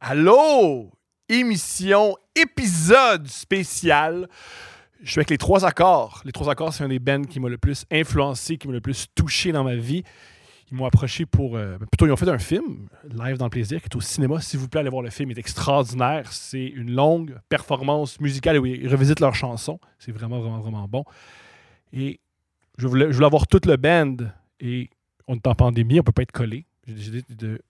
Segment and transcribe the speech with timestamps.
[0.00, 0.90] Allô?
[1.28, 4.28] Émission, épisode spécial.
[5.02, 6.22] Je suis avec les trois accords.
[6.24, 8.80] Les trois accords, c'est un des bands qui m'a le plus influencé, qui m'a le
[8.80, 10.02] plus touché dans ma vie.
[10.70, 11.56] Ils m'ont approché pour.
[11.56, 14.40] euh, plutôt, ils ont fait un film, Live dans le plaisir, qui est au cinéma.
[14.40, 15.30] S'il vous plaît, allez voir le film.
[15.30, 16.30] Il est extraordinaire.
[16.32, 19.80] C'est une longue performance musicale où ils revisitent leurs chansons.
[19.98, 21.04] C'est vraiment, vraiment, vraiment bon.
[21.92, 22.20] Et
[22.78, 24.16] je voulais, je voulais avoir toute le band.
[24.60, 24.90] Et
[25.26, 26.66] on est en pandémie, on peut pas être collé.
[26.86, 27.60] J'ai décidé de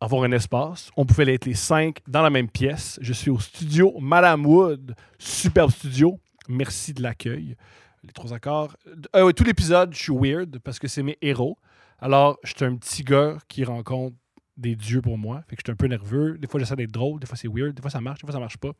[0.00, 0.90] avoir un espace.
[0.96, 2.98] On pouvait être les cinq dans la même pièce.
[3.02, 6.18] Je suis au studio Madame Wood, superbe studio.
[6.48, 7.56] Merci de l'accueil.
[8.04, 8.76] Les trois accords.
[9.16, 11.58] Euh, ouais, tout l'épisode, je suis weird parce que c'est mes héros.
[11.98, 14.16] Alors, je suis un petit gars qui rencontre
[14.56, 15.42] des dieux pour moi.
[15.48, 16.38] Fait que je suis un peu nerveux.
[16.38, 17.20] Des fois, j'essaie d'être drôle.
[17.20, 17.74] Des fois, c'est weird.
[17.74, 18.20] Des fois, ça marche.
[18.20, 18.72] Des fois, ça marche pas.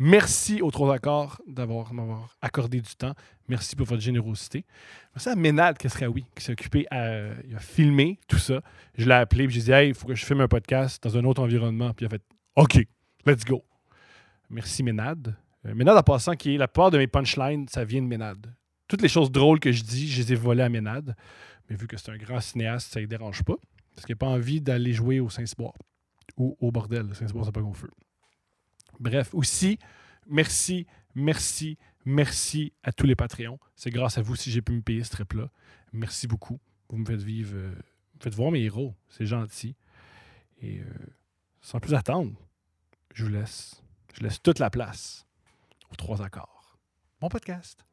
[0.00, 3.14] Merci aux trois accords d'avoir m'avoir accordé du temps.
[3.46, 4.64] Merci pour votre générosité.
[5.14, 7.30] Merci à Ménade qui s'est occupé à.
[7.60, 8.60] Filmé tout ça.
[8.96, 11.16] Je l'ai appelé et j'ai dit Hey, il faut que je filme un podcast dans
[11.16, 11.92] un autre environnement.
[11.92, 12.22] Puis il a fait
[12.56, 12.78] OK,
[13.24, 13.64] let's go.
[14.50, 15.36] Merci Ménade.
[15.64, 18.52] Euh, Ménade en passant, qui est la part de mes punchlines, ça vient de Ménade.
[18.88, 21.14] Toutes les choses drôles que je dis, je les ai volées à Ménade.
[21.70, 23.56] Mais vu que c'est un grand cinéaste, ça ne dérange pas.
[23.94, 25.74] Parce qu'il n'a pas envie d'aller jouer au Saint-Cyboire
[26.36, 27.06] ou au bordel.
[27.06, 27.90] Le Saint-Cyboire, c'est pas qu'on feu.
[29.00, 29.78] Bref, aussi,
[30.26, 33.58] merci, merci, merci à tous les Patreons.
[33.74, 35.50] C'est grâce à vous si j'ai pu me payer ce trip-là.
[35.92, 36.60] Merci beaucoup.
[36.88, 37.74] Vous me faites vivre, euh,
[38.14, 38.94] vous faites voir mes héros.
[39.08, 39.76] C'est gentil.
[40.60, 40.84] Et euh,
[41.60, 42.32] sans plus attendre,
[43.14, 43.82] je vous laisse.
[44.14, 45.26] Je laisse toute la place
[45.90, 46.78] aux trois accords.
[47.20, 47.84] Bon podcast.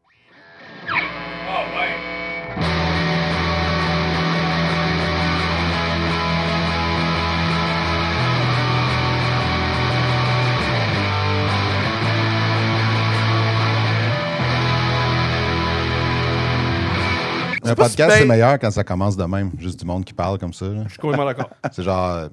[17.64, 18.34] Un pas podcast, si c'est bien.
[18.34, 19.52] meilleur quand ça commence de même.
[19.58, 20.66] Juste du monde qui parle comme ça.
[20.67, 20.84] là.
[20.86, 21.50] Je suis complètement d'accord.
[21.72, 22.09] C'est genre.
[22.12, 22.28] euh,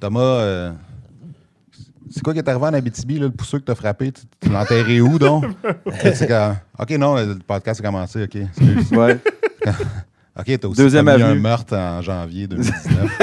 [0.00, 0.72] Thomas, euh,
[2.10, 4.12] c'est quoi qui est arrivé en Abitibi, là, le pousseux que t'as frappé?
[4.12, 5.44] Tu, tu l'as enterré où, donc?
[6.14, 6.30] C'est
[6.78, 8.36] OK, non, le podcast a commencé, OK.
[8.36, 8.90] excuse.
[8.92, 9.18] Ouais.
[10.38, 11.40] OK, t'as aussi Deuxième commis un avenue.
[11.40, 13.18] meurtre en janvier 2019.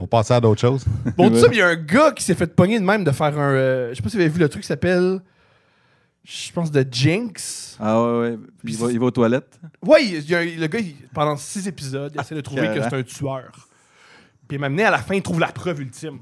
[0.00, 0.84] On passait à d'autres choses.
[1.16, 3.10] Bon, tout ça, il y a un gars qui s'est fait pogner de même de
[3.10, 3.50] faire un.
[3.52, 5.20] euh, je sais pas si vous avez vu le truc qui s'appelle.
[6.30, 7.76] Je pense de Jinx.
[7.80, 8.38] Ah ouais, ouais.
[8.62, 9.58] Puis il va, il va aux toilettes.
[9.64, 13.50] A- le gars, il- pendant six épisodes, il essaie de trouver que c'est un tueur.
[14.46, 16.18] Puis il m'a amené à la fin, il trouve la preuve ultime.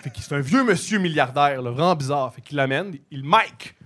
[0.00, 2.32] Fait que c'est un vieux monsieur milliardaire, là, vraiment bizarre.
[2.34, 3.76] Fait qu'il l'amène, il mic.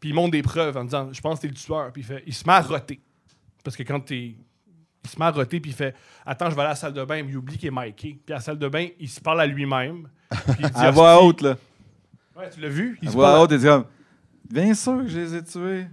[0.00, 1.90] Puis il montre des preuves en disant Je pense que t'es le tueur.
[1.92, 3.00] Puis il, fait, il se met à roter.
[3.64, 4.36] Parce que quand t'es.
[5.04, 5.94] Il se met à roter, puis il fait
[6.26, 7.22] Attends, je vais aller à la salle de bain.
[7.22, 8.20] Mais il oublie qu'il est miké.
[8.24, 10.08] Puis à la salle de bain, il se parle à lui-même.
[10.28, 11.26] Puis il dit À voix Hostie.
[11.26, 11.56] haute, là.
[12.36, 12.98] Ouais, tu l'as vu?
[13.00, 13.84] Il À se voix parle- haute, il dit comme
[14.52, 15.86] Bien sûr que je les ai tués.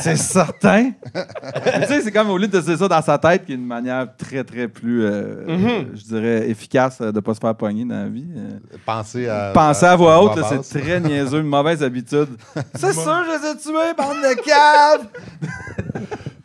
[0.00, 0.92] c'est certain.
[1.12, 3.56] Tu sais, c'est comme au lieu de se dire ça dans sa tête, qui est
[3.56, 5.88] une manière très, très plus, euh, Mhm.
[5.94, 8.28] je dirais, efficace euh, de ne pas se faire pogner dans la vie.
[8.34, 8.58] euh.
[8.86, 9.50] Pensez à.
[9.52, 12.28] Penser à voix haute, c'est très niaiseux, une mauvaise habitude.
[12.76, 14.28] c'est sûr, je les ai tués, bande de!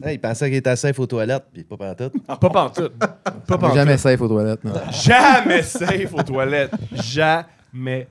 [0.06, 2.14] Ouais, il pensait qu'il était safe aux toilettes, puis pas pantoute.
[2.28, 2.92] Pas pantoute.
[2.98, 3.74] Pas pantoute.
[3.76, 4.64] Jamais safe aux toilettes.
[4.66, 4.74] Non.
[4.92, 6.72] Jamais safe aux toilettes.
[6.92, 7.46] Jamais.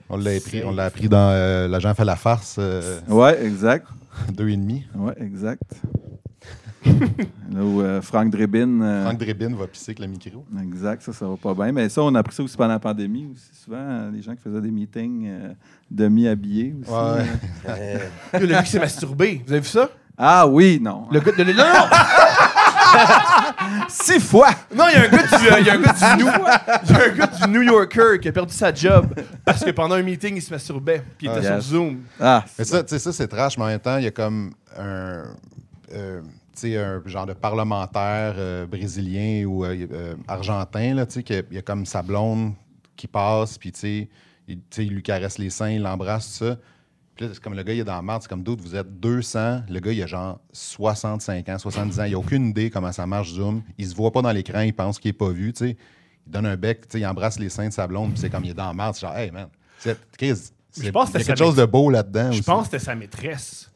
[0.09, 3.87] On l'a appris, on l'a appris dans euh, L'agent fait la farce euh, Ouais, exact.
[4.33, 4.84] deux et demi.
[4.95, 5.62] Ouais, exact.
[6.84, 8.81] Là où euh, Franck Drebin.
[8.83, 10.45] euh, Franck Drébin va pisser avec le micro.
[10.61, 11.71] Exact, ça, ça va pas bien.
[11.71, 13.28] Mais ça, on a appris ça aussi pendant la pandémie.
[13.33, 13.62] Aussi.
[13.65, 15.53] Souvent, les gens qui faisaient des meetings euh,
[15.91, 16.91] demi-habillés aussi.
[16.91, 17.25] Ouais.
[17.69, 17.99] euh.
[18.41, 19.43] Le gars qui s'est masturbé.
[19.47, 19.91] Vous avez vu ça?
[20.19, 21.06] Ah oui, non.
[21.12, 21.44] Le gars de.
[21.44, 21.62] Non, non!
[23.89, 24.51] Six fois!
[24.75, 26.31] Non, il y a un gars du, euh, il y a un gars du New,
[26.85, 29.15] il y a un gars du New Yorker qui a perdu sa job
[29.45, 31.03] parce que pendant un meeting, il se masturbait.
[31.19, 32.01] Puis il était Ah, sur Zoom.
[32.21, 34.11] Ah, Mais ça, tu sais, ça, c'est trash, mais en même temps, il y a
[34.11, 35.25] comme un,
[35.95, 36.21] euh,
[36.55, 41.45] tu sais, un genre de parlementaire euh, brésilien ou euh, euh, argentin, là, tu sais,
[41.51, 42.53] y a comme sa blonde
[42.97, 44.09] qui passe, puis tu sais,
[44.49, 46.57] il, tu sais, il lui caresse les seins, il l'embrasse, tout ça.
[47.15, 48.75] Puis là, c'est comme le gars, il est dans la merde, c'est comme d'autres, vous
[48.75, 52.71] êtes 200, le gars, il a genre 65 ans, 70 ans, il a aucune idée
[52.71, 55.28] comment ça marche Zoom, il se voit pas dans l'écran, il pense qu'il est pas
[55.31, 55.77] vu, tu sais.
[56.27, 58.31] Il donne un bec, tu sais, il embrasse les seins de sa blonde, puis c'est
[58.31, 59.49] comme il est dans la merde, c'est genre, hey man,
[59.79, 62.43] c'est, Je pense il y a quelque chose de beau là-dedans Je aussi.
[62.43, 63.70] pense que c'était sa maîtresse.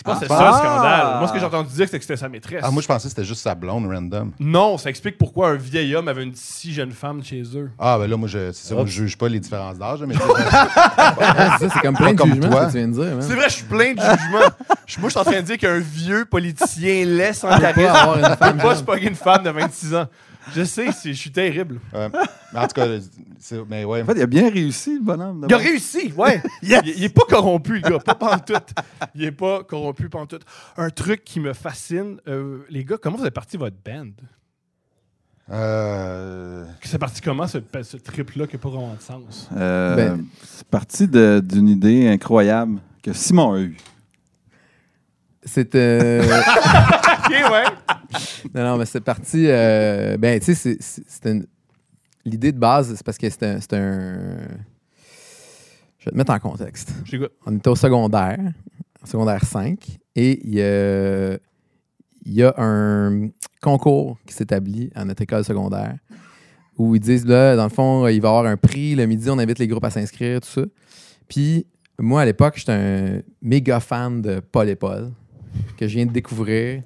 [0.00, 0.28] Je pense que Ah.
[0.28, 0.58] ça le Ah.
[0.58, 1.18] scandale.
[1.18, 2.62] Moi, ce que j'ai entendu dire, c'est que c'était sa maîtresse.
[2.64, 4.32] Ah, moi, je pensais que c'était juste sa blonde random.
[4.40, 7.70] Non, ça explique pourquoi un vieil homme avait une si jeune femme chez eux.
[7.78, 10.14] Ah, ben là, moi, je, c'est ça, moi, je juge pas les différences d'âge, mais
[11.58, 12.60] c'est ça, c'est comme plein de comme jugements toi.
[12.62, 13.04] ce que tu viens de dire.
[13.16, 13.22] man.
[13.22, 14.50] C'est vrai, je suis plein de jugements.
[14.86, 18.16] Je- Moi, je suis en train de dire qu'un vieux politicien laisse en charisme avoir
[18.18, 18.84] une peut pas se jeune.
[18.84, 20.06] pogner une femme de 26 ans.
[20.54, 21.80] Je sais, c'est- je suis terrible.
[21.94, 22.08] euh,
[22.52, 22.86] mais en tout cas,
[23.38, 24.02] c'est, mais ouais.
[24.02, 25.38] en fait, il a bien réussi, le bonhomme.
[25.42, 25.64] Il a d'abord.
[25.64, 26.42] réussi, ouais.
[26.62, 26.80] Yes!
[26.84, 28.70] Il, il est pas corrompu, le gars, pas pantoute.
[29.14, 30.42] Il est pas corrompu pantoute.
[30.76, 34.10] Un truc qui me fascine, euh, les gars, comment vous êtes parti votre band?
[35.52, 39.48] Euh, C'est parti comment, ce, ce trip-là qui n'a pas vraiment de sens?
[39.56, 43.76] Euh, Ben- C'est parti de- d'une idée incroyable que Simon a eue.
[45.44, 45.74] C'est.
[47.30, 47.64] OK, ouais.
[48.54, 49.44] non, non, mais c'est parti.
[49.48, 51.46] euh, ben, tu sais, c'était une-
[52.24, 54.38] L'idée de base, c'est parce que c'était un-.
[55.98, 56.92] Je vais te mettre en contexte.
[57.46, 58.38] On était au secondaire,
[59.02, 59.78] en secondaire 5,
[60.16, 61.32] et il y a,
[62.24, 63.28] il y a un
[63.62, 65.96] concours qui s'établit à notre école secondaire
[66.78, 69.28] où ils disent, là, dans le fond, il va y avoir un prix, le midi,
[69.28, 70.62] on invite les groupes à s'inscrire, tout ça.
[71.28, 71.66] Puis,
[71.98, 75.10] moi, à l'époque, j'étais un méga fan de Paul et Paul,
[75.76, 76.82] que je viens de découvrir.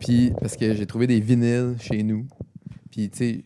[0.00, 2.26] Puis, parce que j'ai trouvé des vinyles chez nous.
[2.90, 3.44] Puis, tu sais,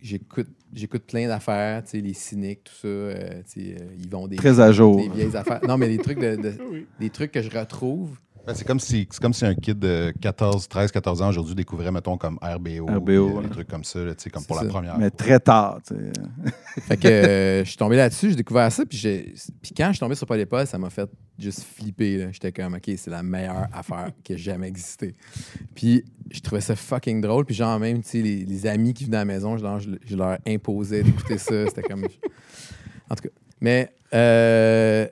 [0.00, 2.88] j'écoute j'écoute plein d'affaires, tu sais, les cyniques, tout ça.
[2.88, 4.96] euh, tu sais, euh, ils vont des, Très à jour.
[4.96, 5.60] des vieilles affaires.
[5.68, 6.86] Non, mais des trucs, de, de- Oui.
[6.98, 8.16] des trucs que je retrouve.
[8.46, 11.54] Ben, c'est comme si c'est comme si un kid de 14, 13, 14 ans aujourd'hui
[11.54, 12.86] découvrait, mettons, comme RBO.
[12.86, 13.42] RBO, ouais.
[13.44, 14.98] Des trucs comme ça, là, tu sais, comme pour la première.
[14.98, 15.80] Mais très tard.
[15.86, 16.50] tu sais.
[16.82, 19.34] Fait que euh, je suis tombé là-dessus, j'ai découvert ça, puis,
[19.76, 21.08] quand je suis tombé sur Paul ça m'a fait
[21.38, 22.28] juste flipper.
[22.32, 25.14] J'étais comme, OK, c'est la meilleure affaire qui a jamais existé.
[25.74, 29.04] Puis je trouvais ça fucking drôle, puis genre même, tu sais, les, les amis qui
[29.04, 31.66] venaient à la maison, je leur, je leur imposais d'écouter ça.
[31.66, 32.04] C'était comme...
[33.10, 33.34] En tout cas.
[33.60, 35.06] Mais euh,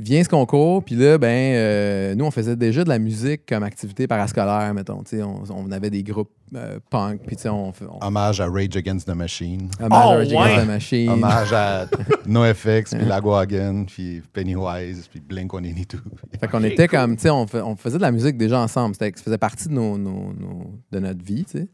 [0.00, 3.62] vient ce concours, puis là, ben, euh, nous, on faisait déjà de la musique comme
[3.62, 5.02] activité parascolaire, mettons.
[5.02, 8.40] Tu sais, on, on avait des groupes euh, punk, puis tu sais, on, on, Hommage
[8.40, 9.68] à Rage Against the Machine.
[9.80, 11.10] hommage Oh, à Rage Against the Machine.
[11.10, 11.86] Hommage à
[12.26, 15.96] NoFX, puis Lagwagon, puis Pennywise, puis Blink-182.
[16.40, 16.98] Fait qu'on était cool.
[16.98, 18.94] comme, tu sais, on, faisait de la musique déjà ensemble.
[18.94, 21.68] C'était, ça faisait partie de, nos, nos- nos- de notre vie, tu sais.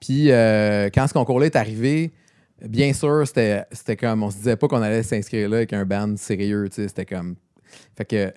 [0.00, 2.10] Puis euh, quand ce concours-là est arrivé,
[2.66, 5.84] bien sûr, c'était, c'était comme, on se disait pas qu'on allait s'inscrire là avec un
[5.84, 6.88] band sérieux, tu sais.
[6.88, 7.36] C'était comme.
[7.96, 8.32] Fait que.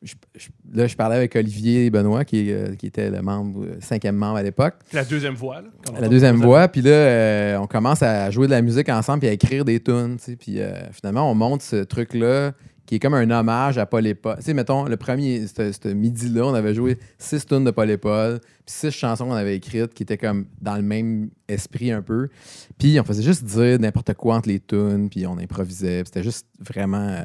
[0.00, 3.76] je- je- là, je parlais avec Olivier Benoît, qui, euh, qui était le membre, euh,
[3.80, 4.74] cinquième membre à l'époque.
[4.92, 5.60] La deuxième voix.
[5.60, 5.68] Là,
[6.00, 9.28] La deuxième voix, puis là, euh, on commence à jouer de la musique ensemble puis
[9.28, 10.36] à écrire des tunes, tu sais.
[10.36, 10.60] Puis
[10.92, 12.52] finalement, on monte ce truc-là
[12.86, 14.36] qui est comme un hommage à Paul et Paul.
[14.36, 17.98] Tu sais, mettons, le premier, ce midi-là, on avait joué six tunes de Paul et
[17.98, 22.02] Paul, puis six chansons qu'on avait écrites qui étaient comme dans le même esprit un
[22.02, 22.28] peu.
[22.78, 26.02] Puis on faisait juste dire n'importe quoi entre les tunes, puis on improvisait.
[26.06, 27.24] C'était juste vraiment...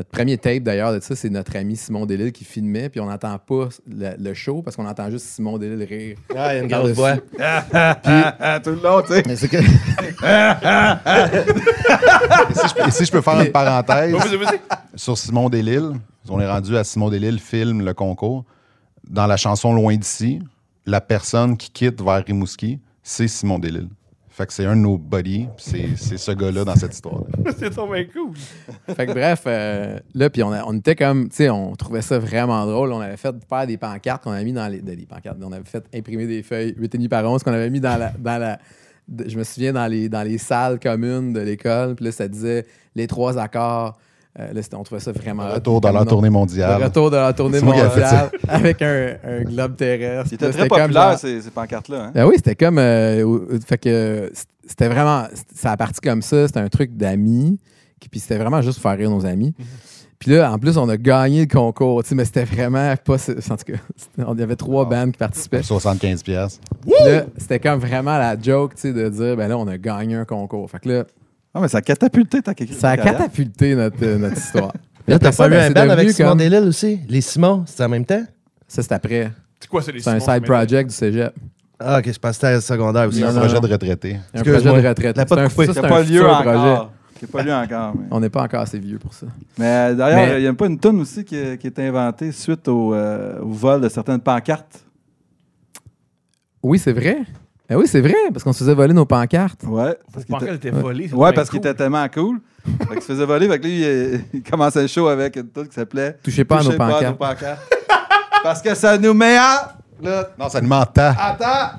[0.00, 3.06] notre premier tape, d'ailleurs, de ça, c'est notre ami Simon Delille qui filmait, puis on
[3.06, 6.16] n'entend pas le, le show parce qu'on entend juste Simon Delille rire.
[6.34, 7.16] Ah, il y a une grosse voix.
[8.64, 9.22] Tout le long, tu sais.
[9.26, 9.66] Mais c'est que- si,
[12.66, 14.14] je, peux- et si je peux faire une parenthèse
[14.94, 15.92] sur Simon Delille,
[16.30, 18.46] on est rendu à Simon Delille filme le concours.
[19.06, 20.40] Dans la chanson Loin d'ici,
[20.86, 23.88] la personne qui quitte vers Rimouski, c'est Simon Delille.
[24.40, 27.24] Fait que c'est un de nos buddies, c'est c'est ce gars-là dans cette histoire.
[27.58, 28.32] C'est trop bien cool.
[28.96, 32.64] Fait que bref, euh, là, puis on, était comme, tu sais, on trouvait ça vraiment
[32.64, 32.90] drôle.
[32.94, 35.36] On avait fait faire des pancartes qu'on avait mis dans les, des pancartes.
[35.42, 37.98] On avait fait imprimer des feuilles 8 et demi par 11 qu'on avait mis dans
[37.98, 38.58] la, dans la
[39.08, 41.94] de- je me souviens dans les, dans les salles communes de l'école.
[41.96, 42.64] Puis là, ça disait
[42.94, 43.98] les trois accords.
[44.38, 45.48] Euh, là, on trouvait ça vraiment.
[45.48, 46.10] Retour dans nom.
[46.10, 46.82] tournée Le mondiale.
[46.82, 50.28] retour de la tournée mondiale avec un, un globe terrestre.
[50.30, 52.04] Il était Là, très c'était comme populaire, genre- ces, ces pancartes-là.
[52.04, 52.10] Hein?
[52.14, 52.78] ben oui, c'était comme.
[52.78, 54.30] euh, fait que
[54.66, 55.24] c'était vraiment.
[55.54, 56.46] Ça a parti comme ça.
[56.46, 57.58] C'était un truc d'amis.
[58.10, 59.52] Puis c'était vraiment juste pour faire rire nos amis.
[60.20, 62.02] Puis là, en plus, on a gagné le concours.
[62.02, 63.14] tu sais, Mais c'était vraiment pas.
[63.16, 65.62] En tout cas, y avait trois bandes qui participaient.
[65.62, 66.60] 75 pièces.
[66.82, 69.76] Puis là, c'était comme vraiment la joke tu sais, de dire ben là, on a
[69.76, 70.70] gagné un concours.
[70.70, 71.04] Fait que là,
[71.54, 73.16] Ah, mais ça a catapulté ta ça a carrière.
[73.18, 74.72] catapulté notre, euh, notre histoire.
[75.08, 76.68] Là, t'as Après ça, pas eu ben, un c'est band devenu avec Simon comme- Delille
[76.68, 77.00] aussi?
[77.08, 78.22] Les Simons, c'était en même temps?
[78.68, 79.32] Ça, c'est après.
[79.58, 81.34] C'est quoi, c'est les C'est un Simons, side project du cégep.
[81.80, 83.18] Ah, ok, je pensais que c'était secondaire aussi.
[83.18, 83.60] C'est un non, projet non.
[83.60, 84.14] de retraité.
[84.14, 84.60] Un Excuse-moi.
[84.72, 85.16] projet de retraite.
[85.16, 86.48] Pas C'est un- Qui pas un lieu futur projet.
[86.50, 86.92] encore.
[87.18, 87.94] Qui n'a pas lieu encore.
[87.96, 89.26] mais- On n'est pas encore assez vieux pour ça.
[89.58, 92.94] Mais d'ailleurs, Mais- il n'y a pas une tonne aussi qui, est inventée suite au,
[92.94, 94.84] euh, au vol de certaines pancartes?
[96.62, 97.18] Oui, c'est vrai.
[97.70, 99.62] Ben oui, c'est vrai, parce qu'on se faisait voler nos pancartes.
[99.62, 99.96] Ouais.
[100.12, 100.70] Parce que qu'il était était...
[100.70, 101.06] volé.
[101.08, 102.40] c'est Ouais, parce qu'il était tellement cool.
[102.66, 103.48] fait qu'il se faisait voler.
[103.48, 106.56] Fait que lui, il, il commençait le show avec une tune qui s'appelait Touchez pas
[106.56, 107.12] à nos Touchez pas à pancartes.
[107.12, 107.60] nos pancartes.
[108.42, 109.74] parce que ça nous met à.
[110.02, 111.00] Là, Non, ça nous mentait.
[111.16, 111.76] attends!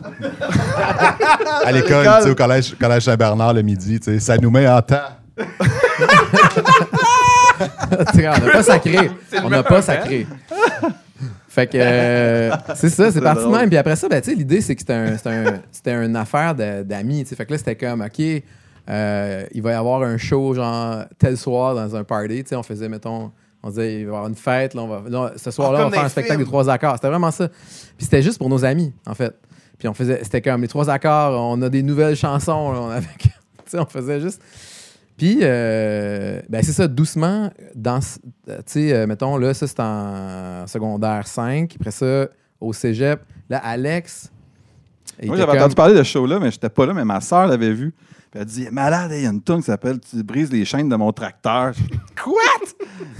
[1.66, 4.68] À l'école, tu sais, au collège, collège Saint-Bernard le midi, tu sais, ça nous met
[4.70, 4.96] en temps.
[7.60, 9.12] On n'a pas sacré.
[9.44, 10.26] On n'a pas sacré.
[11.54, 13.68] Fait que euh, c'est ça, c'est parti de même.
[13.68, 15.18] Puis après ça, ben, l'idée, c'est que c'était un,
[15.70, 17.26] c'était un- une affaire de- d'amis.
[17.26, 18.22] Fait que là, c'était comme, OK,
[18.90, 22.46] euh, il va y avoir un show, genre, tel soir dans un party.
[22.54, 23.32] On faisait, mettons,
[23.64, 24.74] on disait, il va y avoir une fête.
[24.76, 26.70] Là, on va, là, ce soir-là, Ah, on comme va faire un spectacle des trois
[26.70, 26.96] accords.
[26.96, 27.50] C'était vraiment ça.
[27.50, 29.36] Puis c'était juste pour nos amis, en fait.
[29.78, 32.72] Puis on faisait, c'était comme les trois accords, on a des nouvelles chansons.
[32.72, 33.08] là, on, avait,
[33.74, 34.42] on faisait juste.
[35.18, 38.00] Puis, euh, ben c'est ça, doucement, dans,
[38.58, 41.76] tu sais, euh, mettons, là, ça, c'est en secondaire 5.
[41.80, 42.28] Après ça,
[42.60, 44.32] au cégep, là, Alex,
[45.24, 47.74] Moi, j'avais entendu parler de ce show-là, mais j'étais pas là, mais ma soeur l'avait
[47.74, 47.94] vu.
[48.32, 50.88] Puis elle dit Malade, il y a une tune qui s'appelle Tu brises les chaînes
[50.88, 51.74] de mon tracteur.
[52.24, 52.42] Quoi?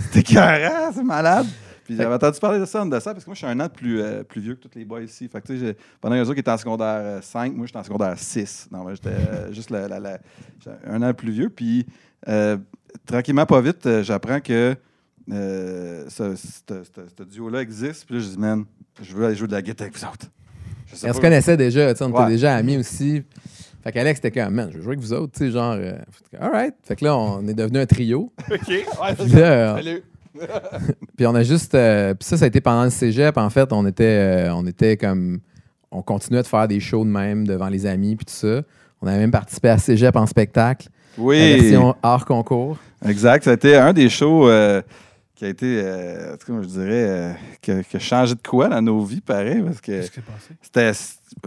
[0.06, 1.48] C'était carré, c'est malade.
[1.84, 3.66] Puis j'avais entendu parler de ça, de ça, parce que moi, je suis un an
[3.66, 5.28] de plus, euh, plus vieux que tous les boys ici.
[5.28, 7.80] Fait que, tu sais, pendant les autres qui étaient en secondaire euh, 5, moi, j'étais
[7.80, 8.70] en secondaire 6.
[8.72, 10.20] Non, moi, j'étais euh, juste la- la- la-
[10.60, 11.50] j'étais un an plus vieux.
[11.50, 11.86] Puis,
[12.30, 12.56] euh,
[13.06, 14.76] tranquillement, pas vite, euh, j'apprends que
[15.32, 18.06] euh, ce, ce- ce- ce duo-là existe.
[18.06, 18.66] Puis là, je dis, man,
[19.02, 20.28] je veux aller jouer de la guitare avec vous autres.
[20.94, 22.22] Je On se connaissait déjà, on Ouais.
[22.24, 23.24] était déjà amis aussi.
[23.84, 25.94] Fait qu'Alex était comme, man, je veux jouer avec vous autres, tu sais, genre, euh,
[26.12, 26.76] fait que, all right.
[26.84, 28.32] Fait que là, on est devenu un trio.
[28.52, 28.68] OK.
[28.68, 28.84] Ouais,
[29.18, 30.04] Puis là, euh, Salut.
[31.18, 33.38] puis on a juste, euh, puis ça, ça a été pendant le cégep.
[33.38, 34.04] En fait, on était,
[34.48, 35.40] euh, on était comme,
[35.92, 38.62] on continuait de faire des shows de même devant les amis, puis tout ça.
[39.02, 41.38] On avait même participé à cégep en spectacle, la Oui.
[41.60, 42.78] version hors concours.
[43.06, 43.44] Exact.
[43.44, 44.82] Ça a été un des shows euh,
[45.42, 47.34] qui a été, euh, en tout cas, je dirais, euh,
[47.64, 50.16] qui, a, qui a changé de quoi dans nos vies, pareil, parce que Qu'est-ce qui
[50.18, 50.54] s'est passé?
[50.62, 50.92] c'était.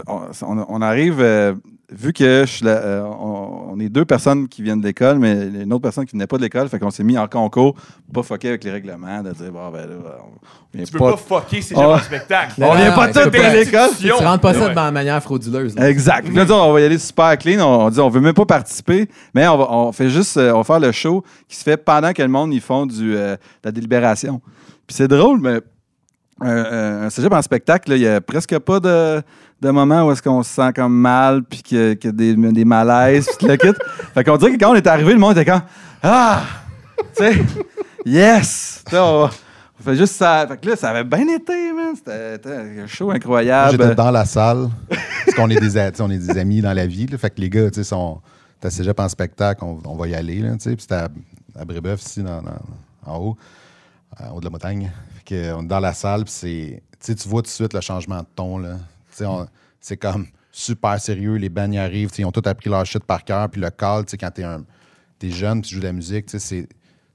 [0.07, 1.55] On, arrive, euh,
[1.93, 5.19] vu que je suis là, euh, on, on est deux personnes qui viennent de l'école,
[5.19, 7.75] mais une autre personne qui venait pas de l'école, fait qu'on s'est mis en concours
[7.75, 10.99] pour pas fucker avec les règlements, de dire, bon, ben là, on vient Tu peux
[10.99, 11.95] pas, fucker ces gens Oh.
[11.95, 12.55] en spectacle.
[12.65, 13.47] On vient pas tous pas.
[13.47, 13.91] à l'école.
[14.01, 14.75] Tu rentres pas ça Ouais.
[14.75, 15.75] de manière frauduleuse.
[15.77, 15.89] là.
[15.91, 16.29] Exact.
[16.35, 17.61] Là, on va y aller super clean.
[17.61, 20.53] On, on dit on veut même pas participer, mais on, va, on fait juste euh,
[20.53, 23.15] on va faire le show qui se fait pendant que le monde ils font du,
[23.17, 24.41] euh, de la délibération.
[24.87, 25.61] Puis c'est drôle, mais
[26.41, 29.23] un, un, un cégep en spectacle, il y a presque pas de,
[29.65, 32.65] de moments où est-ce qu'on se sent comme mal, puis qu'il y a, des, des
[32.65, 33.69] malaises, puis le kit.
[34.15, 35.63] Fait qu'on dirait que quand on est arrivé, le monde était quand
[36.03, 36.43] ah,
[37.17, 37.33] tu sais,
[38.05, 39.29] yes, on,
[39.81, 40.47] on fait juste ça.
[40.47, 41.95] Fait que là, ça avait bien été, man.
[41.97, 42.41] C'était
[42.83, 43.73] un show incroyable.
[43.73, 47.07] J'étais dans la salle, parce qu'on est des, on est des amis dans la vie.
[47.07, 47.17] là.
[47.17, 48.21] fait que les gars, tu sais, sont.
[48.61, 50.41] T'as cégep en spectacle, on, on va y aller.
[50.43, 51.09] Tu sais, puis c'était à,
[51.59, 53.37] à Brébeuf, ici, dans- dans- en haut,
[54.21, 54.91] euh, en haut de la montagne.
[55.17, 56.83] Fait que, on est dans la salle, puis c'est.
[57.17, 58.59] Tu vois tout de suite le changement de ton.
[58.59, 58.77] Là.
[59.81, 63.25] C'est comme super sérieux, les bands y arrivent, ils ont tout appris leur shit par
[63.25, 64.65] cœur, puis le call, tu sais, quand t'es un.
[65.19, 66.69] T'es jeune, tu joues de la musique, tu sais, c'est-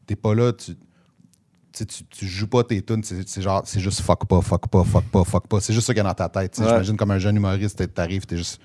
[0.06, 0.76] t'es pas là, tu.
[1.72, 5.06] tu joues pas tes tunes, c'est c'est genre, c'est juste fuck pas, fuck pas, fuck
[5.06, 5.60] pas, fuck pas.
[5.62, 6.58] C'est juste ça qu'il y a dans ta tête.
[6.58, 6.66] Ouais.
[6.66, 8.60] J'imagine comme un jeune humoriste, t'arrives, t'es juste,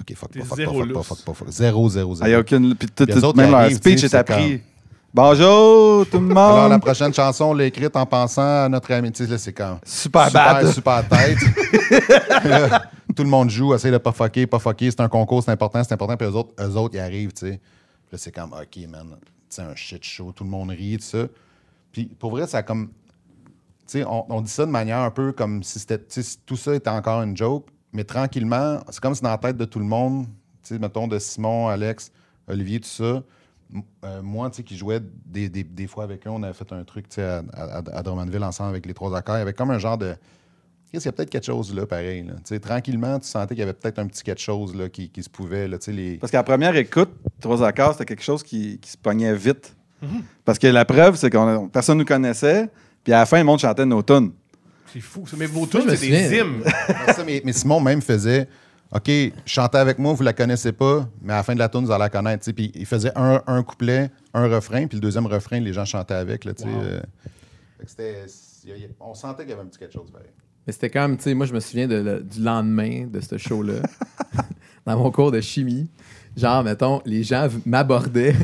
[0.00, 1.06] ok, fuck T'es pas, fuck zéro pas, fuck pas, lousse.
[1.06, 2.40] fuck pas, fuck Zéro, zéro, Ah, y a zéro.
[2.42, 2.74] aucune.
[2.76, 4.62] Puis tout, tout- même leur speech est appris.
[5.12, 6.38] Bonjour, tout le monde.
[6.38, 9.10] Alors, la prochaine chanson, on l'a écrite en pensant à notre ami.
[9.10, 9.80] Tu sais, là, c'est quand.
[9.84, 10.66] Super, super, bad.
[10.72, 11.38] super tête.
[12.44, 12.84] Là,
[13.16, 14.88] tout le monde joue, essaye de pas fucker, pas fucker.
[14.88, 16.16] C'est un concours, c'est important, c'est important.
[16.16, 17.58] Puis eux autres, eux autres, ils arrivent, tu sais.
[17.58, 19.16] Puis là, c'est comme, OK, man,
[19.48, 21.26] c'est un shit show, tout le monde rit, tout ça.
[21.90, 22.90] Puis pour vrai, ça a comme.
[23.88, 26.72] Tu sais, on, on dit ça de manière un peu comme si si tout ça
[26.72, 29.86] était encore une joke, mais tranquillement, c'est comme si dans la tête de tout le
[29.86, 30.26] monde,
[30.62, 32.12] tu sais, mettons de Simon, Alex,
[32.46, 33.24] Olivier, tout ça.
[34.04, 36.72] Euh, moi, tu sais, qui jouais des, des- des fois avec eux, on avait fait
[36.72, 39.36] un truc, tu sais, à, à, à Drummondville ensemble avec les trois accords.
[39.36, 40.14] Il y avait comme un genre de.
[40.92, 42.24] Il y a peut-être quelque chose là, pareil.
[42.24, 42.32] Là.
[42.38, 45.08] Tu sais, Tranquillement, tu sentais qu'il y avait peut-être un petit quelque chose là, qui,
[45.08, 45.68] qui se pouvait.
[45.68, 46.16] Là, tu sais, les...
[46.16, 47.10] Parce qu'à la première écoute,
[47.40, 49.76] trois accords, c'était quelque chose qui, qui se pognait vite.
[50.02, 50.22] Mhm.
[50.44, 52.68] Parce que la preuve, c'est que personne ne nous connaissait.
[53.04, 54.32] Puis à la fin, le monde chantait nos tunes.
[54.92, 55.24] C'est fou.
[55.28, 55.36] ça.
[55.38, 56.64] Mais vos tunes, c'est des hymnes.
[57.24, 58.48] Mais, mais Simon même faisait
[58.92, 59.08] OK,
[59.46, 61.92] chantez avec moi, vous la connaissez pas, mais à la fin de la tune, vous
[61.92, 62.50] allez la connaître.
[62.52, 66.14] Puis il faisait un, un couplet, un refrain, puis le deuxième refrain, les gens chantaient
[66.14, 66.44] avec.
[66.44, 66.66] Là, Wow.
[66.82, 67.00] euh.
[67.86, 68.18] Fait
[68.66, 70.28] que on sentait qu'il y avait un petit quelque chose pareil.
[70.66, 73.38] Mais c'était comme, tu sais, moi, je me souviens de le- du lendemain de ce
[73.38, 73.74] show-là,
[74.86, 75.88] dans mon cours de chimie.
[76.36, 78.34] Genre, mettons, les gens m'abordaient.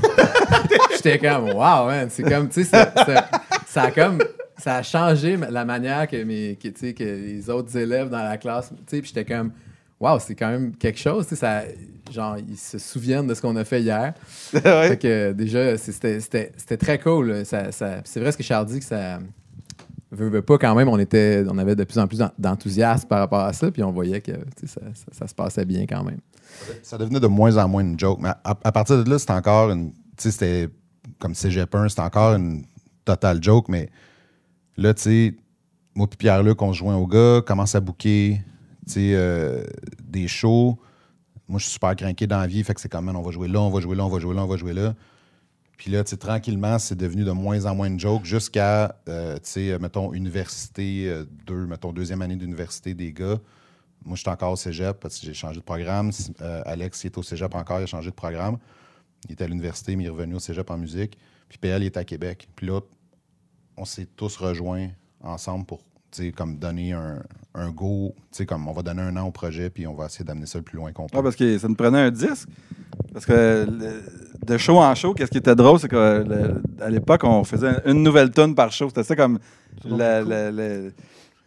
[0.95, 3.31] J'étais comme, wow, man, c'est comme, tu sais, ça, ça-
[3.67, 4.19] ça a comme,
[4.57, 9.03] ça a changé la manière que, mes, que, les autres élèves dans la classe, puis
[9.05, 9.53] j'étais comme,
[10.01, 11.63] wow, c'est quand même quelque chose, tu sais, ça,
[12.11, 14.15] genre, ils se souviennent de ce qu'on a fait hier.
[14.55, 14.89] Ouais.
[14.89, 16.21] Fait que déjà, c'était-
[16.77, 17.29] très cool.
[17.31, 17.45] là.
[17.45, 19.19] Ça, ça- c'est vrai ce que Charles dit que ça
[20.13, 20.89] veut, veut pas quand même.
[20.89, 23.83] On était, on avait de plus en plus d'en- d'enthousiasme par rapport à ça, puis
[23.83, 24.33] on voyait que
[24.67, 26.19] ça, ça- ça se passait bien quand même.
[26.83, 28.19] Ça devenait de moins en moins une joke.
[28.23, 29.93] Mais à, à partir de là, c'était encore une.
[29.93, 30.69] Tu sais, c'était
[31.19, 32.65] comme Cégep 1, c'était encore une
[33.05, 33.69] totale joke.
[33.69, 33.91] Mais
[34.77, 35.35] là, tu sais,
[35.95, 38.41] moi puis Pierre-Luc, on se joint au gars, commence à sais,
[38.97, 39.65] euh,
[40.03, 40.79] des shows.
[41.49, 42.63] Moi, je suis super craqué dans la vie.
[42.65, 44.35] Fait que c'est comme, on va jouer là, on va jouer là, on va jouer
[44.35, 44.95] là, on va jouer là.
[45.77, 50.15] Puis là, tranquillement, c'est devenu de moins en moins une joke jusqu'à, euh, sais, mettons,
[50.15, 51.13] université
[51.47, 53.39] 2, mettons, deuxième année d'université des gars.
[54.07, 56.13] Moi, je suis encore au cégep parce que j'ai changé de programme.
[56.41, 58.59] Euh, Alex, il est au cégep encore, il a changé de programme.
[59.29, 61.19] Il était à l'université, mais il est revenu au cégep en musique.
[61.49, 62.49] Puis PL, il est à Québec.
[62.55, 62.81] Puis là,
[63.77, 64.91] on s'est tous rejoints
[65.21, 65.83] ensemble pour,
[66.37, 67.21] comme donner un,
[67.57, 68.15] un go.
[68.31, 70.47] Tu sais, comme on va donner un an au projet, puis on va essayer d'amener
[70.47, 71.17] ça le plus loin qu'on peut.
[71.17, 72.49] Ouais, parce que ça nous prenait un disque.
[73.13, 74.03] Parce que le-
[74.47, 78.31] de show en show, qu'est-ce qui était drôle, c'est qu'à l'époque, on faisait une nouvelle
[78.31, 78.89] tune par show.
[78.89, 79.39] C'était ça comme.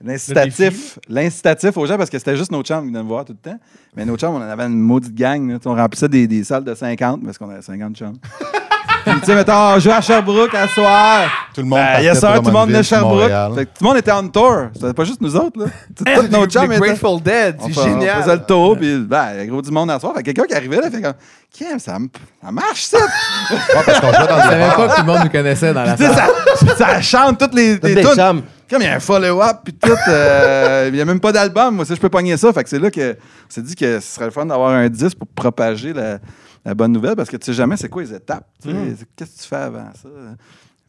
[0.02, 3.34] L'incitatif, l'incitatif aux gens, parce que c'était juste nos chambres qui venaient me voir tout
[3.34, 3.60] le temps.
[3.98, 5.50] Mais nos chambres, on en avait une maudite gang.
[5.52, 5.58] là.
[5.66, 8.18] On remplissait des, des salles de 50 parce qu'on avait 50 chambres.
[9.12, 11.22] Puis, tu sais, mettons, on jouait à Sherbrooke à soir.
[11.54, 13.20] Tout le monde Ben, partait yes, sir, pour tout le monde venait de Drummondville, Sherbrooke.
[13.22, 13.52] Montréal.
[13.56, 14.56] Fait que tout le monde était on tour.
[14.74, 15.60] C'était pas juste nous autres.
[15.60, 15.66] Là.
[15.96, 16.88] Tu sais, Tous nos The chambres étaient.
[16.88, 18.22] Grateful Dead, On c'est fa- On génial.
[18.24, 20.14] faisait le tour, puis ben, il y a gros du monde à soir.
[20.16, 21.14] Fait que quelqu'un qui arrivait là, fait comme,
[21.52, 22.08] Kim, ça, m-
[22.44, 22.98] ça marche, ça.
[23.52, 25.74] Ouais, parce qu'on jouait dans Je le savais pas que tout le monde nous connaissait
[25.74, 26.30] dans la Tu sais, salle.
[26.56, 28.14] ça, ça chante toutes les, Toutes les des tunes.
[28.16, 28.42] chums.
[28.70, 29.90] Comme il y a un follow-up, puis tout.
[30.10, 31.76] euh, Il n'y a même pas d'album.
[31.78, 32.54] Moi, ça, je peux pogner ça.
[32.54, 34.88] Fait que c'est là que on s'est dit que ce serait le fun d'avoir un
[34.90, 36.20] disque pour propager la,
[36.66, 38.48] la bonne nouvelle parce que tu sais jamais c'est quoi les étapes.
[38.64, 38.70] sais.
[39.16, 40.10] Qu'est-ce que tu fais avant ça?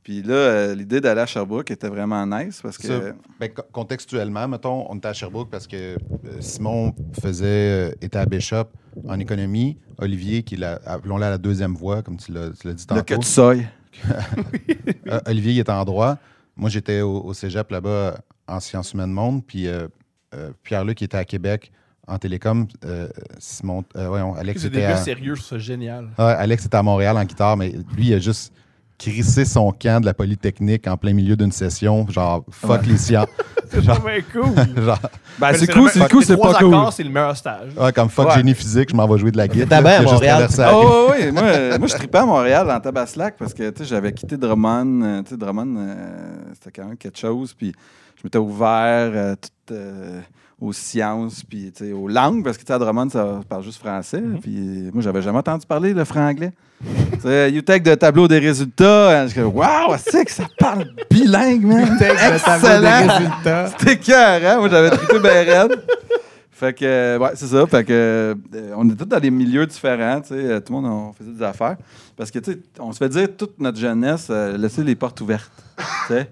[0.02, 2.86] Puis là, euh, l'idée d'aller à Sherbrooke était vraiment nice parce que.
[2.88, 3.00] Ça,
[3.38, 5.96] ben, co- contextuellement, mettons, on était à Sherbrooke parce que euh,
[6.40, 8.64] Simon faisait, euh, était à Bishop
[9.06, 9.78] en économie.
[9.98, 13.52] Olivier, qui l'a, appelons-la la deuxième voie, comme tu l'as, dit Là, que tantôt.
[13.54, 13.66] tu.
[15.08, 16.16] Euh, Olivier, il était en droit.
[16.56, 19.44] Moi, j'étais au, au cégep là-bas en sciences humaines monde.
[19.44, 19.66] Puis
[20.62, 21.72] Pierre-Luc, qui était à Québec
[22.10, 22.66] en télécom.
[22.84, 26.08] Euh, Simon, euh, voyons, Alex C'est des était gars à, sérieux, ça génial.
[26.18, 28.52] Ouais, Alex était à Montréal en guitare, mais lui, il a juste
[28.98, 32.06] crissé son camp de la Polytechnique en plein milieu d'une session.
[32.10, 33.28] Genre, fuck les sciences.
[33.70, 34.84] C'est genre, pas bien cool.
[34.84, 34.98] genre,
[35.38, 36.74] Ben, c'est cool, c'est cool, c'est trois pas cool.
[36.74, 37.70] accords, c'est le meilleur stage.
[37.78, 38.34] ouais, comme fuck Ouais.
[38.34, 39.68] génie physique, je m'en vais jouer de la guitare.
[39.68, 40.48] T'étais bien à Montréal.
[40.74, 41.30] Oh, oui, oui.
[41.30, 45.02] Moi, moi, je tripais à Montréal en Tabaslac parce que tu sais, j'avais quitté Drummond.
[45.04, 45.94] euh, Tu sais, Drummond, euh,
[46.54, 47.54] c'était quand même quelque chose.
[47.54, 47.72] Puis
[48.16, 50.20] je m'étais ouvert euh, tout, euh,
[50.60, 54.22] aux sciences, puis aux langues, parce que à Drummond, ça parle juste français.
[54.42, 56.04] Puis euh, moi, j'avais jamais entendu parler le
[57.20, 59.26] sais, you take de tableau des résultats.
[59.26, 61.98] Je dis, waouh, c'est que ça parle bilingue, man.
[62.00, 63.08] Excellent.
[63.08, 63.66] résultats.
[63.78, 64.58] C'était cœur, hein?
[64.58, 65.82] Moi, j'avais trippé bien raide.
[66.60, 67.66] Fait que, euh, ouais, c'est ça.
[67.66, 68.34] Fait que, euh,
[68.76, 70.60] on est tous dans des milieux différents, tu sais.
[70.60, 71.76] Tout le monde, on faisait des affaires.
[72.18, 75.18] Parce que, tu sais, on se fait dire toute notre jeunesse, euh, laisser les portes
[75.22, 76.30] ouvertes, tu sais.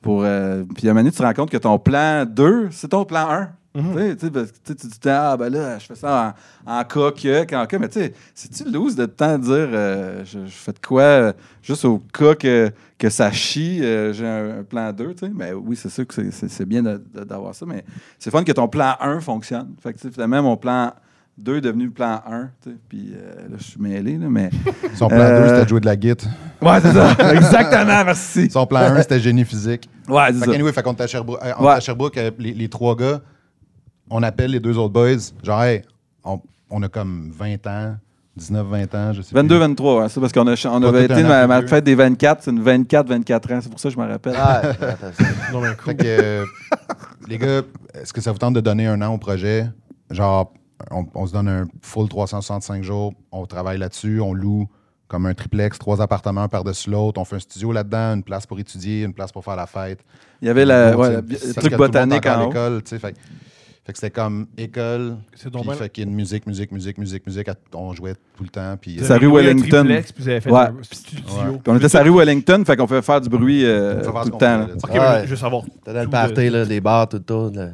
[0.00, 2.68] Pour, euh, puis, à un moment donné, tu te rends compte que ton plan 2,
[2.70, 3.48] c'est ton plan 1.
[3.74, 4.30] Tu sais, tu sais,
[4.64, 6.34] tu tu dis, ah, ben là, je fais ça
[6.66, 7.78] en, en cas que, qu'en cas.
[7.78, 11.32] Mais tu sais, c'est-tu loose de temps dire, euh, je, je fais de quoi, euh,
[11.62, 15.32] juste au cas que, que ça chie, euh, j'ai un, un plan 2, tu sais?
[15.32, 17.84] Mais oui, c'est sûr que c'est- bien d'avoir ça, mais
[18.18, 19.74] c'est fun que ton plan 1 fonctionne.
[19.80, 20.92] Fait que, tu finalement, mon plan
[21.38, 22.76] 2 est devenu plan 1, tu sais.
[22.88, 24.50] Puis euh, là, je suis mêlé, là, mais...
[24.94, 26.30] Son plan Euh, 2, c'était de jouer de la guitare.
[26.60, 27.12] ouais, c'est ça.
[27.34, 28.50] Exactement, merci.
[28.50, 29.88] Son plan 1, c'était génie physique.
[30.08, 30.52] Ouais, c'est Fait ça.
[30.52, 31.40] qu'anyway, fait qu'on était à Sherbrooke.
[31.44, 31.68] euh, on Ouais.
[31.70, 33.20] était à Sherbrooke, euh, les, les trois gars,
[34.10, 35.16] on appelle les deux autres boys.
[35.42, 35.82] Genre, hey,
[36.24, 37.96] on, on a comme 20 ans,
[38.38, 39.58] 19-20 ans, je sais 22, plus.
[39.60, 42.50] 23, ouais, ça, parce qu'on a, on avait été ma, ma fête des 24, c'est
[42.50, 44.34] une 24-24 ans, c'est pour ça que je me rappelle.
[44.36, 45.06] Ah, attends,
[45.52, 45.84] Non, mais cool.
[45.86, 46.44] Fait que, euh,
[47.28, 47.62] les gars,
[47.94, 49.66] est-ce que ça vous tente de donner un an au projet?
[50.10, 50.52] Genre,
[50.90, 54.68] on, on se donne un full 365 jours, on travaille là-dessus, on loue
[55.08, 58.58] comme un triplex, trois appartements par-dessus l'autre, on fait un studio là-dedans, une place pour
[58.60, 60.00] étudier, une place pour faire la fête.
[60.42, 62.98] Il y avait la, Bon, ouais, la le truc le botanique à l'école, tu sais,
[62.98, 63.16] fait,
[63.86, 66.70] fait que c'était comme école, C'est donc puis fait qu'il y a une musique, musique,
[66.72, 68.98] musique, musique, musique, à- on jouait tout le temps, puis...
[69.02, 69.78] Ça avez rue Wellington.
[69.78, 70.60] triplex, puis vous avez fait Ouais.
[70.60, 71.24] un studio.
[71.26, 71.58] Ouais.
[71.66, 74.30] On était sur la rue Wellington, fait qu'on fait faire du bruit euh, tout le
[74.32, 74.38] temps.
[74.58, 74.66] là.
[74.84, 75.22] Ok, Ouais.
[75.24, 75.62] je veux savoir.
[75.86, 77.50] T'as dans le tout party, là, des bars tout autour.
[77.50, 77.68] Là.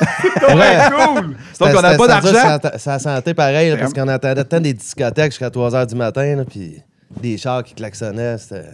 [0.00, 1.36] Ouais, cool!
[1.60, 2.58] Donc, on n'a pas d'argent.
[2.76, 6.36] Ça sentait pareil, là, parce qu'on attendait tant des discothèques jusqu'à 3 h du matin,
[6.36, 6.82] là, puis
[7.20, 8.38] des chars qui klaxonnaient.
[8.38, 8.64] C'était.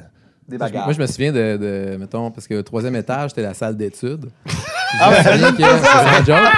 [0.46, 0.92] Des Moi, bagarres.
[0.92, 4.26] je me souviens de, de- mettons, parce que le troisième étage, c'était la salle d'études.
[5.00, 6.52] Ah, que un joke.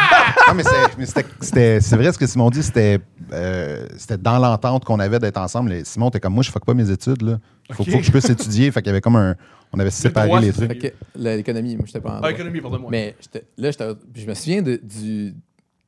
[0.49, 3.01] Ah, mais c'est- mais c'était- c'était- c'est vrai ce que Simon dit, c'était
[3.33, 5.73] euh, c'était dans l'entente qu'on avait d'être ensemble.
[5.73, 7.23] Et Simon, t'es comme moi, je fuck pas mes études.
[7.23, 7.39] Là.
[7.73, 7.91] Faut, Ok.
[7.91, 8.71] faut que je puisse étudier.
[8.71, 9.35] Fait qu'il y avait comme un.
[9.73, 10.81] On avait séparé droit, les c'est trucs.
[10.83, 12.31] Fait que la- l'économie, moi, j'étais pas en Ah, droit.
[12.31, 12.89] économie, pardonne-moi.
[12.91, 15.35] Mais j'étais- là, j'étais- je me souviens de- du,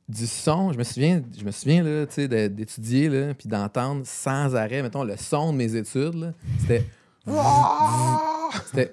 [0.09, 0.73] du son.
[0.73, 4.53] Je me souviens, je me souviens là, tu sais, de- d'étudier là, puis d'entendre sans
[4.55, 6.15] arrêt, mettons, le son de mes études.
[6.15, 6.33] là.
[6.59, 6.85] C'était.
[8.65, 8.91] C'était.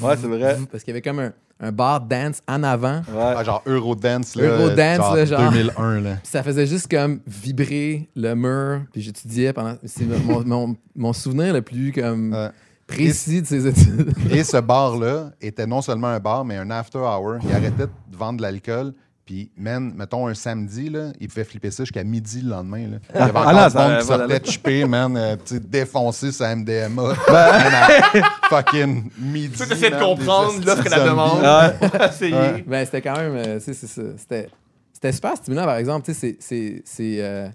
[0.00, 0.58] Ouais, c'est vrai.
[0.70, 2.98] Parce qu'il y avait comme un, un bar dance en avant.
[3.08, 3.34] Ouais.
[3.36, 4.34] Ah, genre Eurodance.
[4.36, 5.50] Là, Eurodance, genre, là, genre.
[5.52, 6.00] 2001.
[6.00, 6.10] Là.
[6.22, 8.82] Puis ça faisait juste comme vibrer le mur.
[8.92, 9.76] Puis j'étudiais pendant.
[9.84, 12.50] C'est mon, mon, mon souvenir le plus comme Ouais.
[12.86, 14.12] précis de ces études.
[14.30, 17.36] Et ce bar-là était non seulement un bar, mais un after hour.
[17.44, 18.92] Il arrêtait de vendre de l'alcool.
[19.32, 22.86] Puis, man, mettons un samedi, là, il pouvait flipper ça jusqu'à midi le lendemain.
[22.86, 22.96] Là.
[23.14, 24.28] Il y avait Ah, encore non, du ça- monde qui voilà.
[24.28, 27.14] sortait chipé, man, euh, tu sais, défoncé sa MDMA.
[27.26, 28.22] Ben.
[28.50, 29.56] Fucking midi.
[29.56, 31.40] Tu essaies de comprendre l'offre et la demande.
[32.20, 32.62] Ouais.
[32.66, 33.34] Ben, c'était quand même.
[33.36, 34.02] euh, c'est ça.
[34.18, 34.50] C'était,
[34.92, 36.04] c'était super stimulant, par exemple.
[36.04, 37.48] Tu sais, c'est, c'est, c'est, euh,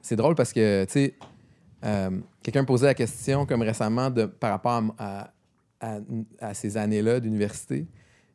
[0.00, 1.14] c'est drôle parce que, tu sais,
[1.84, 2.10] euh,
[2.42, 5.30] quelqu'un me posait la question, comme récemment, de, par rapport à,
[5.80, 5.98] à,
[6.40, 7.86] à ces années-là d'université.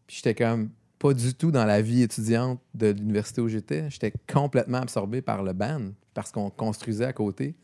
[0.08, 3.90] Puis j'étais comme pas du tout dans la vie étudiante de l'université où j'étais.
[3.90, 7.56] J'étais complètement absorbé par le band, parce qu'on construisait à côté.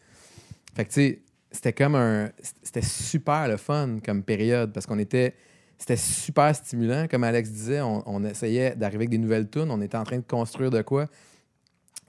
[0.76, 2.30] Fait que, tu sais, c'était comme un.
[2.62, 5.34] C'était super le fun comme période, parce qu'on était
[5.84, 7.08] c'était super stimulant.
[7.10, 9.70] Comme Alex disait, on, essayait d'arriver avec des nouvelles tunes.
[9.70, 11.10] On était en train de construire de quoi.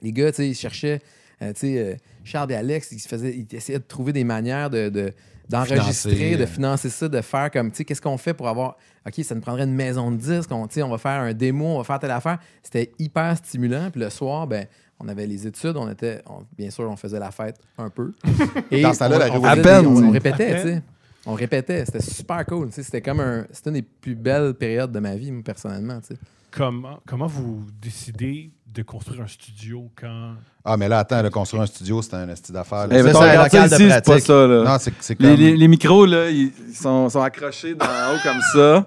[0.01, 1.01] Les gars, tu sais, ils cherchaient,
[1.41, 4.69] euh, tu sais, euh, Charles et Alex, ils, faisaient, ils essayaient de trouver des manières
[4.69, 5.11] de-
[5.49, 8.77] d'enregistrer, de financer ça, de faire comme, tu sais, qu'est-ce qu'on fait pour avoir,
[9.07, 11.77] OK, ça nous prendrait une maison de disques, on, on va faire un démo, on
[11.79, 12.39] va faire telle affaire.
[12.63, 13.89] C'était hyper stimulant.
[13.91, 14.65] Puis le soir, ben,
[14.99, 18.13] on avait les études, on était, on- bien sûr, on faisait la fête un peu.
[18.71, 19.81] Et Dans on- la on, À peine.
[19.81, 20.81] des- on- répétait, tu sais.
[21.27, 22.69] On répétait, c'était super cool.
[22.71, 23.45] C'était comme un.
[23.51, 25.99] C'était une des plus belles périodes de ma vie, moi, personnellement.
[25.99, 26.19] tu sais.
[26.55, 30.33] Comment, comment vous décidez de construire un studio quand?
[30.63, 32.87] Ah, mais là, attends, là, construire un studio, c'est un esti d'affaires.
[32.91, 34.47] Eh, c'est ça local de ici, c'est pas ça.
[34.47, 34.63] Là.
[34.63, 35.25] Non, c'est c'est comme...
[35.27, 38.85] Les, les- les micros, là, ils ils sont, sont accrochés d'en haut comme ça.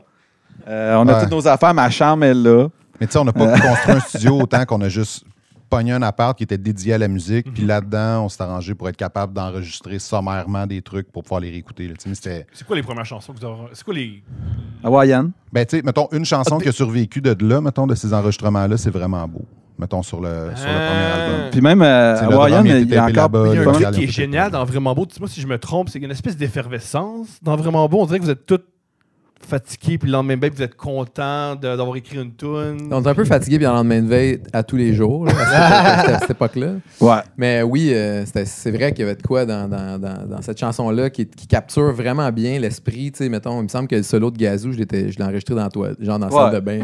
[0.67, 1.21] Euh, on a Ouais.
[1.23, 2.69] toutes nos affaires, ma chambre est là.
[3.01, 5.25] Mais tu sais, on n'a pas construit un studio autant qu'on a juste
[5.69, 7.53] pogné un appart qui était dédié à la musique.
[7.53, 11.51] Puis là-dedans, on s'est arrangé pour être capable d'enregistrer sommairement des trucs pour pouvoir les
[11.51, 11.93] réécouter.
[11.99, 13.57] C'est quoi les premières chansons que vous avez.
[13.73, 14.23] C'est quoi les.
[14.83, 15.31] Hawaïenne.
[15.53, 18.77] Ben, tu sais, mettons, une chanson qui a survécu de là, mettons, de ces enregistrements-là,
[18.77, 19.45] c'est vraiment beau.
[19.79, 21.25] Mettons, sur le, sur le premier Ah.
[21.25, 21.51] album.
[21.53, 23.47] Puis même euh, drum, il a il y a encore.
[23.47, 25.07] Il y a un truc qui est génial dans Vraiment Beau.
[25.07, 28.01] Dis-moi si je me trompe, c'est qu'il y a une espèce d'effervescence dans Vraiment Beau.
[28.01, 28.61] On dirait que vous êtes tous
[29.46, 32.88] fatigués, puis le lendemain veille, vous êtes contents de- d'avoir écrit une tune.
[32.90, 35.33] On était un peu fatigué, puis le lendemain de veille à tous les jours, là,
[35.38, 36.72] à, cette, à cette époque-là.
[37.01, 37.20] Ouais.
[37.37, 40.42] Mais oui, euh, c'était- c'est vrai qu'il y avait de quoi dans, dans- dans- dans
[40.42, 43.12] cette chanson-là qui, qui capture vraiment bien l'esprit.
[43.12, 45.24] Tu sais, mettons, il me semble que le solo de Gazou, je l'ai je l'ai
[45.24, 46.40] enregistré dans la toilette, genre dans la Ouais.
[46.42, 46.79] salle de bain.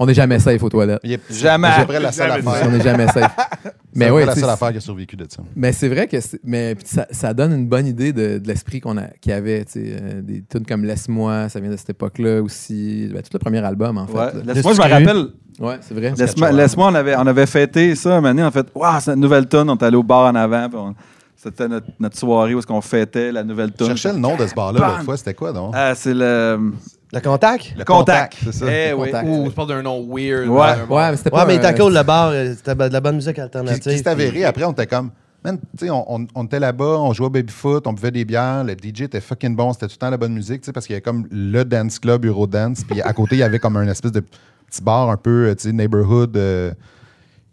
[0.00, 1.00] On n'est jamais safe aux toilettes.
[1.02, 1.68] Il est- Jamais.
[1.74, 2.48] C'est après la seule Jamais.
[2.48, 2.68] affaire.
[2.68, 3.36] On n'est jamais safe.
[3.94, 5.42] Mais Mais oui, oui, la tu sais, seule affaire qui a survécu de ça.
[5.56, 8.46] Mais c'est vrai que c'est- mais puis ça, ça donne une bonne idée de, de
[8.46, 9.64] l'esprit qu'on a qu'il y avait.
[9.64, 13.08] tu sais, euh, des tunes comme Laisse-moi, ça vient de cette époque-là aussi.
[13.12, 14.16] Ben, tout le premier album, en fait.
[14.16, 14.30] Ouais.
[14.46, 15.26] Laisse-moi, je me rappelle.
[15.60, 16.14] Ouais, c'est vrai.
[16.16, 18.20] Laisse-moi, laisse-moi, on, avait, on avait fêté ça.
[18.22, 19.68] On a fait, waouh, c'est une nouvelle tonne.
[19.68, 20.68] On est allé au bar en avant.
[20.68, 20.94] puis on-
[21.36, 23.88] C'était notre, notre soirée où est-ce qu'on fêtait la nouvelle Je tonne.
[23.88, 25.16] cherchais le nom de ce bar-là l'autre fois.
[25.16, 25.72] C'était quoi, donc?
[25.74, 26.72] Ah, c'est le,
[27.12, 27.74] Le contact?
[27.78, 28.36] le contact.
[28.44, 28.66] c'est ça.
[28.68, 29.06] Eh oui.
[29.06, 29.28] Contact.
[29.28, 30.48] Ou tu parles d'un nom weird.
[30.48, 30.58] Ouais.
[30.88, 31.46] Ouais, mais c'était Ouais, pas.
[31.46, 32.30] mais était cool, le bar.
[32.30, 33.82] euh, C'était de la bonne musique Qui, alternative.
[33.92, 34.30] qui s'est avéré.
[34.32, 35.10] puis- Après, on était comme,
[35.44, 39.20] on, on- était là-bas, on jouait au baby-foot, on buvait des bières, le DJ était
[39.20, 41.64] fucking bon, c'était tout le temps la bonne musique, parce qu'il y avait comme le
[41.64, 45.10] dance club Eurodance, puis à côté, il y avait comme un espèce de petit bar
[45.10, 46.36] un peu, euh, tu sais, neighborhood.
[46.36, 46.72] euh,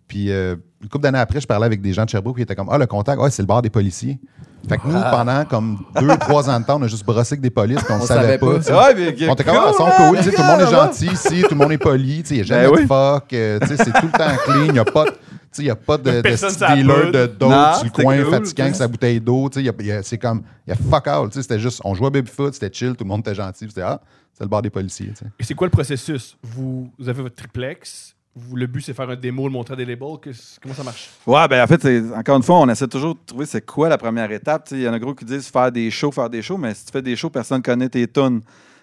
[0.08, 2.56] puis euh, une couple d'années après, je parlais avec des gens de Sherbrooke qui étaient
[2.56, 4.20] comme, ah, le contact, ouais, c'est le bar des policiers.
[4.68, 7.42] Fait que nous, pendant comme deux, trois ans de temps, on a juste brossé avec
[7.42, 8.48] des polices, puis on, On le savait savait pas.
[8.48, 10.72] Ouais, mais On était comme, ah, ils sont cool, tu sais, tout le monde est
[10.72, 12.78] gentil ici, tout le monde est poli, tu sais, il n'y a jamais Ben de
[12.82, 12.88] oui.
[12.88, 15.18] fuck, euh, tu sais, c'est tout le temps clean, il n'y a pas de- tu
[15.52, 17.12] sais, il n'y a pas de, de Personne dealer poudre.
[17.12, 19.70] de Non, le c'était coin cool, fatigant avec sa bouteille d'eau, tu sais, il y
[19.70, 21.94] a- il y a- c'est comme, il y a fuck tu sais, c'était juste, on
[21.96, 24.02] jouait à babyfoot, c'était chill, tout le monde était gentil, puis c'était, ah,
[24.34, 25.26] c'est le bar des policiers, tu sais.
[25.40, 26.36] Et c'est quoi le processus?
[26.44, 28.15] Vous, vous avez votre triplex.
[28.54, 30.18] Le but, c'est faire un démo, le montrer à des labels.
[30.62, 31.10] Comment ça marche?
[31.26, 33.98] Ouais, ben en fait, encore une fois, on essaie toujours de trouver c'est quoi la
[33.98, 34.68] première étape.
[34.72, 36.86] Il y en a gros qui disent faire des shows, faire des shows, mais si
[36.86, 38.42] tu fais des shows, personne ne connaît tes tunes.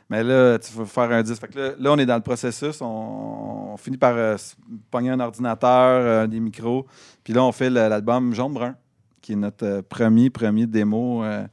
[0.09, 1.43] Mais là, tu veux faire un disque.
[1.55, 2.81] Là, on est dans le processus.
[2.81, 4.37] On, finit par euh,
[4.91, 6.87] pogner un ordinateur, euh, des micros.
[7.25, 8.75] Puis là, on fait l'album Jaune Brun,
[9.23, 11.47] qui est notre euh, premier, premier démo euh,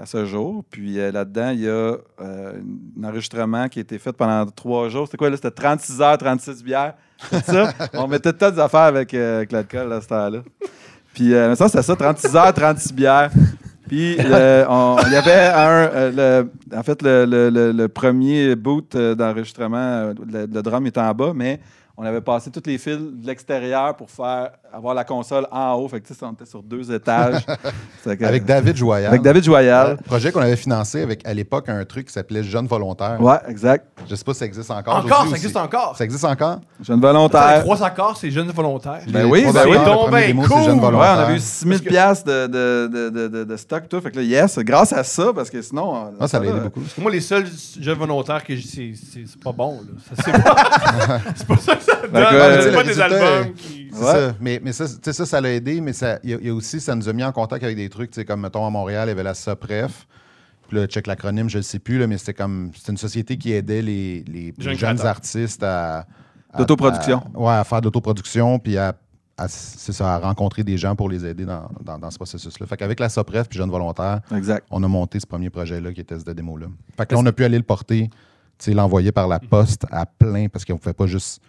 [0.00, 0.64] à ce jour.
[0.70, 4.88] Puis euh, là-dedans, il y a euh, un enregistrement qui a été fait pendant trois
[4.88, 5.06] jours.
[5.06, 5.36] C'était quoi, là?
[5.36, 6.94] C'était 36 heures, 36 bières.
[7.30, 7.72] C'est ça?
[7.94, 10.38] on mettait toutes des affaires avec, euh, avec l'alcool à ce temps-là.
[11.14, 13.30] Puis euh, ça, c'était ça, 36 heures, 36 bières.
[13.88, 15.90] Puis euh, on- il y avait un.
[15.92, 20.62] euh, le- en fait, le, le- le- le premier boot euh, d'enregistrement, euh, le, le
[20.62, 21.60] drum était en bas, mais
[21.98, 25.88] on avait passé tous les fils de l'extérieur pour faire avoir la console en haut.
[25.88, 27.44] Fait que on était sur deux étages.
[28.04, 29.06] Que- Avec David Joyal.
[29.08, 29.96] avec David Joyal.
[30.04, 33.20] Projet qu'on avait financé avec, à l'époque, un truc qui s'appelait Jeunes volontaires.
[33.20, 33.86] Ouais, exact.
[34.10, 34.96] Je sais pas si ça existe encore.
[34.96, 35.34] Encore, ça aussi.
[35.34, 35.96] existe encore?
[35.96, 36.58] Ça existe encore?
[36.82, 39.02] Jeune Ça, les trois accords, c'est jeunes volontaires.
[39.08, 39.76] Ben oui, ben oui.
[40.10, 40.62] ben démo, cool.
[40.64, 41.18] Jeunes Ouais, on volontaires.
[41.20, 44.00] avait eu 6000 piastres de, de, de, de, de- de stock, tout.
[44.00, 45.94] Fait que là, yes, grâce à ça, parce que sinon.
[45.94, 46.80] euh, Ah, ça aidé là, beaucoup.
[46.98, 47.46] Moi, les seuls
[47.80, 49.80] jeunes volontaires que j'ai, c'est, pas bon.
[49.82, 50.14] Là.
[50.16, 51.18] Ça, c'est, pas...
[51.36, 52.10] c'est pas ça que ça donne.
[52.12, 52.62] D'accord.
[52.62, 53.81] C'est pas des albums qui...
[53.92, 54.12] C'est Ouais.
[54.12, 54.34] ça.
[54.40, 56.54] Mais, mais ça, ça, ça l'a aidé, mais ça- il y, a- il y a
[56.54, 59.10] aussi, ça nous a mis en contact avec des trucs, comme, mettons, à Montréal, il
[59.10, 60.06] y avait la SOPREF.
[60.68, 63.36] Puis là, check l'acronyme, je ne sais plus, là, mais c'était comme, c'était une société
[63.36, 66.06] qui aidait les, les Jeunes artistes à...
[66.52, 67.22] à- D'autoproduction.
[67.34, 68.94] Ouais, à faire d'autoproduction, puis à,
[69.36, 72.66] à- c'est ça, à rencontrer des gens pour les aider dans, dans- dans ce processus-là.
[72.66, 74.66] Fait qu'avec la SOPREF puis Jeunes volontaires, Exact.
[74.70, 76.66] on a monté ce premier projet-là qui était ce démo-là.
[76.96, 78.08] Fait que là, on a pu aller le porter,
[78.68, 81.42] l'envoyer par la poste à plein, parce qu'on ne pouvait pas juste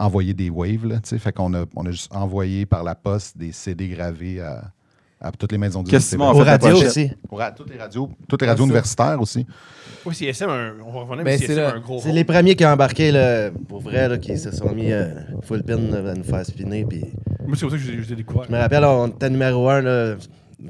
[0.00, 1.18] envoyer des waves, là, tu sais.
[1.18, 4.64] Fait qu'on a, on a juste envoyé par la poste des CD gravés à,
[5.20, 7.10] à toutes les maisons de Qu'est-ce Aux radios aussi.
[7.28, 9.46] Pour à toutes les radios, toutes les radios universitaires aussi.
[10.06, 10.72] Oui, c'est SM, un...
[10.86, 11.74] on va revenir, Ben, mais c'est c'est SM, là.
[11.74, 12.14] un gros C'est rôle.
[12.16, 15.08] les premiers qui ont embarqué, là, pour vrai, là, qui se sont mis euh,
[15.42, 16.84] full pin là, à nous faire spinner.
[16.86, 17.04] Puis
[17.46, 18.44] Moi, c'est pour ça que je, je les ai découverts.
[18.48, 20.16] je me rappelle, on était numéro un là,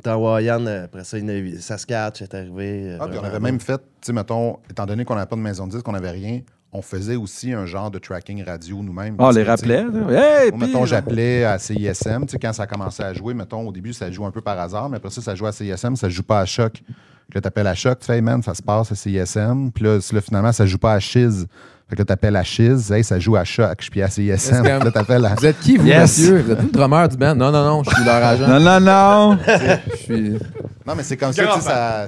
[0.02, 2.90] Tawayan, après ça, il y en a eu- Saskatch est arrivé.
[2.90, 5.36] euh, Ah, puis on avait même fait, tu sais, mettons, étant donné qu'on n'avait pas
[5.36, 6.40] de maison de disque, qu'on n'avait rien,
[6.72, 9.16] on faisait aussi un genre de tracking radio nous-mêmes.
[9.18, 9.83] Ah, on les rappelait.
[9.85, 10.44] là.
[10.44, 13.72] Hey, mettons, j'appelais à CISM, tu sais, quand ça a commencé à jouer, mettons, au
[13.72, 16.09] début, ça joue un peu par hasard, mais après ça, ça joue à CISM, ça
[16.09, 16.74] joue pas à Choc.
[16.74, 19.70] Puis là, t'appelles à Choc, tu fais, hey man, ça se passe à CISM.
[19.74, 21.46] Puis là, finalement, ça joue pas à Chiz.
[21.88, 23.88] Fait que là, t'appelles à Chiz, hey, ça joue à Choc.
[23.90, 24.30] Puis à CISM.
[24.33, 25.35] Est-ce que- Puis là, t'appelles à.
[25.35, 26.18] Vous êtes qui, vous, Yes.
[26.18, 26.40] monsieur?
[26.42, 27.35] Vous êtes le drummer du band?
[27.35, 28.46] Non, non, non, je suis leur agent.
[28.48, 29.38] Non, non, non.
[29.46, 30.30] Je suis...
[30.87, 32.06] Non, mais c'est comme ça, tu sais, ça.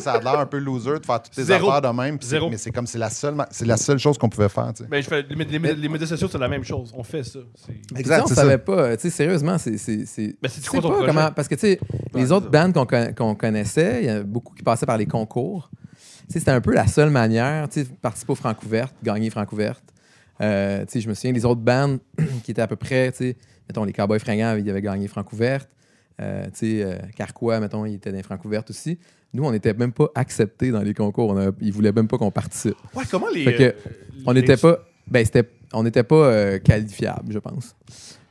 [0.00, 1.68] Ça a l'air un peu loser de faire toutes tes Zéro.
[1.70, 2.16] affaires de même.
[2.20, 2.48] c'est- Zéro.
[2.50, 4.72] Mais c'est comme c'est la seule, ma- c'est la seule chose qu'on pouvait faire.
[4.74, 4.88] tu sais.
[4.88, 6.92] Ben, je fais, les, mé- les mé- les médias sociaux, c'est la même chose.
[6.96, 7.40] On fait ça.
[7.54, 8.96] C'est- Exact, on c'est savait pas.
[8.96, 9.76] Tu sais, sérieusement, c'est.
[9.78, 11.12] c'est, c'est Ben, c'est tu quoi sais ton pas projet?
[11.12, 11.30] comment.
[11.32, 11.80] Parce que, tu sais,
[12.14, 12.62] les c'est autres ça.
[12.62, 15.70] bandes qu'on, con- qu'on connaissait, il y a beaucoup qui passaient par les concours.
[16.28, 19.82] Tu sais, c'était un peu la seule manière, tu sais, participer au Francouverte, gagner Francouverte.
[20.40, 21.98] Euh, tu sais, je me souviens des autres bandes
[22.44, 23.36] qui étaient à peu près, tu sais,
[23.68, 25.68] mettons, les Cowboys fringants, ils avaient gagné Francouverte.
[26.20, 28.98] Euh, tu sais, euh, Carquois, mettons, il était dans les Francouverte aussi.
[29.34, 31.30] Nous, on n'était même pas acceptés dans les concours.
[31.30, 32.74] On a- ils voulaient même pas qu'on participe.
[32.94, 33.44] Ouais, comment les.
[33.44, 33.72] Fait que, euh,
[34.26, 34.78] On les- n'était pas.
[35.06, 37.74] Ben, c'était, on n'était pas euh, qualifiable, je pense.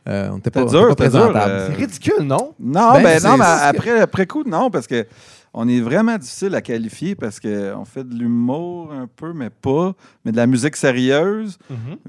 [0.07, 1.63] Euh, on n'était pas, dur, présentable.
[1.67, 2.53] C'est ridicule, non?
[2.59, 5.05] Non, Ben, ben, non, mais après, après coup, non, parce que
[5.53, 9.93] on est vraiment difficile à qualifier parce qu'on fait de l'humour un peu, mais pas,
[10.23, 11.57] mais de la musique sérieuse,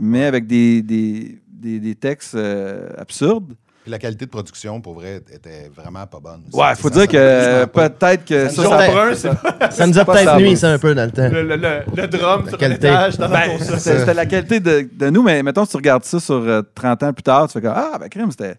[0.01, 3.55] mais avec des, des, des, des textes euh, absurdes.
[3.83, 6.43] Puis la qualité de production, pour vrai, était vraiment pas bonne.
[6.53, 10.95] Ouais, il faut dire que peut-être que Ça nous a peut-être nuit, ça, un peu
[10.95, 11.29] dans le temps.
[11.29, 12.89] le, le, le, le drum sur qualité.
[12.89, 16.05] l'étage dans la Ben, c'était la qualité de, de nous, mais mettons, si tu regardes
[16.05, 18.55] ça sur euh, 30 ans plus tard, tu fais comme Ah, ben, crème, c'était.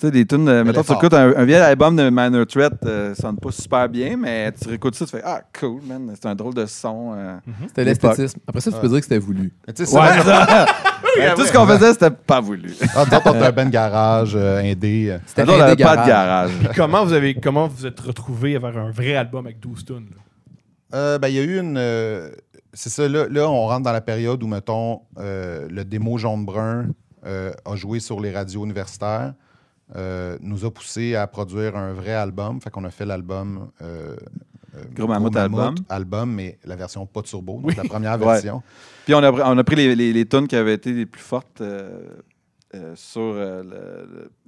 [0.00, 0.48] Tu sais, des tunes.
[0.48, 3.50] euh, mettons, tu écoutes un, un vieil album de Minor Threat, euh, ça sonne pas
[3.50, 6.64] super bien, mais tu réécoutes ça, tu fais Ah, cool, man, c'est un drôle de
[6.64, 7.12] son.
[7.14, 7.36] euh.
[7.68, 8.16] C'était l'époque.
[8.16, 8.40] l'esthétisme.
[8.46, 9.52] Après ça, tu peux dire que c'était voulu.
[9.68, 10.66] Ouais, ça.
[11.18, 12.72] Ben, tout ce qu'on faisait, c'était pas voulu.
[12.94, 15.08] Ah, on un ben garage, euh, indé.
[15.10, 15.18] euh.
[15.26, 15.74] C'était pas de
[16.08, 16.50] garage.
[16.76, 20.06] comment vous avez comment vous êtes retrouvé à faire un vrai album avec 12 tunes?
[20.94, 21.76] Euh, ben, il y a eu une.
[21.76, 22.30] euh,
[22.72, 26.86] c'est ça, là, là, on rentre dans la période où, mettons, euh, le démo jaune-brun
[27.26, 29.34] euh, a joué sur les radios universitaires,
[29.96, 32.60] euh, nous a poussé à produire un vrai album.
[32.60, 33.68] Fait qu'on a fait l'album.
[33.82, 34.16] euh,
[34.76, 35.74] euh, Gros Mammouth album.
[35.88, 37.74] album, mais la version pas turbo, donc Oui.
[37.76, 38.34] la première Ouais.
[38.34, 38.62] version.
[39.04, 41.06] Puis on a, pris- on a pris les, les, les tunes qui avaient été les
[41.06, 42.02] plus fortes euh,
[42.76, 43.64] euh, sur euh,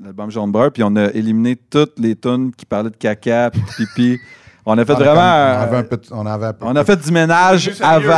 [0.00, 3.60] l'album Jaune Brun, puis on a éliminé toutes les tunes qui parlaient de caca, puis
[3.62, 4.20] de pipi.
[4.64, 5.20] On a fait On a vraiment.
[5.20, 8.08] on avait un peu de- on avait un peu- on a fait du ménage Sérieux,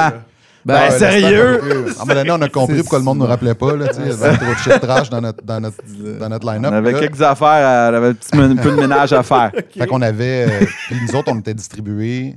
[0.65, 1.61] Ben, Ouais, sérieux?
[1.99, 3.77] À un moment donné, on a compris pourquoi le monde ne nous rappelait pas.
[3.77, 5.77] Là, tu sais, il y avait trop de shit trash dans notre, dans notre,
[6.19, 6.73] dans notre On line-up.
[6.73, 8.31] avait Là, quelques affaires, à- on avait un petit
[8.63, 9.53] peu de ménage à faire.
[9.71, 10.47] Fait qu'on avait.
[10.49, 12.37] euh, puis nous autres, on était distribués,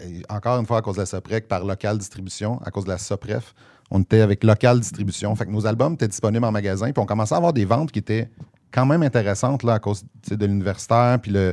[0.00, 2.90] euh, encore une fois, à cause de la SOPREC, par local distribution, à cause de
[2.90, 3.54] la SOPREF.
[3.90, 5.34] On était avec local distribution.
[5.36, 6.86] Fait que nos albums étaient disponibles en magasin.
[6.92, 8.30] Puis on commençait à avoir des ventes qui étaient
[8.72, 11.18] quand même intéressantes là, à cause de l'universitaire.
[11.20, 11.52] Puis le,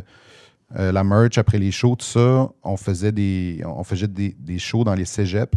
[0.78, 2.48] euh, la merch après les shows, tout ça.
[2.64, 5.52] On faisait des, on faisait des, des shows dans les cégeps.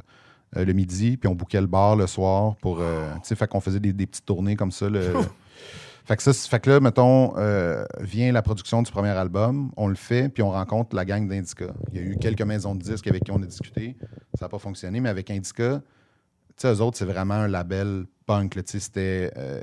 [0.56, 2.78] Euh, le midi, puis on bouquait le bar le soir pour.
[2.80, 4.88] euh, tu sais, fait qu'on faisait des, des petites tournées comme ça.
[4.88, 5.14] le-
[6.04, 9.70] fait que, ça, c'est- fait que là, mettons, euh, vient la production du premier album,
[9.76, 11.66] on le fait, puis on rencontre la gang d'Indica.
[11.92, 13.96] Il y a eu quelques maisons de disques avec qui on a discuté.
[14.38, 18.04] Ça n'a pas fonctionné, mais avec Indica, tu sais, eux autres, c'est vraiment un label
[18.26, 18.52] punk.
[18.54, 19.62] tu sais, C'était euh,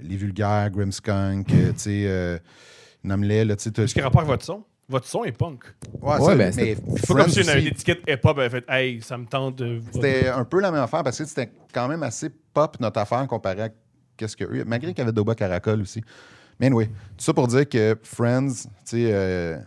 [0.00, 2.40] Les Vulgaires, Grimmskunk, euh, tu sais,
[3.04, 3.50] nomme-les.
[3.50, 4.64] Est-ce qu'il y a rapport avec votre son?
[4.88, 5.64] Votre son est punk.
[6.00, 9.18] Ouais, Ouais, ça, ben, mais Friends comme si une, étiquette hip-hop avait fait Hey, ça
[9.18, 9.80] me tente de.
[9.92, 13.26] C'était un peu la même affaire parce que c'était quand même assez pop notre affaire
[13.26, 13.68] comparé à
[14.16, 14.64] qu'est-ce que eux.
[14.66, 16.02] Malgré qu'il y avait Doba Caracol aussi.
[16.58, 19.58] Mais oui, tout ça pour dire que Friends, tu sais, euh,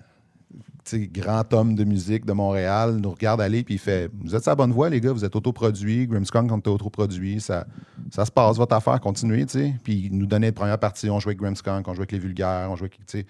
[0.84, 4.36] tu sais, grand homme de musique de Montréal, nous regarde aller puis il fait Vous
[4.36, 7.66] êtes sur la bonne voie, les gars, vous êtes autoproduits, Grimmskunk, on est autoproduit, ça,
[8.12, 9.74] ça se passe, votre affaire, continuez, tu sais.
[9.84, 12.20] Puis il nous donnait les premières parties, on jouait avec Grimmskunk, on jouait avec les
[12.20, 13.26] vulgaires, on jouait avec, tu sais.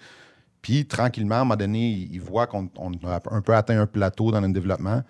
[0.62, 3.78] Puis tranquillement, à un moment donné, il, il voit qu'on on a un peu atteint
[3.80, 5.02] un plateau dans notre développement.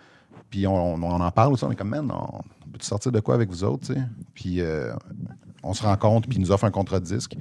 [0.52, 3.48] Puis on, en parle aussi, on est comme, man, on, peut sortir de quoi avec
[3.48, 4.02] vous autres, tu sais?
[4.34, 4.92] Puis euh,
[5.62, 7.36] on se rencontre, puis il nous offre un contrat de disque.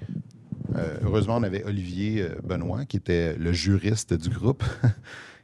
[0.78, 4.64] Euh, heureusement, on avait Olivier euh, Benoît, qui était le juriste du groupe,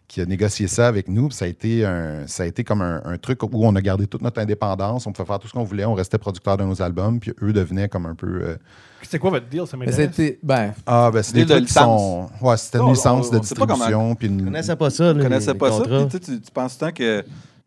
[0.07, 1.27] qui a négocié ça avec nous.
[1.27, 3.81] Puis Ça a été, un, ça a été comme un, un truc où on a
[3.81, 6.63] gardé toute notre indépendance, on pouvait faire tout ce qu'on voulait, on restait producteur de
[6.63, 8.27] nos albums, puis eux devenaient comme un peu...
[8.41, 8.55] euh,
[9.01, 9.63] C'est quoi votre deal?
[9.67, 10.39] Ça c'était.
[10.41, 12.29] Ben, ah, ben c'est des de trucs qui sont...
[12.41, 14.45] Ouais, c'était une licence on- de on distribution, puis Je une...
[14.45, 15.13] connaissais pas ça.
[15.13, 15.83] Je connaissais pas ça.
[15.83, 17.23] Puis, tu, tu, tu penses tant que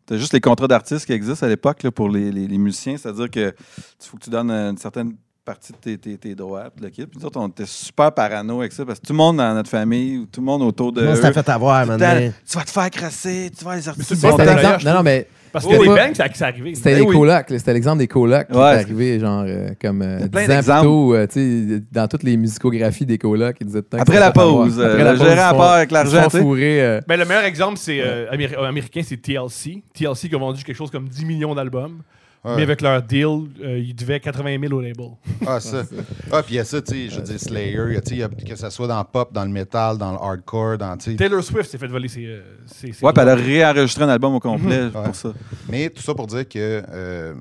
[0.07, 2.57] tu as juste les contrats d'artistes qui existent à l'époque là, pour les, les- les
[2.57, 6.35] musiciens, c'est-à-dire que il faut que tu donnes une certaine partie de tes, tes- tes
[6.35, 7.05] droits, puis le kit.
[7.05, 9.53] Puis nous autres, on était super parano avec ça parce que tout le monde dans
[9.55, 11.01] notre famille, tout le monde autour de.
[11.01, 11.99] Eux, s'est fait avoir, man.
[11.99, 14.09] tu vas te faire crasser, tu vas les artistes.
[14.09, 14.85] c'est sont bon, c'est.
[14.85, 16.11] Non, non, mais Parce a Oh, ouais.
[16.11, 16.75] que ça, que ça arrivé.
[16.75, 17.13] C'était Ben les oui.
[17.15, 20.27] colocs, c'était l'exemple des colocs qui Ouais, est c'est- arrivé, genre, euh, comme euh, plein
[20.27, 20.83] 10 ans plus d'exemples.
[20.83, 24.87] tôt, euh, dans toutes les musicographies des colocs, ils disaient Après la pause, avoir.
[24.87, 27.77] euh, Après la le gérant se part avec l'argent, fourrer, euh, Ben, le meilleur exemple,
[27.79, 29.83] c'est euh, euh, américain, c'est TLC.
[29.93, 32.01] TLC qui a vendu quelque chose comme 10 millions d'albums.
[32.43, 32.55] Ouais.
[32.55, 35.09] Mais avec leur deal, euh, ils devaient 80 000 au label.
[35.45, 35.83] Ah, ça.
[36.31, 38.55] Ah, puis il y a ça, tu sais, je veux dire, Slayer, tu sais, que
[38.55, 40.97] ce soit dans le pop, dans le metal, dans le hardcore, dans.
[40.97, 42.25] Taylor Swift s'est fait voler ses.
[42.25, 44.89] euh, ses- ses Ouais, puis elle a réenregistré un album au complet Ouais.
[44.89, 45.33] pour ça.
[45.69, 47.35] Mais tout ça pour dire que euh,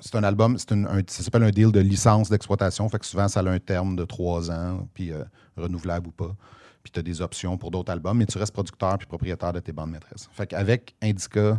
[0.00, 3.28] c'est un album, c'est un- ça s'appelle un deal de licence d'exploitation, fait que souvent
[3.28, 5.22] ça a un terme de trois ans, puis euh,
[5.56, 6.34] renouvelable ou pas.
[6.82, 9.60] Puis tu as des options pour d'autres albums, mais tu restes producteur puis propriétaire de
[9.60, 10.28] tes bandes maîtresses.
[10.32, 11.58] Fait qu'avec Indica,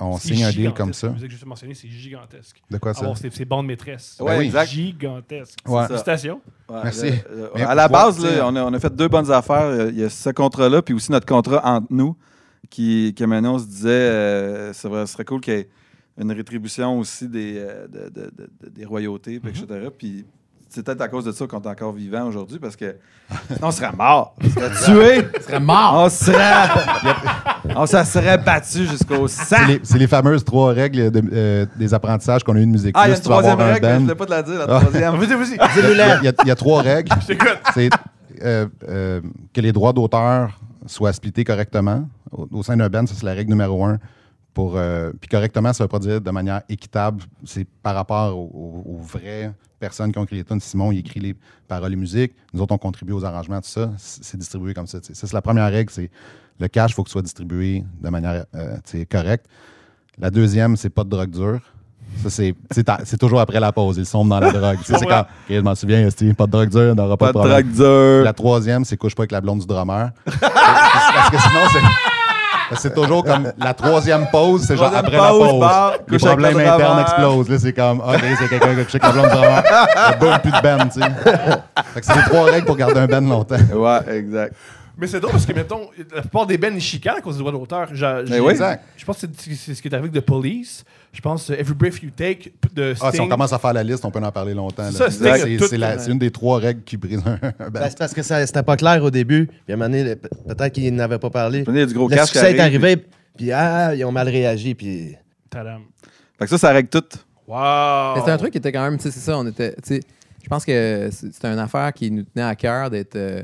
[0.00, 1.08] on C'est signe un deal comme ça.
[1.08, 2.62] La musique que je t'ai mentionné, c'est gigantesque.
[2.70, 3.00] De quoi ça?
[3.02, 4.16] Avoir ces, ces bandes maîtresses.
[4.20, 4.44] Ouais, oui.
[4.46, 4.70] exact.
[4.70, 5.58] Gigantesque.
[5.66, 5.86] Ouais.
[5.86, 6.40] Félicitations.
[6.68, 7.10] Ouais, Merci.
[7.10, 9.88] le- le- Mais à la base, là, on, a, on a fait deux bonnes affaires.
[9.90, 12.16] Il y a ce contrat-là, puis aussi notre contrat entre nous,
[12.70, 15.68] qui, qui maintenant, on se disait, euh, ça serait, serait cool qu'il y ait
[16.18, 19.48] une rétribution aussi des, euh, de- de- de- de- des royautés, Mm-hmm.
[19.64, 19.88] etc.
[19.96, 20.24] Puis
[20.70, 22.96] c'est peut-être à cause de ça qu'on est encore vivant aujourd'hui, parce que
[23.48, 24.34] sinon, on serait mort.
[24.42, 24.70] On serait
[25.20, 25.28] tué.
[25.36, 25.94] ils seraient morts.
[25.96, 26.68] On serait...
[27.76, 29.56] on se serait battu jusqu'au sang.
[29.82, 32.94] C'est les, fameuses trois règles de- euh, des apprentissages qu'on a eu de musique.
[32.96, 34.02] Ah, il y a une troisième un règle, mais je band.
[34.02, 34.80] voulais pas te la dire, la Ah.
[34.80, 35.16] troisième.
[35.16, 35.58] Vas-y, vas-y.
[35.90, 37.12] Il y, a, y y trois règles.
[37.20, 37.58] Je t'écoute.
[37.74, 37.90] c'est
[38.42, 39.20] euh, euh,
[39.52, 42.08] que les droits d'auteur soient splités correctement.
[42.32, 43.98] Au, au sein d'un band, ça, c'est la règle numéro un.
[44.52, 47.22] Pour, euh, puis correctement, ça veut pas dire de manière équitable.
[47.44, 50.60] C'est par rapport aux, vraies personnes qui ont écrit les tunes.
[50.60, 51.36] Simon, il écrit les
[51.68, 52.32] paroles et musique.
[52.52, 53.90] Nous autres, on contribue aux arrangements, tout ça.
[53.96, 54.98] C'est distribué comme ça.
[55.02, 55.90] Ça, c'est la première règle.
[55.90, 56.10] C'est
[56.58, 58.76] le cash, il faut que ce soit distribué de manière euh,
[59.10, 59.46] correcte.
[60.18, 61.60] La deuxième, c'est pas de drogue dure.
[62.22, 62.28] Ça,
[63.04, 63.96] c'est toujours après la pause.
[63.96, 64.78] Ils sombrent dans la drogue.
[64.82, 67.32] C'est quand, je m'en souviens, pas de drogue dure, il n'y aura pas, Pas de
[67.32, 67.62] de problème.
[67.62, 68.24] drogue dure.
[68.24, 70.10] La troisième, c'est couche pas avec la blonde du drummer.
[70.24, 72.09] Parce que sinon, c'est.
[72.76, 77.00] C'est toujours comme la troisième pause, c'est genre après la pause, bar, les problèmes internes
[77.00, 77.48] explosent.
[77.48, 80.62] Là, c'est comme, OK, c'est quelqu'un qui a couché avec la blonde boum, plus de
[80.62, 81.08] band, tu sais.
[81.94, 83.56] Fait que c'est les trois règles pour garder un band longtemps.
[83.74, 84.54] Ouais, exact.
[85.00, 87.40] Mais c'est drôle parce que, mettons, la plupart des bands, ils chicanent à cause des
[87.40, 87.88] droits d'auteur.
[87.94, 88.50] J'ai- j'ai- oui.
[88.52, 88.84] Exact.
[88.96, 90.84] Je pense que c'est- c'est ce qui est arrivé avec The Police.
[91.12, 93.08] Je pense euh, Every Breath You Take de Sting.
[93.08, 94.82] Ah, si on commence à faire la liste, on peut en parler longtemps.
[94.84, 94.92] là.
[94.92, 97.32] Ça, C'est Sting c'est- tout- c'est la- c'est une des trois règles qui brise un,
[97.42, 97.80] un band.
[97.80, 99.46] Ben, c'est parce que ça- c'était pas clair au début.
[99.46, 101.64] Puis à un moment donné, le- peut-être qu'ils n'avaient pas parlé.
[101.66, 103.04] A du gros Le cash qui succès est arrive, arrivé,
[103.36, 104.74] puis ah, ils ont mal réagi.
[104.74, 105.16] Puis
[105.48, 105.80] Tadam.
[106.38, 107.04] Fait que ça, ça règle tout.
[107.48, 107.56] Wow.
[108.14, 109.94] Mais c'était un truc qui était quand même, tu sais, c'est ça, on était, tu
[109.96, 110.00] sais,
[110.42, 113.42] je pense que c'est- c'était une affaire qui nous tenait à cœur d'être, euh,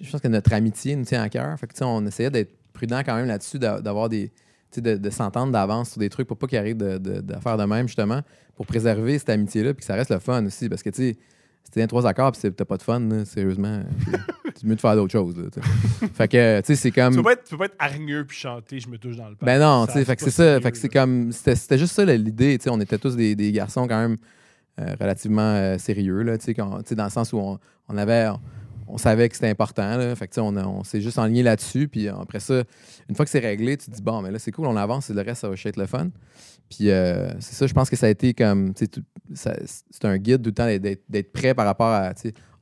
[0.00, 1.58] je pense que notre amitié nous tient à cœur.
[1.58, 4.34] Fait que, tu sais, on essayait d'être prudent quand même là-dessus, d'a- d'avoir des, tu
[4.76, 7.34] sais, de, de s'entendre d'avance sur des trucs pour pas qu'il arrive de, de, de
[7.36, 8.22] faire de même, justement,
[8.56, 10.68] pour préserver cette amitié-là, puis que ça reste le fun aussi.
[10.68, 11.16] Parce que, tu sais,
[11.64, 13.82] si t'es dans trois accords puis t'as pas de fun, là, sérieusement,
[14.54, 15.36] c'est- mieux de faire d'autres choses.
[15.36, 15.44] là,
[16.14, 17.12] fait que, tu sais, c'est comme.
[17.12, 19.28] Tu peux, pas être, tu peux pas être hargneux puis chanter, je me touche dans
[19.28, 19.46] le pas.
[19.46, 20.60] Ben non, tu sais, fait que c'est ça.
[20.60, 21.30] Fait que c'est comme.
[21.32, 22.58] C'était c'était juste ça l'idée.
[22.58, 24.16] Tu sais, on était tous des, des garçons quand même
[24.80, 27.58] euh, relativement euh, sérieux, là, tu sais, quand- tu sais, dans le sens où on,
[27.88, 28.28] on avait.
[28.28, 28.40] On,
[28.88, 29.96] on savait que c'était important.
[29.96, 31.88] Là, fait que, on, on s'est juste enligné là-dessus.
[31.88, 32.62] Puis après ça,
[33.08, 35.10] une fois que c'est réglé, tu te dis, bon, mais là, c'est cool, on avance
[35.10, 36.10] et le reste, ça va être le fun.
[36.68, 38.72] Puis euh, c'est ça, je pense que ça a été comme.
[39.34, 42.12] C'est un guide tout le temps d'être- prêt par rapport à.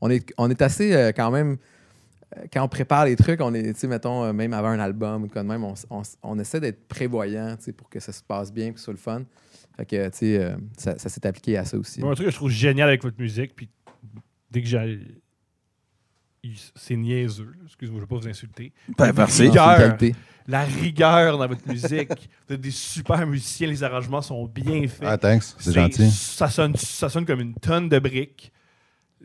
[0.00, 1.56] On est, on est assez euh, quand même
[2.36, 5.42] euh, quand on prépare les trucs, on est, mettons, même avant un album ou quoi
[5.42, 5.74] de même, on,
[6.22, 9.22] on essaie d'être prévoyant, pour que ça se passe bien, que ce soit le fun.
[9.76, 10.38] Fait que, tu
[10.76, 12.02] ça, s'est appliqué à ça aussi.
[12.02, 13.68] Un truc que je trouve génial avec votre musique, puis
[14.50, 15.00] dès que j'ai.
[16.74, 18.72] C'est niaiseux, excusez-moi, je ne vais pas vous insulter.
[18.96, 19.76] Ben, Rigueur.
[19.76, 20.14] qualité.
[20.48, 22.08] La rigueur dans votre musique.
[22.48, 25.02] vous êtes des super musiciens, les arrangements sont bien faits.
[25.08, 26.08] Ah, thanks, c'est gentil.
[26.10, 28.52] Ça sonne, ça sonne comme une tonne de briques.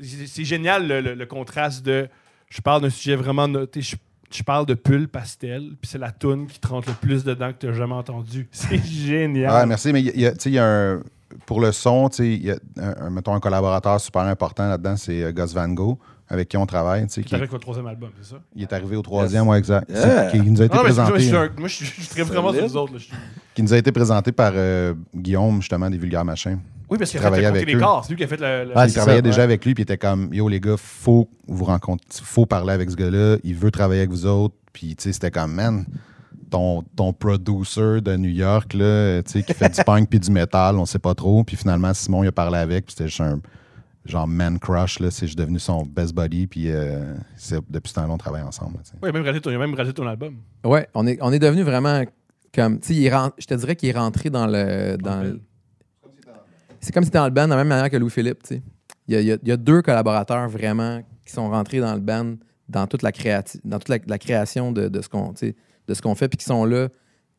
[0.01, 2.07] C'est génial le, le- le contraste de.
[2.49, 3.81] Je parle d'un sujet vraiment noté.
[3.81, 3.95] Je,
[4.33, 7.51] je parle de pull pastel, puis c'est la toune qui te rentre le plus dedans
[7.53, 8.47] que tu n'as jamais entendu.
[8.51, 9.51] C'est génial.
[9.53, 11.03] Ah, merci, mais il y a- y a, un.
[11.45, 14.67] Pour le son, tu sais, il y a un, un- mettons un collaborateur super important
[14.67, 15.97] là-dedans, c'est euh, Gus Van Gogh,
[16.31, 17.05] avec qui on travaille.
[17.07, 18.37] tu sais, qui- C'est avec votre troisième album, c'est ça?
[18.55, 19.89] il est arrivé au troisième, ouais, exact.
[19.91, 20.31] Yeah.
[20.31, 21.09] Qui, qui nous a été Ah, mais présenté.
[21.09, 22.93] moi, je suis un- moi, je suis- je suis vraiment sur vous autres.
[22.93, 22.99] là.
[22.99, 23.13] Je suis-
[23.53, 26.57] qui nous a été présenté par euh, Guillaume, justement, des Vulgaires Machins.
[26.89, 27.79] Oui, parce qu'il a fait Travailler le avec les eux.
[27.79, 28.03] corps.
[28.03, 28.65] C'est lui qui a fait le.
[28.69, 29.43] le- Ah, il travaillait ça, déjà ouais.
[29.43, 32.89] avec lui, puis il était comme Yo, les gars, faut vous rencontrer, faut parler avec
[32.91, 34.55] ce gars-là, il veut travailler avec vous autres.
[34.73, 35.85] Puis, tu sais, c'était comme, man,
[36.49, 40.31] ton, ton producer de New York, là, tu sais, qui fait du punk puis du
[40.31, 41.43] métal, on sait pas trop.
[41.43, 43.39] Puis finalement, Simon, il a parlé avec, puis c'était juste un
[44.05, 47.95] genre man crush, là, c'est juste devenu son best buddy, puis euh, c'est- depuis ce
[47.95, 48.77] temps-là, on travaille ensemble.
[49.01, 50.35] il a même réalisé ton, il a même réalisé ton album.
[50.63, 52.03] Ouais, on est, on est devenu vraiment
[52.53, 52.79] comme.
[52.79, 54.97] Tu sais, je te dirais qu'il est rentré dans le.
[54.97, 55.41] Dans le-
[56.79, 58.61] c'est comme si c'était dans le band de la même manière que Louis-Philippe, tu sais.
[59.07, 61.79] Il y a, il y a- il y a deux collaborateurs vraiment qui sont rentrés
[61.79, 62.35] dans le band
[62.69, 65.55] dans toute la, créati- dans toute la, la création de, de ce qu'on tu sais,
[65.87, 66.87] de ce qu'on fait, puis qui sont là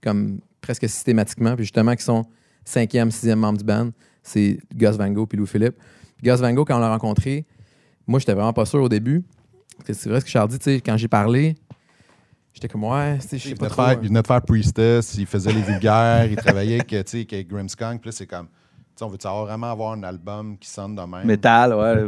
[0.03, 2.25] comme presque systématiquement, puis justement, qui sont
[2.65, 3.91] cinquième, sixième membre du band,
[4.23, 5.77] c'est Gus Van Gogh puis Louis Philippe.
[5.77, 7.45] Puis Gus Van Gogh, quand on l'a rencontré,
[8.07, 9.25] moi, j'étais vraiment pas sûr au début.
[9.77, 11.57] Parce que c'est vrai ce que Charles dit, tu sais, quand j'ai parlé,
[12.53, 13.83] j'étais comme, ouais, je sais Il pas trop.
[13.83, 17.27] faire, il venait de faire Priestess, il faisait les vulgaires, il travaillait avec, tu sais,
[17.33, 18.01] avec Grimmskunk.
[18.01, 18.53] Puis là, c'est comme, tu
[18.97, 21.25] sais, on veut savoir vraiment avoir un album qui sonne de même?
[21.27, 22.05] Métal, ouais.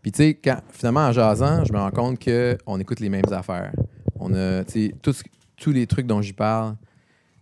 [0.00, 3.30] Puis tu sais, quand- finalement, en jasant, je me rends compte qu'on écoute les mêmes
[3.32, 3.72] affaires.
[4.18, 4.94] On a, tu sais,
[5.56, 6.76] tous les trucs dont j'y parle,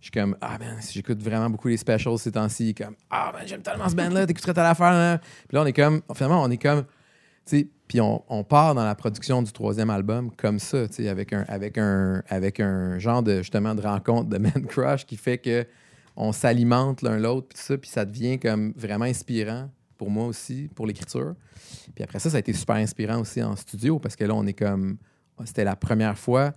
[0.01, 3.31] je suis comme, ah ben, si j'écoute vraiment beaucoup les specials ces temps-ci, comme, ah
[3.31, 5.19] ben, j'aime tellement ce band-là, t'écouterais telle affaire, là.
[5.19, 6.83] Puis là, on est comme, finalement, on est comme,
[7.45, 10.95] tu sais, puis on, on part dans la production du troisième album comme ça, tu
[10.95, 15.05] sais, avec un, avec, un, avec un genre de, justement, de rencontre de man crush
[15.05, 15.67] qui fait que
[16.15, 20.67] on s'alimente l'un l'autre, puis ça, puis ça devient comme vraiment inspirant pour moi aussi,
[20.73, 21.35] pour l'écriture.
[21.93, 24.47] Puis après ça, ça a été super inspirant aussi en studio parce que là, on
[24.47, 24.97] est comme.
[25.45, 26.53] C'était la première fois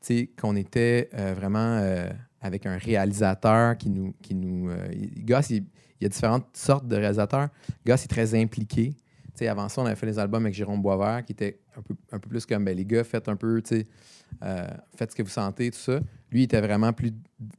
[0.00, 2.10] tu sais, qu'on était euh, vraiment euh,
[2.40, 4.14] avec un réalisateur qui nous.
[4.22, 4.76] Qui nous euh,
[5.24, 5.64] Goss, il,
[6.00, 7.48] il y a différentes sortes de réalisateurs.
[7.86, 8.90] Goss est très impliqué.
[8.90, 11.82] Tu sais, avant ça, on avait fait les albums avec Jérôme Boisvert qui était un
[11.82, 14.66] peu, un peu plus comme ben, les gars, faites un peu, euh,
[14.96, 16.00] faites ce que vous sentez, tout ça.
[16.30, 17.12] Lui, il était vraiment plus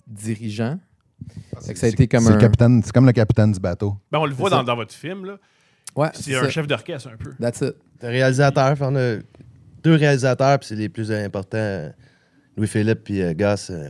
[0.05, 0.79] dirigeant.
[1.55, 3.95] Ah, comme c'est le un- capitaine- C'est comme le capitaine du bateau.
[4.11, 5.37] Ben, on le voit dans, dans votre film, là.
[5.95, 6.49] Ouais, C'est un ça.
[6.49, 7.33] chef d'orchestre, un peu.
[7.39, 7.75] That's it.
[8.03, 9.15] Le réalisateur, on a
[9.83, 11.89] deux réalisateurs, puis c'est les plus importants.
[12.55, 13.69] Louis-Philippe puis euh, Gus.
[13.71, 13.89] euh,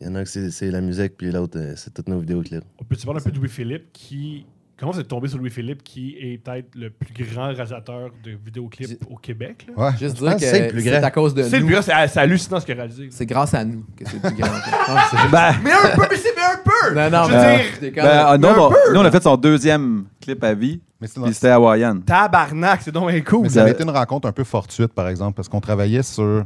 [0.00, 2.18] Il y en a un que c'est la musique, puis l'autre, euh, c'est toutes nos
[2.20, 2.64] vidéoclips.
[2.78, 4.44] On peut-tu parler un peu de Louis-Philippe qui.
[4.78, 9.02] Comment vous êtes tombé sur Louis-Philippe qui est peut-être le plus grand réalisateur de vidéoclips
[9.10, 9.66] au Québec?
[9.74, 9.84] là?
[9.86, 9.90] Ouais.
[9.98, 11.66] Juste Je dire que c'est à cause de C'est le nous.
[11.68, 13.08] plus grand, c'est hallucinant ce qu'il a réalisé.
[13.10, 14.50] C'est grâce à nous que c'est le plus grand.
[15.32, 16.94] Ben, Mais un peu, mais c'est mais un peu!
[16.94, 20.44] non, non, Je veux dire, ben, ah, nous, on, nous, a fait son deuxième clip
[20.44, 22.00] à vie, Mais c'est puis c'était Hawaiian.
[22.00, 23.44] tabarnak, c'est donc un cool.
[23.44, 26.02] Mais ça a Ça- été une rencontre un peu fortuite, par exemple, parce qu'on travaillait
[26.02, 26.44] sur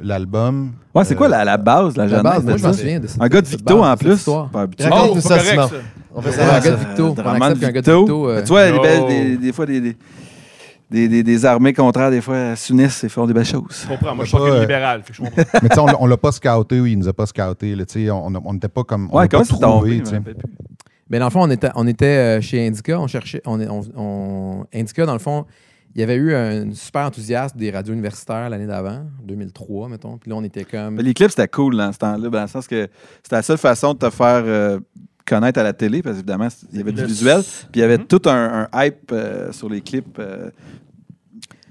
[0.00, 0.72] l'album.
[0.94, 2.78] Ouais, c'est Euh, quoi la, la base, la, La genèse base, moi, je m'en ça?
[2.78, 4.24] souviens de cette Un gars de Victo en plus.
[4.52, 4.88] Pas habitué.
[4.92, 5.70] Oh, ça, pas correct, ça.
[6.14, 6.42] On fait Ouais, ça.
[6.56, 6.74] un gars de ça.
[6.88, 7.14] Victo.
[7.16, 8.28] On accepte qu'un gars de Victo.
[8.28, 9.80] Euh, Tu vois, belles- des, fois, des,
[10.90, 13.82] des, des, des- armées contraires, des fois, s'unissent et font des belles choses.
[13.82, 14.14] Je comprends.
[14.14, 15.02] Moi, je suis pas euh, libéral.
[15.02, 15.42] fait que je comprends.
[15.62, 17.74] Mais tu sais, on l'a- on l'a pas scouté ou il nous a pas scouté.
[17.76, 19.08] là, tu sais, on on n'était pas comme.
[19.12, 20.02] on Ouais, comment c'est tombé?
[21.10, 22.04] Mais dans le fond, on était, on était
[22.38, 23.00] euh, chez Indica.
[23.00, 23.40] On cherchait.
[23.46, 25.46] On, on, on- Indica, dans le fond,
[25.94, 30.18] il y avait eu un super enthousiasme des radios universitaires l'année d'avant, 2003, mettons.
[30.18, 30.94] Puis là, on était comme.
[30.94, 32.88] Mais les clips, c'était cool dans ce temps-là, dans le sens que
[33.22, 34.78] c'était la seule façon de te faire euh,
[35.26, 37.82] connaître à la télé, parce qu'évidemment, il y avait du Le- visuel, puis il y
[37.82, 38.06] avait Mhm.
[38.06, 40.50] tout un, un hype euh, sur les clips euh,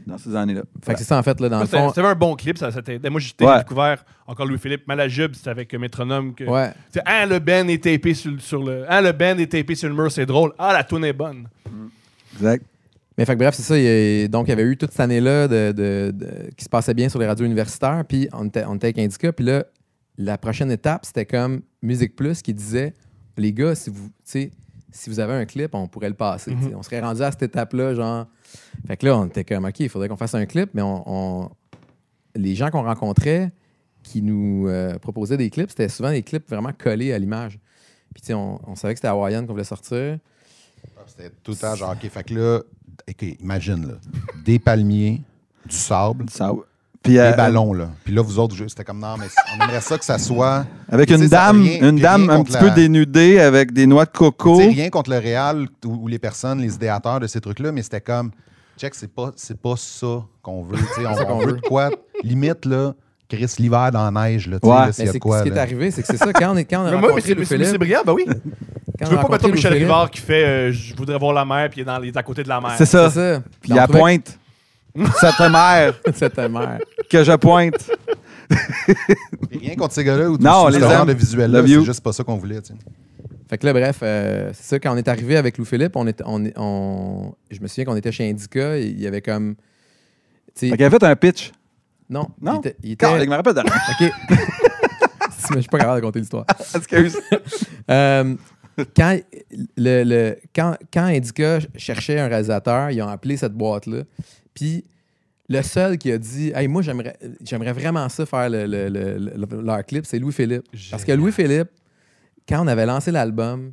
[0.05, 0.61] dans ces années-là.
[0.83, 1.89] Fait que c'est ça, en fait, là, dans le C'était fond.
[1.89, 2.57] c'était un bon clip.
[2.57, 3.09] Ça, ça t'aidait.
[3.09, 3.57] Moi, j'ai Ouais.
[3.59, 5.33] découvert encore Louis-Philippe Malajube.
[5.35, 6.33] C'était avec euh, Métronome.
[6.33, 6.71] Que, Ouais.
[6.89, 8.85] C'est, ah, le band est tapé sur, le- sur le.
[8.87, 10.53] Ah, le band est tapé sur le mur, c'est drôle.
[10.57, 11.47] Ah, la tune est bonne.
[12.35, 12.63] Exact.
[13.17, 13.77] Mais fait que bref, c'est ça.
[13.77, 16.63] il y a- donc, il y avait eu toute cette année-là de, de- de- qui
[16.63, 18.03] se passait bien sur les radios universitaires.
[18.07, 19.33] Puis on était, on était avec Indica.
[19.33, 19.65] Puis là,
[20.17, 22.93] la prochaine étape, c'était comme Musique Plus qui disait
[23.37, 24.51] Les gars, si vous, si
[25.07, 26.51] vous avez un clip, on pourrait le passer.
[26.69, 26.75] sais.
[26.75, 28.27] On serait rendu à cette étape-là, genre.
[28.87, 30.69] Fait que là, on était comme OK, il faudrait qu'on fasse un clip.
[30.73, 31.49] Mais on, on-
[32.35, 33.51] les gens qu'on rencontrait
[34.03, 37.59] qui nous euh, proposaient des clips, c'était souvent des clips vraiment collés à l'image.
[38.13, 40.17] Puis, tu sais, on, on savait que c'était Hawaiian qu'on voulait sortir.
[41.07, 42.61] C'était tout le temps genre, OK, fait que là,
[43.09, 43.93] OK, imagine, là,
[44.45, 45.21] des palmiers,
[45.65, 46.25] du sable,
[47.03, 47.89] puis, des euh, ballons, là.
[48.03, 49.27] Puis là, vous autres, c'était comme, non, mais
[49.57, 50.65] on aimerait ça que ça soit.
[50.89, 54.11] Avec une dame, rien- une dame un petit la- peu dénudée avec des noix de
[54.11, 54.57] coco.
[54.59, 57.81] Sais, rien contre le réal ou, ou les personnes, les idéateurs de ces trucs-là, mais
[57.83, 58.31] c'était comme,
[58.77, 60.77] check, c'est pas, c'est pas ça qu'on veut.
[60.77, 61.89] tu sais, on, on veut de quoi?
[62.23, 62.93] Limite, là,
[63.29, 64.79] Chris, l'hiver dans la neige, là, tu sais, Ouais.
[64.85, 65.39] là, s'il Mais y a c'est de quoi.
[65.39, 66.33] ce qui est arrivé, c'est que c'est ça.
[66.33, 68.25] Quand on, est, quand on a Mais moi, mais c'est, c'est- c'est brillant, ben oui.
[68.99, 71.69] Quand Je veux pas, mettons, Michel Rivard qui fait euh, Je voudrais voir la mer,
[71.69, 72.73] puis il est, dans, il est à côté de la mer.
[72.77, 73.09] C'est ça.
[73.09, 73.43] C'est ça.
[73.61, 74.37] Puis à pointe.
[75.19, 76.79] Cette mère C'était mère.
[77.09, 77.89] que je pointe.
[79.51, 81.07] Rien contre ces gars-là ou tout Non, ce les genre aime.
[81.07, 82.59] de visuel-là, Love c'est juste pas ça qu'on voulait.
[83.49, 86.23] Fait que là, bref, euh, c'est ça, quand on est arrivé avec Louis-Philippe, on était,
[86.25, 89.55] on, est- on- je me souviens qu'on était chez Indica, il y avait comme.
[90.55, 91.51] Fait qu'elle a fait un pitch.
[92.09, 92.53] non, Non?
[92.63, 92.77] il était.
[92.83, 93.71] il était- je me rappelle de rien.
[94.01, 94.11] OK.
[95.53, 96.43] Je suis pas capable de raconter l'histoire.
[96.75, 97.17] Excuse.
[97.89, 98.35] Euh,
[98.95, 99.19] quand,
[99.77, 104.03] le, le- quand, quand Indica cherchait un réalisateur, ils ont appelé cette boîte-là.
[104.53, 104.83] Puis
[105.49, 109.17] le seul qui a dit Hey, moi, j'aimerais, j'aimerais vraiment ça faire le, le- le-
[109.17, 110.63] le- leur clip, c'est Louis-Philippe.
[110.91, 111.69] Parce que Louis-Philippe,
[112.47, 113.71] quand on avait lancé l'album,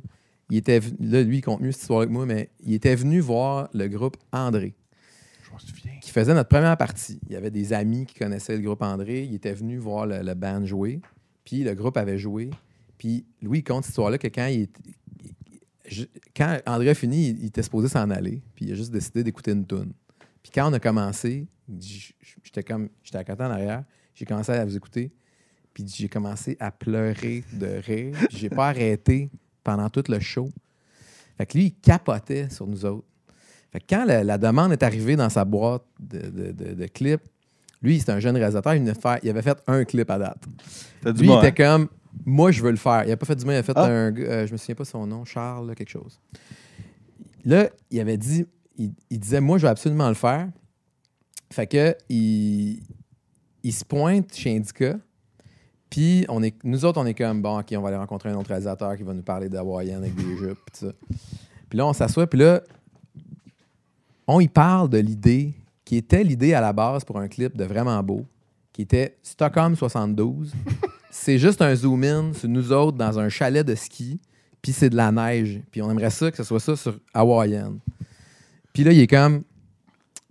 [0.49, 2.95] il était venu, là, lui, il compte mieux cette histoire avec moi, mais il était
[2.95, 4.73] venu voir le groupe André,
[5.43, 5.93] Je m'en souviens.
[6.01, 7.19] qui faisait notre première partie.
[7.27, 9.23] Il y avait des amis qui connaissaient le groupe André.
[9.23, 10.99] Il était venu voir le, le band jouer.
[11.45, 12.49] Puis le groupe avait joué.
[12.97, 14.67] Puis Louis il compte cette histoire-là que quand il
[15.87, 18.41] je- quand André a fini, il, il était supposé s'en aller.
[18.55, 19.93] Puis il a juste décidé d'écouter une tune.
[20.41, 21.47] Puis quand on a commencé,
[22.43, 23.83] j'étais comme j'étais à côté en arrière,
[24.13, 25.11] j'ai commencé à vous écouter.
[25.73, 28.15] Puis j'ai commencé à pleurer de rire.
[28.31, 29.29] J'ai pas arrêté
[29.63, 30.49] pendant tout le show.
[31.37, 33.05] Fait que lui, il capotait sur nous autres.
[33.71, 36.85] Fait que quand la, la demande est arrivée dans sa boîte de, de, de- de
[36.87, 37.21] clips,
[37.81, 40.45] lui, c'était un jeune réalisateur, il, venait faire- il avait fait un clip à date.
[41.03, 41.77] Lui, il était hein?
[41.79, 41.89] comme,
[42.25, 43.03] moi, je veux le faire.
[43.03, 43.85] Il n'a pas fait du mal, il a fait Ah.
[43.85, 44.15] un.
[44.15, 46.19] euh, je me souviens pas son nom, Charles, quelque chose.
[47.43, 48.45] Là, il avait dit,
[48.77, 50.47] il, il disait, moi, je veux absolument le faire.
[51.51, 52.81] Fait que, il,
[53.63, 54.95] il se pointe chez Indica.
[55.89, 58.35] Puis, on est, nous autres, on est comme, bon, OK, on va aller rencontrer un
[58.35, 60.87] autre réalisateur qui va nous parler d'Hawaïen avec des jupes, ça.
[61.69, 62.61] Puis là, on s'assoit, puis là,
[64.27, 65.53] on y parle de l'idée
[65.85, 68.25] qui était l'idée à la base pour un clip de vraiment beau,
[68.73, 70.51] qui était Stockholm 72.
[71.17, 74.19] C'est juste un zoom-in sur nous autres dans un chalet de ski,
[74.61, 75.61] puis c'est de la neige.
[75.71, 77.77] Puis on aimerait ça que ce soit ça sur Hawaiian.
[78.73, 79.43] Puis là, il est comme,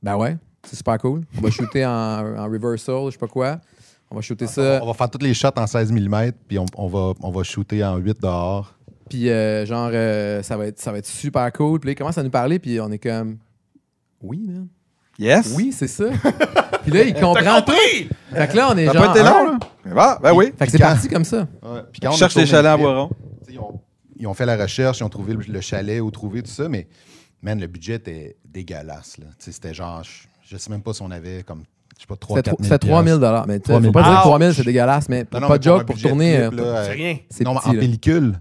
[0.02, 1.22] ben ouais, c'est super cool.
[1.38, 3.60] On va shooter en, en reversal, je sais pas quoi.
[4.10, 4.80] On va shooter ça.
[4.82, 7.42] On va faire toutes les shots en 16 mm, puis on, on va, on va
[7.42, 8.78] shooter en 8 dehors.
[9.08, 11.80] Puis euh, genre, euh, ça, va être, ça va être super cool.
[11.80, 13.38] Puis là, il commence à nous parler, puis on est comme,
[14.20, 14.68] oui, man.
[15.18, 15.52] Yes?
[15.56, 16.04] Oui, c'est ça.
[16.82, 17.72] puis là, il comprend T'as tout.
[17.72, 18.08] compris?
[18.32, 19.04] Fait que là, on est T'as genre.
[19.04, 19.30] pas été ah.
[19.30, 19.58] long, là?
[19.84, 20.52] Ben, va, ben oui.
[20.58, 21.46] Fait que c'est Quand- parti comme ça.
[21.92, 23.08] Puis quand on a cherche les tourné chalets le à clip, Boiron.
[23.08, 23.14] tu
[23.46, 23.80] sais, Ils ont,
[24.18, 26.68] ils ont fait la recherche, ils ont trouvé le, le chalet où trouver tout ça,
[26.68, 26.88] mais
[27.42, 29.18] man, le budget était dégueulasse.
[29.18, 29.26] là.
[29.38, 31.62] Tu sais, C'était genre, je, je sais même pas si on avait comme,
[31.96, 33.46] je sais pas, 3 C'était 4 tro- 000 C'était 3000 dollars.
[33.46, 33.92] Mais tu sais, 3 000.
[33.92, 34.22] faut pas dire que Ouch!
[34.22, 36.32] 3000 c'est dégueulasse, mais Non, non, pas mais de joke un pour budget de tourner.
[36.48, 37.16] clip, euh, là, euh, C'est rien.
[37.30, 37.80] C'est non, mais petit, en là.
[37.80, 38.40] pellicule.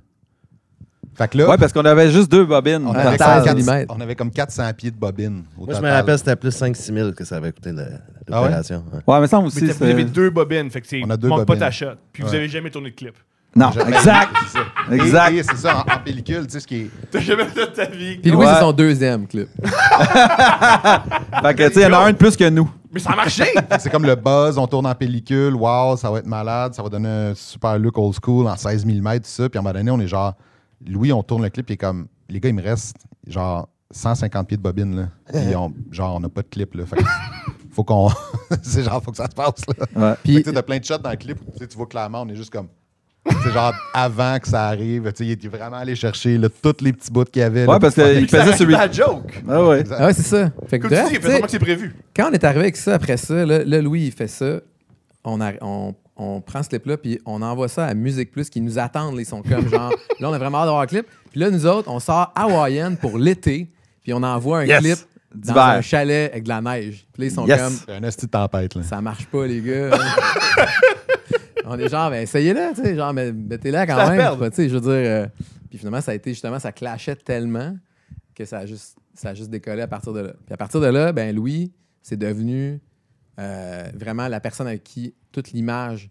[1.16, 2.86] Fait que là, Ouais, parce qu'on avait juste deux bobines.
[2.88, 3.95] on, avait comme 4 millimètres.
[3.95, 5.43] on avait comme 400 pieds de bobine.
[5.57, 5.93] au Moi, je me total.
[5.93, 7.86] rappelle, c'était plus 5-6 000 que ça avait coûté le-
[8.32, 8.47] Ah ouais?
[8.47, 8.84] l'opération.
[8.91, 8.99] ouais.
[9.14, 11.39] Ouais, mais ça aussi, vous avez deux bobines, fait que c'est On a deux manque
[11.39, 11.59] pas bobines.
[11.61, 11.86] ta shot.
[12.11, 12.38] Puis vous Ouais.
[12.38, 13.16] avez jamais tourné de clip.
[13.55, 14.30] Non, Jamais- exact.
[14.47, 14.66] c'est ça.
[14.91, 15.32] Exact.
[15.32, 16.89] Et, et c'est ça, en, en pellicule, tu sais, ce qui est.
[17.11, 18.18] T'as jamais fait de ta vie.
[18.18, 18.51] Puis Louis, Ouais.
[18.55, 19.47] c'est son deuxième clip.
[21.41, 22.70] Fait que, tu sais, il y en a un de plus que nous.
[22.91, 23.45] Mais ça a marché!
[23.80, 26.89] C'est comme le buzz, on tourne en pellicule, wow, ça va être malade, ça va
[26.89, 29.49] donner un super look old school en 16 mm, tout ça.
[29.49, 30.34] Puis à un moment donné, on est genre,
[30.88, 32.95] Louis, on tourne le clip, et comme, les gars, il me reste
[33.27, 35.07] genre 150 pieds de bobine, là.
[35.31, 36.86] Puis on, genre, on n'a pas de clip, là.
[36.86, 37.03] Fait que
[37.71, 38.09] faut qu'on.
[38.61, 39.86] c'est genre, faut que ça se passe, là.
[40.11, 40.15] Ouais.
[40.23, 41.88] Puis que, tu sais, t'as plein de shots dans le clip, tu sais, tu vois
[41.88, 42.67] clairement, on est juste comme.
[43.41, 46.81] C'est genre avant que ça arrive, tu sais, il était vraiment allé chercher là, tous
[46.84, 47.65] les petits bouts qu'il y avait.
[47.65, 48.67] là, Ouais, parce pour faire qu'il Ça faisait sur...
[48.69, 49.43] la joke.
[49.47, 49.79] Ah ouais.
[49.79, 49.95] Exact.
[49.97, 50.51] Ah ouais, c'est ça.
[50.67, 51.95] Fait que Comme tu bref, dis, il tu fait sais, sûrement que c'est prévu.
[52.13, 54.59] quand on est arrivé avec ça après ça, là, là, Louis, il fait ça.
[55.23, 58.61] On, a- on, on prend ce clip-là, puis on envoie ça à Musique Plus qui
[58.61, 59.18] nous attendent.
[59.20, 59.89] Ils sont comme genre,
[60.20, 61.07] là, on a vraiment hâte d'avoir le clip.
[61.32, 63.72] Puis là, nous autres, on sort Hawaiian pour l'été,
[64.03, 64.80] puis on envoie un Yes.
[64.80, 64.97] clip
[65.34, 67.07] dans un chalet avec de la neige.
[67.11, 67.59] Puis là, ils sont Yes.
[67.61, 68.84] comme, C'est un esti de tempête, là.
[68.84, 69.89] ça marche pas, les gars.
[71.66, 74.49] on est genre, ben, essayez-le, tu sais, genre, mais mettez-la quand même.
[74.51, 74.89] Tu sais, je veux dire.
[74.91, 75.28] euh,
[75.70, 77.76] puis finalement, ça a été justement, ça clashait tellement
[78.36, 80.34] que ça a juste, ça a juste décollé à partir de là.
[80.45, 81.72] Puis à partir de là, ben Louis,
[82.03, 82.80] c'est devenu
[83.39, 86.09] euh, vraiment la personne avec qui toute l'image,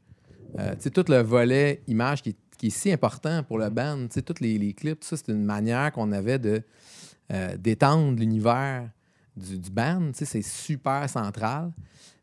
[0.59, 4.41] euh, tout le volet image qui, est- qui est si important pour le band, tous
[4.41, 6.63] les, les clips, ça, c'est une manière qu'on avait de
[7.33, 8.91] euh, d'étendre l'univers
[9.37, 11.73] du, du band, c'est super central.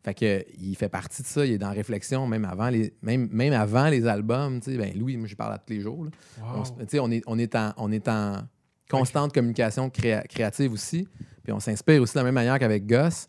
[0.04, 3.28] Fait que il fait partie de ça, il est dans réflexion même avant les même,
[3.32, 6.06] même avant les albums, ben Louis, moi je parle à tous les jours.
[7.02, 8.38] On, est on est en on est en
[8.90, 11.08] constante communication créa- créative aussi,
[11.44, 13.28] puis on s'inspire aussi de la même manière qu'avec Gus.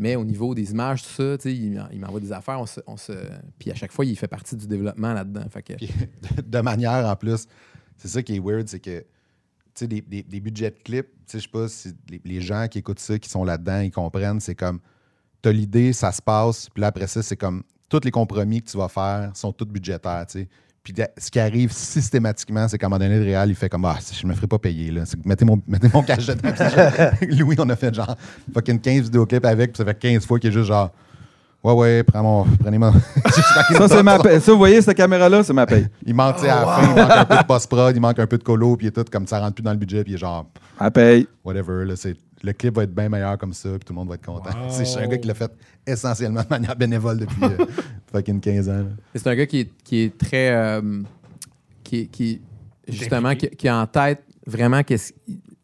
[0.00, 3.12] Mais au niveau des images, tout ça, il, il m'envoie des affaires, on se,
[3.58, 5.44] puis à chaque fois, il fait partie du développement là-dedans.
[5.62, 5.74] Que,
[6.42, 7.46] de manière en plus,
[7.98, 9.04] c'est ça qui est weird, c'est que
[9.82, 11.92] des, des- des budgets de clips, je sais pas si
[12.24, 14.80] les, gens qui écoutent ça, qui sont là-dedans, ils comprennent, c'est comme
[15.42, 18.70] t'as l'idée, ça se passe, puis là après ça, c'est comme tous les compromis que
[18.70, 20.48] tu vas faire sont tous budgétaires, sais.
[21.18, 23.98] Ce qui arrive systématiquement, c'est qu'à un moment donné, le réal, il fait comme Ah,
[24.12, 25.04] je me ferai pas payer, là.
[25.24, 26.26] Mettez mon, mettez mon cash
[27.28, 28.16] Louis, on a fait genre
[28.52, 30.90] fucking 15 vidéoclips avec, puis ça fait 15 fois qu'il est juste genre
[31.62, 32.90] Ouais, ouais, prends mon, prenez mon.
[33.72, 34.40] Ça, c'est ma paye.
[34.40, 35.86] Ça, vous voyez, cette caméra-là, c'est ma paye.
[36.06, 38.18] Il manque, tu sais, à la fin, il manque un peu de post-prod, il manque
[38.18, 40.14] un peu de colo, puis tout comme ça rentre plus dans le budget, puis il
[40.14, 40.46] est genre,
[40.80, 41.26] Ma paye.
[41.44, 44.08] whatever, là, c'est, le clip va être bien meilleur comme ça, puis tout le monde
[44.08, 44.48] va être content.
[44.48, 44.66] Wow.
[44.70, 45.52] C'est, je suis un gars qui l'a fait
[45.86, 47.66] essentiellement de manière bénévole depuis euh,
[48.12, 48.84] fucking 15 ans.
[49.14, 50.50] C'est un gars qui est, qui est très.
[50.50, 51.02] euh,
[51.84, 52.40] qui, qui
[52.88, 54.98] justement, qui, a en tête vraiment qu'il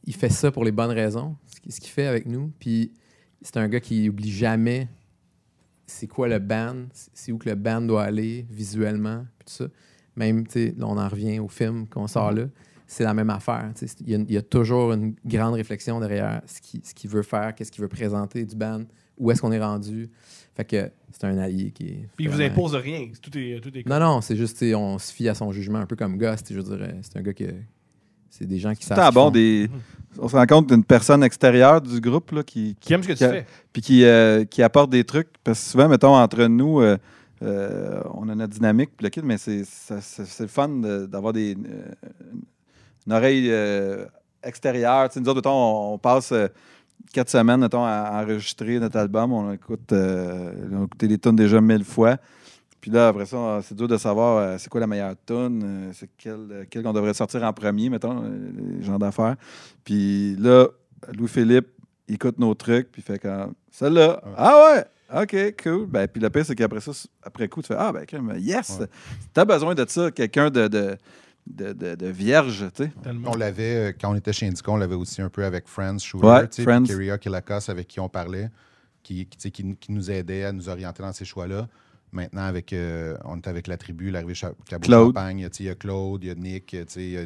[0.04, 2.52] il fait ça pour les bonnes raisons, ce qu'il- ce qu'il fait avec nous.
[2.60, 2.92] Puis
[3.40, 4.88] c'est un gars qui oublie jamais
[5.86, 9.66] c'est quoi le band, c'est- où que le band doit aller visuellement, puis tout ça.
[10.16, 12.44] Même, tu sais, là, on en revient au film qu'on sort là,
[12.86, 13.70] c'est la même affaire.
[14.00, 17.10] Il y, a, il y a toujours une grande réflexion derrière ce qu'il ce qu'il
[17.10, 18.84] veut faire, qu'est-ce qu'il veut présenter du band,
[19.18, 20.08] où est-ce qu'on est rendu.
[20.54, 22.08] Fait que c'est un allié qui est.
[22.16, 23.10] Puis il vous impose rien.
[23.20, 25.86] Tout est, tout est non, non, c'est juste, on se fie à son jugement, un
[25.86, 26.96] peu comme Ghost, je dirais.
[27.02, 27.44] C'est un gars que.
[28.30, 28.98] C'est des gens qui savent.
[29.30, 29.68] Des...
[30.18, 33.12] on se rend compte d'une personne extérieure du groupe là, qui, Qui aime ce que
[33.12, 33.46] tu qui a- fais.
[33.72, 35.28] puis qui, euh, qui apporte des trucs.
[35.44, 36.96] Parce que souvent, mettons, entre nous, euh,
[37.42, 39.62] euh, on a notre dynamique, puis le kit, mais c'est
[40.40, 42.08] le fun de- d'avoir des euh,
[43.06, 43.52] une oreille
[44.42, 45.08] extérieure.
[45.16, 46.32] Nous autres, mettons, on, on passe
[47.12, 49.32] quatre semaines mettons, à enregistrer notre album.
[49.32, 52.16] On écoute, on a écouté les tunes déjà mille fois.
[52.86, 55.90] Puis là, après ça, c'est dur de savoir euh, c'est quoi la meilleure tune, euh,
[55.92, 59.34] c'est quelle, euh, quelle qu'on devrait sortir en premier, mettons, les gens d'affaires.
[59.82, 60.68] Puis là,
[61.18, 61.66] Louis-Philippe,
[62.06, 64.22] il écoute nos trucs, puis il fait comme celle-là.
[64.36, 64.76] Ah
[65.10, 65.20] ouais!
[65.22, 65.86] OK, cool.
[65.86, 66.92] Ben, puis le pire, c'est qu'après ça,
[67.24, 68.04] après coup, tu fais Ah, ben,
[68.38, 68.76] yes!
[68.78, 68.86] Ouais.
[69.34, 70.96] T'as besoin de ça, quelqu'un de, de,
[71.48, 72.92] de, de- de vierge, tu sais.
[73.26, 75.98] On l'avait, euh, quand on était chez Indica, on l'avait aussi un peu avec Friends,
[75.98, 78.48] Shooter, Ouais, tu sais, Kyria Kilakas, avec qui on parlait,
[79.02, 81.66] qui, qui- qui nous aidait à nous orienter dans ces choix-là.
[82.12, 84.34] Maintenant, avec, euh, on est avec la tribu, l'arrivée
[84.80, 85.08] Claude.
[85.08, 87.22] Champagne, il y a Claude, il y a Nick, il y a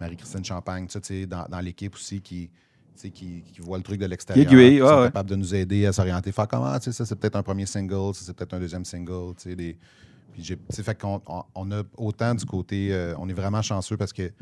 [0.00, 0.86] Marie-Christine Champagne,
[1.28, 2.50] dans, dans l'équipe aussi qui,
[2.96, 4.46] qui, qui voit le truc de l'extérieur.
[4.46, 5.06] Qui qui ouais, sont ouais.
[5.06, 6.32] capables de nous aider à s'orienter.
[6.32, 8.84] Faire comment, tu sais, ça c'est peut-être un premier single, ça c'est peut-être un deuxième
[8.84, 9.76] single, tu sais, des...
[10.32, 14.14] Puis fait qu'on on, on a autant du côté, euh, on est vraiment chanceux parce
[14.14, 14.32] que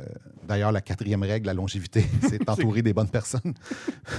[0.00, 0.04] euh,
[0.46, 3.54] D'ailleurs, la quatrième règle, la longévité, c'est d'entourer des bonnes personnes.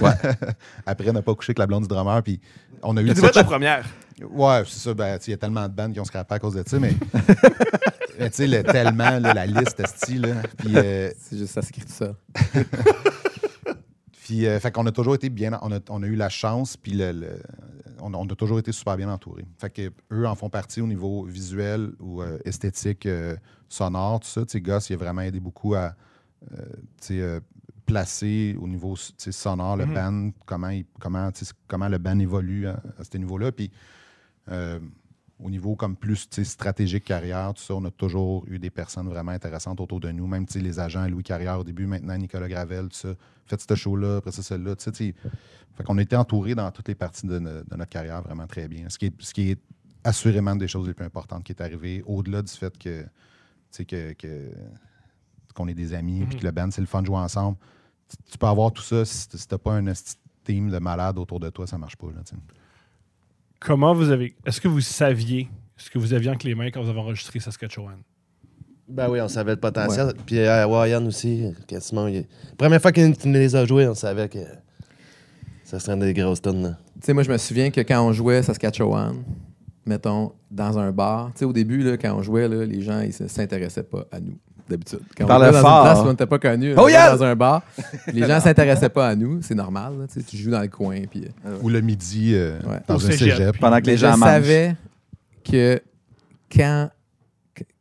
[0.86, 2.22] Après, ne pas coucher avec la blonde du drummer.
[2.22, 2.40] Puis
[2.82, 3.84] on a eu vois ta première.
[4.30, 4.94] Ouais, c'est ça.
[4.94, 6.94] Ben, il y a tellement de bandes qui ont scrappé à cause de ça, mais.
[8.18, 10.34] mais tu sais, le- tellement, là, la liste, style.
[10.58, 12.14] Puis, euh, C'est juste ça, c'est tout ça.
[14.24, 15.58] puis euh, fait qu'on a toujours été bien.
[15.62, 17.42] On a, on a eu la chance, puis le, le-
[18.00, 19.44] on, a- on a toujours été super bien entourés.
[19.58, 23.36] Fait que eux en font partie au niveau visuel ou euh, esthétique, euh,
[23.74, 24.44] sonore, tout ça.
[24.44, 25.94] Tu sais, Goss, il a vraiment aidé beaucoup à
[26.52, 26.56] euh,
[27.10, 27.40] euh,
[27.86, 29.94] placer au niveau sonore le Mhm.
[29.94, 31.30] band, comment, il- comment,
[31.68, 33.52] comment le band évolue à, à ce niveau-là.
[33.52, 33.70] Puis
[34.50, 34.78] euh,
[35.42, 39.32] au niveau comme plus stratégique carrière, tout ça, on a toujours eu des personnes vraiment
[39.32, 40.26] intéressantes autour de nous.
[40.26, 43.08] Même les agents, Louis Carrière au début, maintenant Nicolas Gravel, tout ça.
[43.46, 44.74] Faites ce show-là, après ça, celle-là.
[44.78, 48.46] Fait qu'on a été entouré dans toutes les parties de, no- de notre carrière vraiment
[48.46, 48.88] très bien.
[48.88, 49.60] Ce qui, est, ce qui est
[50.04, 53.04] assurément une des choses les plus importantes qui est arrivé, au-delà du fait que,
[53.82, 54.52] que, que-
[55.54, 56.40] qu'on est des amis, puis Mhm.
[56.40, 57.56] que le band, c'est le fun de jouer ensemble.
[58.08, 59.84] Tu, tu peux avoir tout ça si, t'as pas un
[60.44, 62.06] team de malades autour de toi, ça marche pas.
[62.08, 62.20] Là.
[63.60, 64.34] Comment vous avez.
[64.44, 67.40] Est-ce que vous saviez ce que vous aviez entre les mains quand vous avez enregistré
[67.40, 67.96] Saskatchewan?
[68.86, 70.12] Ben oui, on savait le potentiel.
[70.26, 72.06] Puis à Wayan aussi, quasiment.
[72.06, 72.26] il-
[72.58, 74.40] Première fois qu'il nous les a joués, on savait que
[75.64, 76.62] ça serait des grosses tonnes.
[76.62, 76.78] là.
[77.00, 79.24] Tu sais, moi, je me souviens que quand on jouait Saskatchewan,
[79.86, 83.00] mettons, dans un bar, tu sais, au début, là, quand on jouait, là, les gens,
[83.00, 84.36] ils ne s'intéressaient pas à nous,
[84.68, 85.00] d'habitude.
[85.16, 85.78] Quand on jouait dans fort.
[85.78, 87.14] une place où on n'était pas connus, Oh, yeah!
[87.16, 87.62] dans un bar,
[88.12, 91.02] les gens ne s'intéressaient pas à nous, c'est normal, là, tu joues dans le coin,
[91.10, 91.26] puis...
[91.46, 92.80] euh, Ou le midi euh, Ouais.
[92.86, 93.52] dans un cégep, cégep.
[93.52, 94.28] puis- Pendant que les gens je mangent.
[94.30, 94.76] savais
[95.44, 95.80] que
[96.54, 96.88] quand,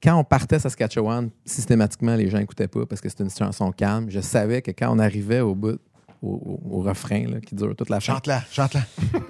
[0.01, 3.71] quand on partait à Saskatchewan, systématiquement, les gens n'écoutaient pas parce que c'était une chanson
[3.71, 4.07] calme.
[4.09, 5.79] Je savais que quand on arrivait au bout,
[6.21, 8.81] au, au- au refrain là, qui dure toute la fin, Chante-la, chante-la.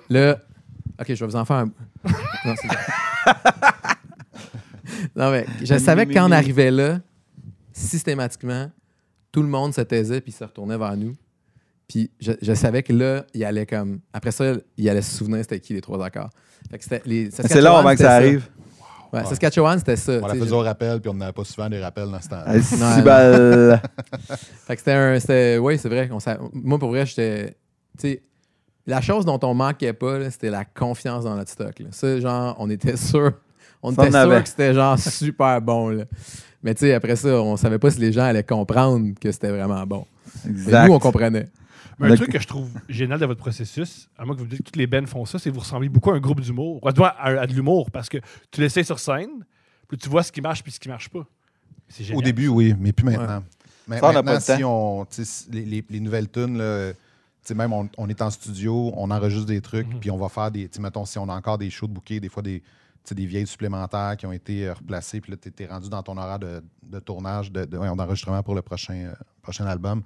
[0.10, 0.38] là,
[1.00, 1.72] OK, je vais vous en faire un.
[2.46, 2.68] Non, c'est
[5.16, 7.00] non, mais je savais que quand on arrivait là,
[7.72, 8.70] systématiquement,
[9.32, 11.14] tout le monde se taisait puis se retournait vers nous.
[11.88, 14.00] Puis je, je savais que là, il allait comme.
[14.14, 16.30] Après ça, il allait se souvenir c'était qui les trois accords.
[16.70, 18.48] Fait que c'était les C'est là avant que ça arrive.
[19.12, 20.14] Ouais, Saskatchewan, c'était ça.
[20.22, 22.20] On la sais, faisait je- au rappel, puis on n'avait pas souvent des rappels dans
[22.20, 23.02] ce temps Ah, si Ouais.
[23.04, 23.82] belle.
[24.66, 25.20] Fait que c'était un.
[25.20, 26.10] c'était- Oui, c'est vrai.
[26.54, 27.56] Moi, pour vrai, j'étais.
[28.00, 28.24] Tu sais,
[28.86, 31.80] la chose dont on manquait pas, c'était la confiance dans notre stock.
[31.80, 31.88] là.
[31.92, 33.32] Ça, genre, on était sûr.
[33.82, 35.90] On Ça, on était sûr que c'était genre super bon.
[35.90, 36.06] là.
[36.64, 39.50] Mais tu sais, après ça, on savait pas si les gens allaient comprendre que c'était
[39.52, 40.06] vraiment bon.
[40.46, 40.88] Mais Exact.
[40.88, 41.48] nous, on comprenait.
[42.00, 44.46] Mais un Donc- truc que je trouve génial de votre processus, à moins que vous
[44.46, 46.20] me dites que toutes les bands font ça, c'est que vous ressemblez beaucoup à un
[46.20, 46.80] groupe d'humour.
[46.82, 48.18] Ou à, à- à de l'humour, parce que
[48.50, 49.46] tu l'essayes sur scène,
[49.88, 51.26] puis tu vois ce qui marche puis ce qui marche pas.
[51.90, 52.20] C'est génial.
[52.20, 53.44] Au début, oui, mais plus maintenant.
[53.88, 55.06] Mais Ça, on maintenant, pas le si on,
[55.52, 56.94] les, les- les nouvelles tunes, là,
[57.46, 60.00] sais, même on, on est en studio, on enregistre des trucs, Mhm.
[60.00, 61.94] puis on va faire des, tu sais, mettons, si on a encore des shows de
[61.94, 62.66] bouquets, des fois des, tu
[63.06, 66.02] sais, des vieilles supplémentaires qui ont été euh, replacées, puis là, tu es, rendu dans
[66.04, 70.04] ton horaire de, de tournage, de, de- d'enregistrement pour le prochain, euh, prochain album.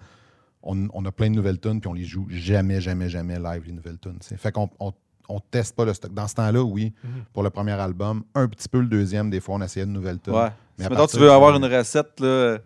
[0.64, 3.64] On, on a plein de nouvelles tunes, puis on les joue jamais, jamais, jamais live,
[3.66, 4.18] les nouvelles tunes.
[4.20, 4.38] tu sais.
[4.38, 4.92] Fait qu'on on,
[5.30, 6.14] on teste pas le stock.
[6.14, 7.10] Dans ce temps-là, oui, Mhm.
[7.34, 10.20] pour le premier album, un petit peu le deuxième, des fois, on essayait de nouvelles
[10.20, 10.34] tunes.
[10.34, 10.50] Ouais.
[10.78, 12.58] Mais Si partir tu veux avoir une recette, là,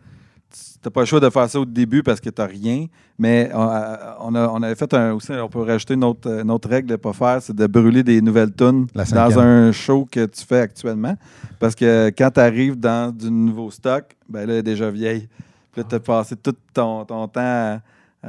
[0.52, 2.86] tu n'as pas le choix de faire ça au début parce que tu n'as rien.
[3.18, 6.28] Mais on, euh, on, a, on avait fait un, aussi, on peut rajouter une autre,
[6.28, 9.72] une autre règle de ne pas faire, c'est de brûler des nouvelles tunes dans un
[9.72, 11.16] show que tu fais actuellement.
[11.60, 15.28] Parce que quand tu arrives dans du nouveau stock, ben là, elle est déjà vieille.
[15.72, 17.80] Puis là, tu as passé tout ton, ton temps à,
[18.24, 18.28] à-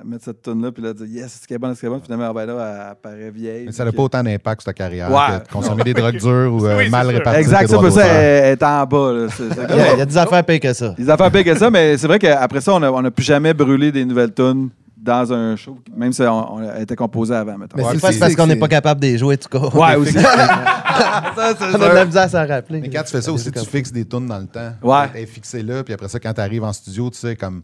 [0.00, 1.80] à mettre cette tune-là, puis là, dire yes, c'est ce qui est bon, c'est ce
[1.80, 2.00] qui est bon.
[2.00, 3.66] Finalement, ben là, elle paraît vieille.
[3.66, 5.38] Mais ça n'a pas autant d'impact sur ta carrière Ouais.
[5.40, 7.14] que de consommer des drogues dures ou euh, Oui, mal sûr.
[7.16, 8.06] répartir Exact, tes ça, pour ça, d'auteur.
[8.16, 9.12] elle est en bas.
[9.12, 9.26] Là.
[9.40, 10.94] Il y, a, il y a des affaires pires que ça.
[10.96, 13.24] Les affaires pires que ça, mais c'est vrai qu'après ça, on n'a on a plus
[13.24, 17.56] jamais brûlé des nouvelles tunes dans un show, même si on, on était composé avant,
[17.56, 17.76] mettons.
[17.78, 19.76] Mais Ouais, C'est pas parce qu'on n'est pas capable de les jouer, en tout cas.
[19.78, 20.14] Ouais, aussi.
[20.18, 22.80] On a de la misère à s'en rappeler.
[22.82, 24.72] Mais quand tu fais ça aussi, tu fixes des tunes dans le temps.
[24.82, 25.06] Ouais.
[25.14, 27.62] Elle est fixée là, puis après ça, quand tu arrives en studio, tu sais, comme.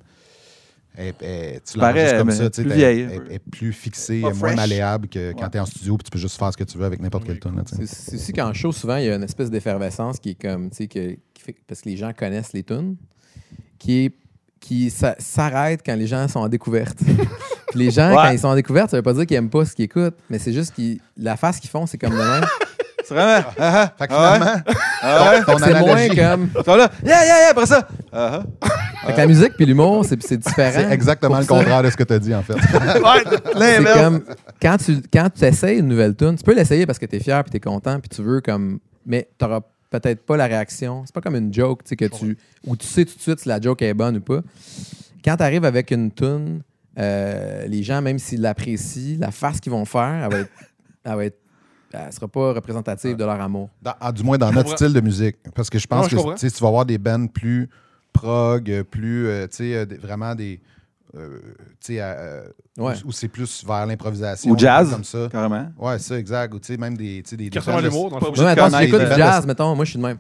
[0.97, 2.83] Elle- elle- tu comme ça, tu sais, plus
[3.35, 4.57] est plus fixée, moins fresh.
[4.57, 5.51] malléable que quand Ouais.
[5.51, 7.25] tu es en studio, puis tu peux juste faire ce que tu veux avec n'importe
[7.25, 7.57] quelle tune.
[7.57, 7.87] là, tu sais.
[7.87, 10.77] C'est aussi qu'en show, souvent, il y a une espèce d'effervescence qui est comme, tu
[10.77, 12.97] sais, que- qui fait, parce que les gens connaissent les tunes,
[13.79, 14.13] qui est
[14.59, 16.99] qui sa- s'arrête quand les gens sont en découverte.
[17.71, 18.17] Puis les gens, Ouais.
[18.17, 20.17] quand ils sont en découverte, ça veut pas dire qu'ils aiment pas ce qu'ils écoutent,
[20.31, 22.45] mais c'est juste que la face qu'ils font, c'est comme de même.
[23.07, 23.45] C'est vraiment.
[23.59, 24.39] Ah, Fait que ah, ouais?
[24.39, 24.63] finalement,
[25.03, 25.45] ah, ouais?
[25.45, 26.51] ton c'est moins analogie, comme.
[26.59, 26.91] Ils sont là.
[27.05, 27.89] Yeah, yeah, yeah, après ça.
[28.13, 28.43] Ah,
[29.07, 30.73] Fait que la musique puis l'humour, c'est c'est différent.
[30.75, 32.55] c'est exactement Pour le ça, contraire de ce que tu as dit, en fait.
[33.57, 34.23] C'est comme
[34.61, 37.21] quand tu quand tu essayes une nouvelle tune, tu peux l'essayer parce que tu es
[37.21, 40.47] fier puis tu es content puis tu veux comme mais tu n'auras peut-être pas la
[40.47, 41.03] réaction.
[41.07, 42.37] C'est pas comme une joke, tu sais que tu
[42.67, 44.41] où tu sais tout de suite si la joke est bonne ou pas.
[45.25, 46.63] Quand tu arrives avec une tune,
[46.99, 50.51] euh, les gens même s'ils l'apprécient, la face qu'ils vont faire, elle va être
[51.05, 51.39] elle va être
[51.93, 53.69] elle sera pas représentative de leur amour.
[53.83, 54.77] Dans- ah, du moins dans notre comprends.
[54.77, 55.37] style de musique.
[55.55, 56.17] Parce que je pense Non, je
[56.47, 57.69] que tu vas avoir des bands plus
[58.13, 60.61] prog, euh, plus, euh, tu sais, euh, des- vraiment des.
[61.17, 61.39] euh,
[61.81, 62.47] tu sais, euh,
[62.79, 62.95] Ouais.
[63.05, 64.51] où, où c'est plus vers l'improvisation.
[64.51, 64.91] Ou jazz.
[64.91, 65.29] Comme ça.
[65.31, 65.69] Carrément.
[65.79, 66.53] Ouais, ça, exact.
[66.55, 67.23] Ou tu sais, même des.
[67.23, 68.83] tu sais, des, Qui des de- l'humour, dans le Pas obligé Moi, de mettons, si
[68.85, 70.19] j'écoute du jazz, mettons, moi je suis de même.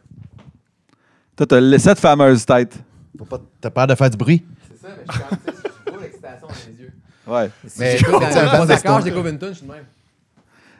[1.36, 2.78] Toi, t'as fameuses têtes.
[3.18, 4.44] Faut pas- T'as peur de faire du bruit?
[4.70, 6.92] C'est ça, mais je suis beau l'excitation dans les yeux.
[7.26, 7.50] Ouais.
[7.66, 9.26] Si Mais- j'écoute quand c'est un il y a band trois de accords, je découvre
[9.28, 9.84] une tune, je suis de même.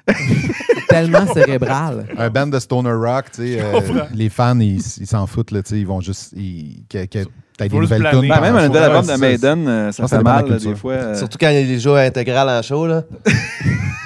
[0.88, 2.06] Tellement cérébral.
[2.16, 3.80] Un band de stoner rock, tu sais, euh,
[4.14, 6.32] les fans, ils s'en foutent, là, tu sais, ils vont juste.
[6.36, 7.18] Ils, que, que,
[7.58, 8.28] t'as des nouvelles tunes.
[8.28, 9.18] Ben, même un nouvel album de c'est ça.
[9.18, 10.92] Maiden, euh, ça fait mal là, des fois.
[10.92, 11.14] euh.
[11.16, 12.86] Surtout quand il y a les jours intégrales en show.
[12.86, 13.02] Là.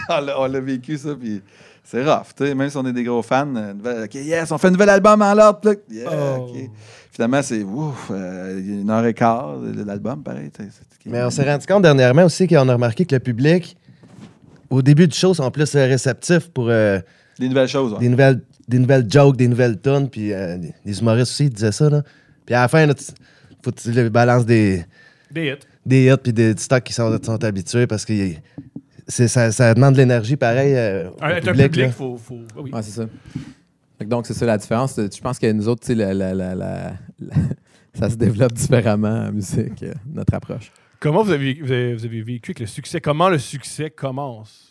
[0.39, 1.43] on l'a- vécu ça, puis
[1.85, 2.29] c'est rough.
[2.37, 4.73] tu sais, Même si on est des gros fans, nouvelle- OK, yes, on fait un
[4.73, 5.61] nouvel album en l'ordre.
[5.65, 5.73] là.
[5.91, 6.53] Yeah, Oh.
[7.13, 10.51] Finalement, c'est ouf, euh, il y a une heure et quart de l'album, pareil.
[11.07, 13.77] Mais on s'est rendu compte dernièrement aussi qu'on a remarqué que le public,
[14.71, 17.01] au début du show, sont plus euh, réceptifs pour euh,
[17.39, 17.93] Des nouvelles choses.
[17.93, 17.99] ouais.
[17.99, 20.09] des, nouvelles, des nouvelles jokes, des nouvelles tunes.
[20.09, 21.91] Puis euh, les humoristes aussi ils disaient ça.
[21.91, 22.03] Là.
[22.47, 23.05] Puis à la fin, là, tu-
[23.63, 24.85] faut que tu balances des,
[25.31, 25.67] Des hits.
[25.85, 28.15] des hits puis des stocks qui sont, sont habitués parce que
[29.09, 31.67] ça, ça demande de l'énergie pareil euh, au Un, être un public.
[31.73, 31.93] public, là.
[31.93, 32.17] faut.
[32.17, 32.71] faut oui.
[32.73, 33.07] Ouais, c'est ça.
[34.07, 34.95] Donc, c'est ça la différence.
[34.97, 37.35] Je pense que nous autres, tu sais, la- la- la- la- la-
[37.99, 40.71] ça se développe différemment en musique, euh, notre approche.
[41.01, 43.01] Comment vous avez, vous, avez, vous avez vécu avec le succès?
[43.01, 44.69] Comment le succès commence?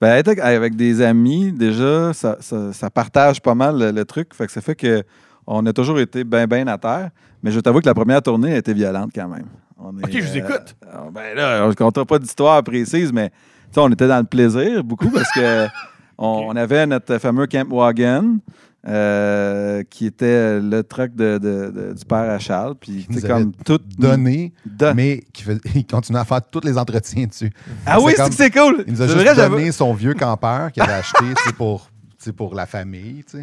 [0.00, 4.32] Ben, être avec- des amis, déjà, ça, ça- ça partage pas mal le, le truc.
[4.34, 5.02] Fait que ça fait que
[5.46, 7.10] on a toujours été bien, bien à terre.
[7.42, 9.46] Mais je t'avoue que la première tournée a été violente quand même.
[9.78, 10.74] On est, Ok, je vous écoute.
[10.86, 13.30] euh, ben là, on ne comptera pas d'histoire précise, mais
[13.76, 15.66] on était dans le plaisir beaucoup parce que
[16.18, 16.44] on, Ok.
[16.48, 18.38] on avait notre fameux Camp Wagon.
[18.86, 22.74] Euh, qui était le truck de, de- de- du père à Charles.
[22.76, 26.78] Puis, avait comme tout Donné, Don- mais qui fait, il continue à faire tous les
[26.78, 27.50] entretiens dessus.
[27.84, 28.84] Ah oui, c'est cool.
[28.86, 31.90] Il nous a juste vrai, donné son vieux campeur qu'il avait acheté tu pour,
[32.22, 33.24] tu pour la famille.
[33.28, 33.38] tu.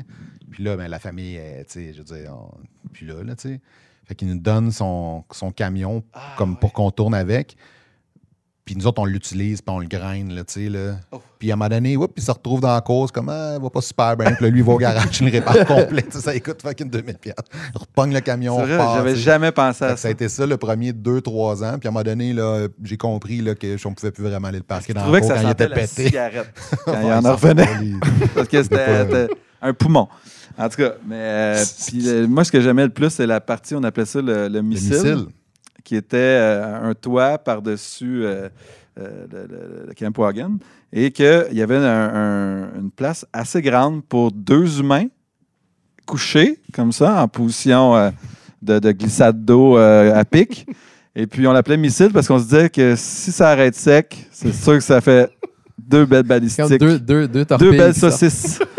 [0.49, 2.51] Puis là, ben, la famille, est, tu sais, je veux dire, on-
[2.93, 3.61] puis là, là, tu sais.
[4.07, 7.57] Fait qu'il nous donne son, son camion Ah, comme pour qu'on tourne avec.
[8.66, 10.95] Puis nous autres, on l'utilise, puis on le graine, là, tu sais, là.
[11.11, 11.22] Oh.
[11.38, 13.61] Puis à un moment donné, oups, il se retrouve dans la cause, comme, ah, il
[13.61, 14.32] va pas super bien.
[14.34, 16.03] Puis là, lui, il va au garage, il le répare complet.
[16.09, 17.43] Ça coûte fucking 2000 piastres.
[17.76, 20.09] Il repogne le camion, C'est on vrai, repart, j'avais jamais pensé à que ça a
[20.09, 20.09] ça.
[20.09, 21.78] été ça le premier 2-3 ans.
[21.78, 24.47] Puis à un moment donné, là, j'ai compris là, que je ne pouvais plus vraiment
[24.47, 26.05] aller le parquer Je dans trouvais la que cour ça quand il sentait était pété.
[26.07, 26.53] cigarette
[26.86, 27.70] quand il en ça revenait.
[28.34, 29.28] Parce que c'était
[29.61, 30.07] un poumon.
[30.57, 33.76] En tout cas, mais euh, puis, moi, ce que j'aimais le plus, c'est la partie,
[33.76, 35.26] on appelait ça le, le Le missile, missile.
[35.86, 38.49] Qui était euh, un toit par-dessus euh,
[38.99, 40.57] euh, le, le- le Camp Wagon,
[40.91, 45.05] et qu'il y avait un- un- une place assez grande pour deux humains
[46.05, 48.09] couchés, comme ça, en position euh,
[48.61, 50.67] de, de glissade d'eau euh, à pic.
[51.15, 54.53] Et puis, on l'appelait missile parce qu'on se disait que si ça arrête sec, c'est
[54.53, 55.29] sûr que ça fait
[55.77, 56.65] deux belles balistiques.
[56.67, 57.45] comme deux, deux, deux.
[57.57, 58.59] Deux belles saucisses.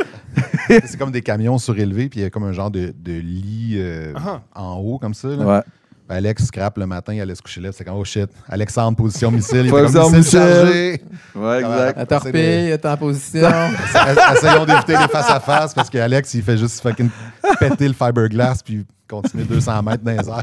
[0.68, 3.76] C'est comme des camions surélevés, puis il y a comme un genre de, de lit
[3.76, 4.42] euh, Ah.
[4.54, 5.28] en haut, comme ça.
[5.28, 5.46] là.
[5.46, 5.62] Ouais.
[6.08, 9.30] Alex scrape le matin, il allait se coucher là, c'est comme, oh shit, Alexandre, position
[9.30, 10.38] missile, il Faut était comme missile missile.
[10.40, 11.02] chargé.
[11.34, 11.98] Ouais, exact.
[11.98, 13.48] La torpille est en position.
[14.36, 17.10] Essayons d'éviter les face-à-face, parce qu'Alex, il fait juste fucking
[17.58, 20.42] péter le fiberglass, puis continuer 200 mètres dans les airs.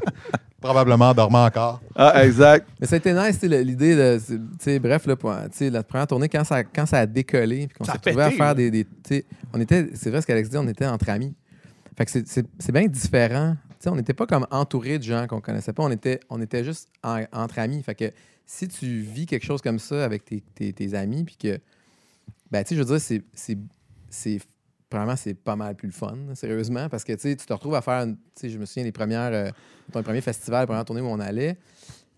[0.60, 1.82] Probablement en dormant encore.
[1.94, 2.68] Ah, exact.
[2.80, 4.20] Mais ça a été nice, l'idée de.
[4.26, 7.00] c'est- tu sais, bref, là, pour, tu sais, la première tournée, quand ça, quand ça
[7.00, 8.72] a décollé, puis qu'on s'est retrouvé à faire des.
[8.72, 9.90] des- tu sais, on était.
[9.96, 11.34] C'est vrai ce qu'Alex dit, on était entre amis.
[11.98, 13.56] Fait que c'est bien différent.
[13.92, 16.90] On n'était pas comme entouré de gens qu'on connaissait pas, on était, on était juste
[17.04, 17.82] en- entre amis.
[17.84, 18.12] Fait que
[18.46, 21.60] si tu vis quelque chose comme ça avec tes, tes- tes amis, puis que.
[22.52, 23.58] Ben, je veux dire, c'est- c'est.
[24.10, 24.42] c'est-
[25.34, 28.06] pas mal plus le fun, sérieusement, parce que tu te retrouves à faire.
[28.06, 29.34] Tu je me souviens premières.
[29.34, 29.50] euh,
[29.92, 31.58] ton premier festival, la première tournée où on allait.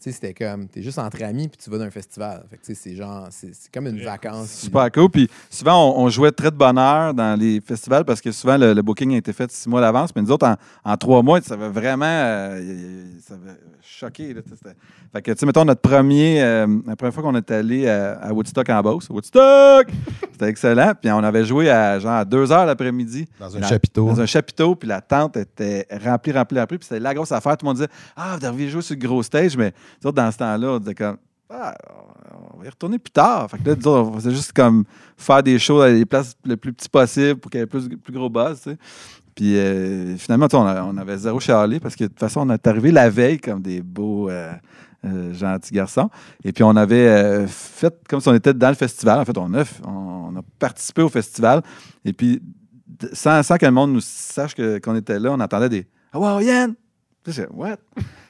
[0.05, 2.45] Tu Tu sais, c'était comme, t'es juste entre amis, puis tu vas dans un festival.
[2.47, 4.03] Fait que, tu sais, c'est genre, c'est c'est comme une Ouais.
[4.05, 4.49] vacance.
[4.49, 5.09] puis- Super cool.
[5.09, 8.55] Puis souvent, on, on jouait très de bonne heure dans les festivals parce que souvent,
[8.55, 10.11] le, le booking a été fait six mois d'avance.
[10.15, 14.33] Mais nous autres, en, en trois mois, ça avait vraiment euh, ça avait choqué.
[14.35, 14.41] Là,
[15.11, 18.13] fait que, tu sais, mettons, notre premier, euh, la première fois qu'on est allé à,
[18.19, 19.87] à Woodstock en Beauce, Woodstock!
[20.33, 20.91] C'était excellent.
[21.01, 23.25] Puis on avait joué à genre à deux heures l'après-midi.
[23.39, 24.05] Dans un Dans- chapiteau.
[24.07, 26.77] Dans un chapiteau, puis la tente était remplie, remplie, remplie.
[26.77, 27.55] Puis c'était la grosse affaire.
[27.57, 29.55] Tout le monde disait Ah, vous devriez jouer sur le gros stage.
[29.55, 29.73] Mais
[30.03, 31.17] autres, dans ce temps-là, on disait comme
[31.49, 31.75] Ah,
[32.53, 33.49] on va y retourner plus tard.
[33.49, 34.83] Fait que là, nous autres, on faisait juste comme
[35.17, 37.87] faire des shows dans les places le plus petit possible pour qu'il y ait plus,
[37.89, 38.77] plus gros buzz, tu sais.
[39.35, 42.67] Puis euh, finalement, on, on avait zéro chialé parce que de toute façon, on est
[42.67, 44.29] arrivé la veille comme des beaux.
[44.29, 44.53] euh,
[45.05, 46.09] euh, gentils garçons.
[46.43, 49.19] Et puis, on avait fait comme si on était dans le festival.
[49.19, 51.61] En fait, on a, on a participé au festival.
[52.03, 52.41] Et puis,
[53.13, 56.39] sans, sans que le monde nous sache qu'on était là, on entendait des Ah, wow,
[56.39, 56.73] Yann!
[57.51, 57.77] What?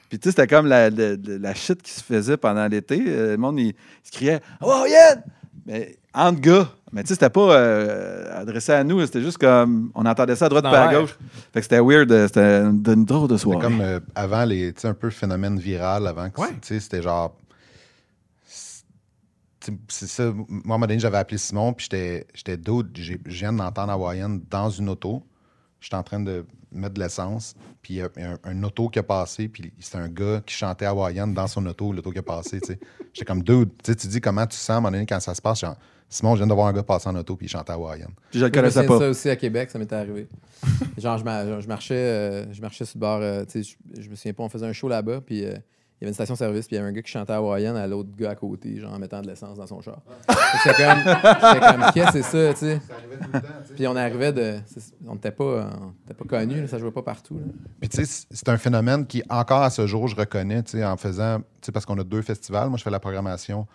[0.08, 3.02] Puis, tu sais, c'était comme la, la, la shit qui se faisait pendant l'été.
[3.06, 5.22] Euh, Le monde, il, il se criait Ah, wow, Yann!
[5.66, 6.68] Mais entre gars.
[6.92, 9.04] Mais tu sais, c'était pas euh, adressé à nous.
[9.04, 9.90] C'était juste comme.
[9.96, 11.18] On entendait ça à droite pas à gauche.
[11.52, 12.10] Fait que c'était weird.
[12.12, 13.60] euh, C'était une, une drôle de C'était soirée.
[13.60, 14.72] comme euh, avant les.
[14.72, 16.30] Tu sais, un peu phénomène viral avant.
[16.30, 16.52] que Ouais.
[16.62, 17.36] Tu sais, c'était genre.
[19.88, 20.30] C'est ça.
[20.32, 22.26] Moi, à un moment donné, j'avais appelé Simon, puis j'étais
[22.94, 25.24] j'ai- Je viens d'entendre Hawaïenne dans une auto.
[25.80, 28.98] J'étais en train de mettre de l'essence, puis il y a un, un auto qui
[28.98, 32.22] a passé, puis c'était un gars qui chantait Hawaïenne dans son auto, l'auto qui a
[32.22, 32.78] passé, tu sais.
[33.12, 35.20] J'étais comme dude, tu sais, tu dis comment tu sens à un moment donné quand
[35.20, 35.60] ça se passe.
[35.60, 35.76] genre,
[36.08, 38.10] Simon, je viens de voir un gars passer en auto, puis il chantait Hawaïenne.
[38.30, 38.98] Puis je le connaissais de pas.
[38.98, 40.28] ça aussi à Québec, ça m'était arrivé.
[40.98, 44.02] genre, je, ma- je marchais, euh, je marchais sur le bord, euh, tu sais, je,
[44.02, 45.54] je me souviens pas, on faisait un show là-bas, puis euh,
[45.98, 47.86] il y avait une station-service, puis il y avait un gars qui chantait hawaïenne à
[47.86, 50.02] l'autre gars à côté, genre en mettant de l'essence dans son char.
[50.62, 52.80] J'étais comme, comme, qu'est-ce que c'est ça, tu sais?
[53.74, 54.56] Puis on arrivait de.
[55.06, 57.38] On n'était pas, on était pas connus, là, ça jouait pas partout.
[57.38, 57.44] là.
[57.80, 60.84] Puis tu sais, c'est un phénomène qui, encore à ce jour, je reconnais, tu sais,
[60.84, 62.68] en faisant, tu sais, parce qu'on a deux festivals.
[62.68, 63.66] Moi, je fais la programmation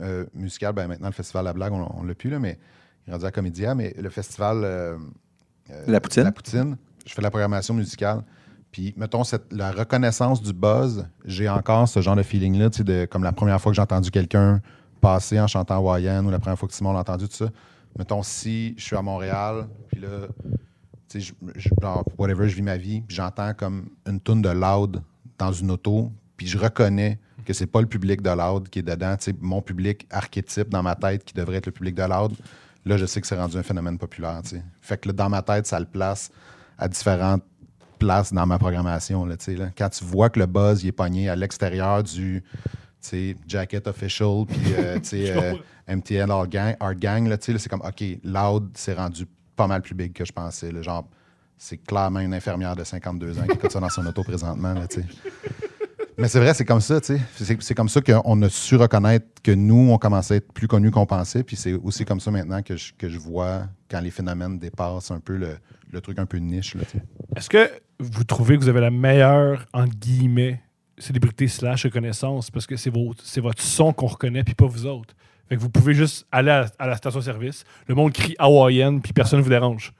[0.00, 0.72] euh, musicale.
[0.72, 2.58] Ben, maintenant, le festival La Blague, on, on l'a plus, là, mais
[3.06, 3.74] il est rendu à Comédia.
[3.74, 4.96] Mais le festival euh,
[5.70, 6.22] euh, La Poutine.
[6.22, 8.22] La Poutine, je fais la programmation musicale.
[8.70, 12.70] Puis, mettons, la reconnaissance du buzz, j'ai encore ce genre de feeling-là,
[13.06, 14.60] comme la première fois que j'ai entendu quelqu'un
[15.00, 17.50] passer en chantant hawaïenne ou la première fois que Simon l'a entendu, tout ça.
[17.98, 20.26] Mettons, si je suis à Montréal, puis là,
[21.08, 21.70] tu sais, je,
[22.18, 25.02] whatever, je vis ma vie, puis j'entends comme une toune de loud
[25.38, 28.82] dans une auto, puis je reconnais que c'est pas le public de loud qui est
[28.82, 32.02] dedans, tu sais, mon public archétype dans ma tête qui devrait être le public de
[32.02, 32.34] loud.
[32.84, 34.62] Là, je sais que c'est rendu un phénomène populaire, tu sais.
[34.82, 36.30] Fait que là, dans ma tête, ça le place
[36.76, 37.42] à différentes
[37.98, 39.70] places dans ma programmation, là, là.
[39.76, 42.42] Quand tu vois que le buzz, il est pogné à l'extérieur du,
[43.46, 45.54] Jacket Official, puis, euh, euh,
[45.88, 49.26] MTN Art Gang, Art Gang c'est comme, OK, Loud, c'est rendu
[49.56, 50.82] pas mal plus big que je pensais, là.
[50.82, 51.08] Genre,
[51.56, 54.86] c'est clairement une infirmière de 52 ans qui écoute ça dans son auto présentement, là.
[56.18, 57.20] Mais c'est vrai, c'est comme ça, tu sais.
[57.36, 60.66] C'est, c'est comme ça qu'on a su reconnaître que nous, on commençait à être plus
[60.66, 61.44] connus qu'on pensait.
[61.44, 65.10] Puis c'est aussi comme ça maintenant que je, que je vois quand les phénomènes dépassent
[65.10, 65.56] un peu le,
[65.92, 66.76] le truc un peu de niche.
[67.36, 70.60] Est-ce que vous trouvez que vous avez la meilleure, entre guillemets,
[70.98, 74.86] célébrité slash reconnaissance parce que c'est votre, c'est votre son qu'on reconnaît puis pas vous
[74.86, 75.14] autres?
[75.48, 79.12] Fait que vous pouvez juste aller à, à la station-service, le monde crie hawaïenne puis
[79.12, 79.92] personne ne vous dérange.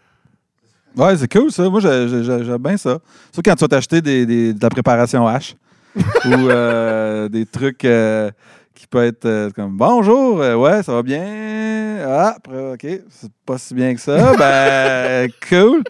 [0.97, 1.69] Ouais, c'est cool ça.
[1.69, 2.99] Moi, j'ai- j'ai- j'ai- j'aime bien ça.
[3.33, 5.55] Surtout quand tu vas t'acheter des, des- de la préparation H
[5.97, 8.31] ou euh, des trucs euh,
[8.79, 11.99] qui peuvent être euh, comme Bonjour, euh, ouais, ça va bien?
[12.07, 12.37] Ah,
[12.73, 14.37] OK, c'est pas si bien que ça.
[14.37, 15.83] Ben, cool.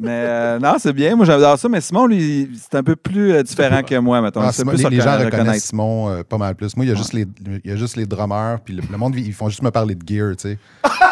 [0.00, 1.14] Mais euh, non, c'est bien.
[1.14, 1.68] Moi, j'adore ça.
[1.68, 4.40] Mais Simon, lui, c'est un peu plus euh, différent que moi, mettons.
[4.40, 5.64] Ah, C'est Simon- plus les, les gens reconna- reconnaissent.
[5.66, 6.74] Simon euh, pas mal plus.
[6.76, 7.26] Moi, il y a, juste les,
[7.64, 9.94] il y a juste les drummers, puis le, le monde, ils font juste me parler
[9.94, 10.58] de gear, tu sais.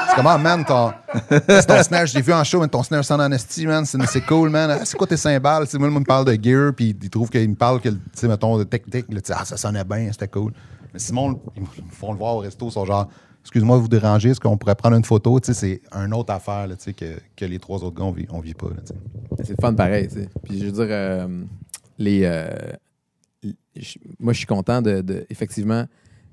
[0.09, 0.91] C'est comme, ah, man, ton,
[1.67, 4.23] ton snare, je l'ai vu en show, mais ton snare sans honesty, man, c'est c'est
[4.23, 4.71] cool, man.
[4.71, 5.65] Ah, C'est quoi tes cymbales?
[5.67, 7.81] Tu sais, moi, le monde me parle de gear, puis il trouve qu'il me parle
[7.81, 10.53] que, tu sais, mettons, de technique, là, ah, ça sonnait bien, c'était cool.
[10.95, 13.07] Mais Simon, ils me font le voir au resto, ils sont genre,
[13.49, 15.39] excuse-moi de vous déranger, est-ce qu'on pourrait prendre une photo?
[15.43, 18.69] C'est une autre affaire, que, les trois autres gars, on vit, on vit pas.
[19.43, 20.07] C'est fun pareil.
[20.45, 21.45] Puis je veux dire, euh,
[21.99, 22.49] euh,
[24.21, 25.87] moi, je suis content de, effectivement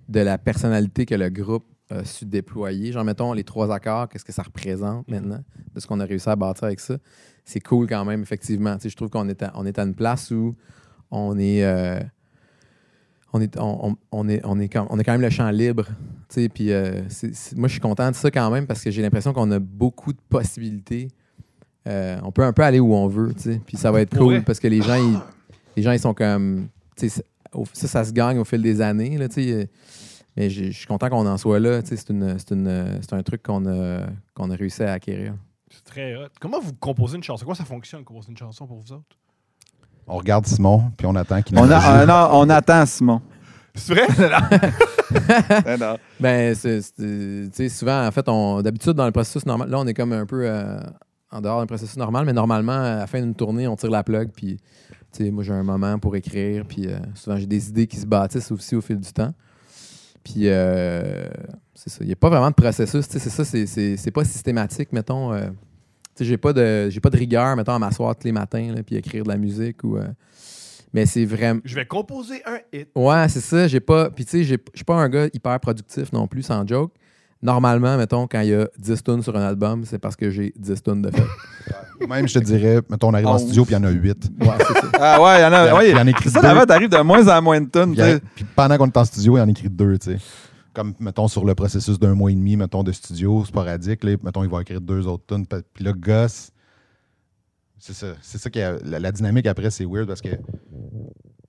[0.10, 2.92] de la personnalité que le groupe a su déployer.
[2.92, 5.40] Genre, mettons, les trois accords, qu'est-ce que ça représente maintenant,
[5.74, 6.98] de ce qu'on a réussi à bâtir avec ça?
[7.46, 8.76] C'est cool quand même, effectivement.
[8.84, 10.54] Je trouve qu'on est, à- on est à une place où
[11.12, 11.64] on est.
[11.64, 12.00] euh,
[13.36, 15.88] on est, on, est, on, est quand, on est quand même le champ libre.
[16.30, 17.02] Puis euh,
[17.56, 20.14] moi, je suis content de ça quand même parce que j'ai l'impression qu'on a beaucoup
[20.14, 21.10] de possibilités.
[21.88, 23.34] Euh, on peut un peu aller où on veut.
[23.66, 25.20] Puis ça va être cool parce que les gens, ils,
[25.76, 26.70] les gens, ils sont comme.
[26.96, 29.18] Ça, ça se gagne au fil des années.
[29.18, 29.70] Là, sais.
[30.38, 31.82] mais je suis content qu'on en soit là.
[31.84, 35.34] C'est un truc qu'on a, qu'on a réussi à acquérir.
[35.70, 36.30] C'est très hot.
[36.40, 37.44] Comment vous composez une chanson?
[37.44, 39.18] Comment ça fonctionne, composer une chanson pour vous autres?
[40.08, 43.22] On regarde Simon, puis on attend qu'il nous On, a, euh, non, on attend Simon.
[43.74, 44.08] C'est vrai?
[45.80, 45.98] Non.
[46.20, 49.80] Ben, c'est, c'est- tu sais, souvent, en fait, on, d'habitude, dans le processus normal, là,
[49.80, 50.80] on est comme un peu euh,
[51.32, 54.04] en dehors d'un processus normal, mais normalement, à la fin d'une tournée, on tire la
[54.04, 54.58] plug, puis,
[55.12, 57.98] tu sais, moi, j'ai un moment pour écrire, puis euh, souvent, j'ai des idées qui
[57.98, 59.34] se bâtissent aussi au fil du temps.
[60.24, 61.28] Puis, euh,
[61.76, 61.98] c'est ça.
[62.02, 64.24] Il n'y a pas vraiment de processus, tu sais, c'est ça, c'est, c'est, c'est pas
[64.24, 65.34] systématique, mettons.
[66.24, 68.96] J'ai pas de, j'ai pas de rigueur, mettons, à m'asseoir tous les matins, là, puis
[68.96, 69.98] écrire de la musique ou.
[69.98, 70.06] euh,
[70.94, 71.60] mais c'est vraiment.
[71.66, 72.88] Je vais composer un hit.
[72.96, 73.68] Ouais, c'est ça.
[73.68, 74.10] J'ai pas.
[74.10, 76.94] Puis tu sais, j'ai- je suis pas un gars hyper productif non plus, sans joke.
[77.42, 80.54] Normalement, mettons, quand il y a 10 tunes sur un album, c'est parce que j'ai
[80.56, 82.08] 10 tunes de fait.
[82.08, 83.42] Même, je te dirais, mettons, on arrive en Onze.
[83.44, 84.32] studio, puis il y en a 8.
[84.42, 84.82] Ouais, c'est ça.
[85.00, 85.76] Ah ouais, il y en y a.
[85.76, 87.94] ouais, il y en écrit c'est ça, t'arrives de moins en moins de tonnes.
[87.94, 88.02] Puis,
[88.42, 90.18] y pendant qu'on est en studio, il en écrit deux, tu sais.
[90.76, 94.44] Comme, mettons, sur le processus d'un mois et demi, mettons, de studio sporadique, là, mettons,
[94.44, 95.46] il va écrire deux autres tunes.
[95.74, 96.52] Puis là, Gus,
[97.80, 98.08] c'est ça.
[98.22, 100.30] C'est ça qui a, la, dynamique après, c'est weird parce que,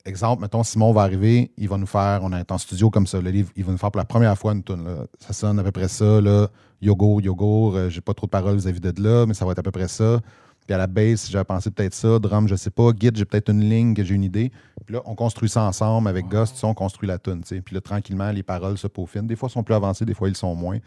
[0.04, 3.20] exemple, mettons, Simon va arriver, il va nous faire, on est en studio comme ça,
[3.20, 4.86] là, il il va nous faire pour la première fois une tune.
[5.18, 6.48] Ça sonne à peu près ça, là.
[6.82, 9.58] Yogourt, yogourt, euh, j'ai pas trop de paroles vis-à-vis de là, mais ça va être
[9.58, 10.20] à peu près ça.
[10.66, 12.18] Puis à la bass, j'avais pensé peut-être ça.
[12.18, 12.90] Drum, je sais pas.
[12.98, 14.50] Git, j'ai peut-être une ligne que j'ai une idée.
[14.84, 17.42] Puis là, on construit ça ensemble avec tu sais, on construit la tune.
[17.42, 17.60] tu sais.
[17.60, 19.26] Puis là, tranquillement, les paroles se peaufinent.
[19.26, 20.78] Des fois, elles sont plus avancées, des fois, ils sont moins.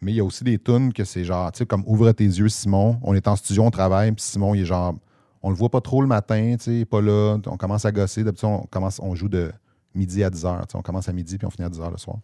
[0.00, 2.24] Mais il y a aussi des tunes que c'est genre, tu sais, comme Ouvre tes
[2.24, 2.98] yeux, Simon.
[3.02, 4.94] On est en studio, on travaille, puis Simon, il est genre,
[5.42, 7.38] on le voit pas trop le matin, tu sais, il est pas là.
[7.46, 8.24] On commence à gosser.
[8.24, 9.52] D'habitude, on, commence, on joue de
[9.94, 10.66] midi à 10 heures.
[10.66, 10.78] tu sais.
[10.78, 12.16] On commence à midi, puis on finit à 10 heures le soir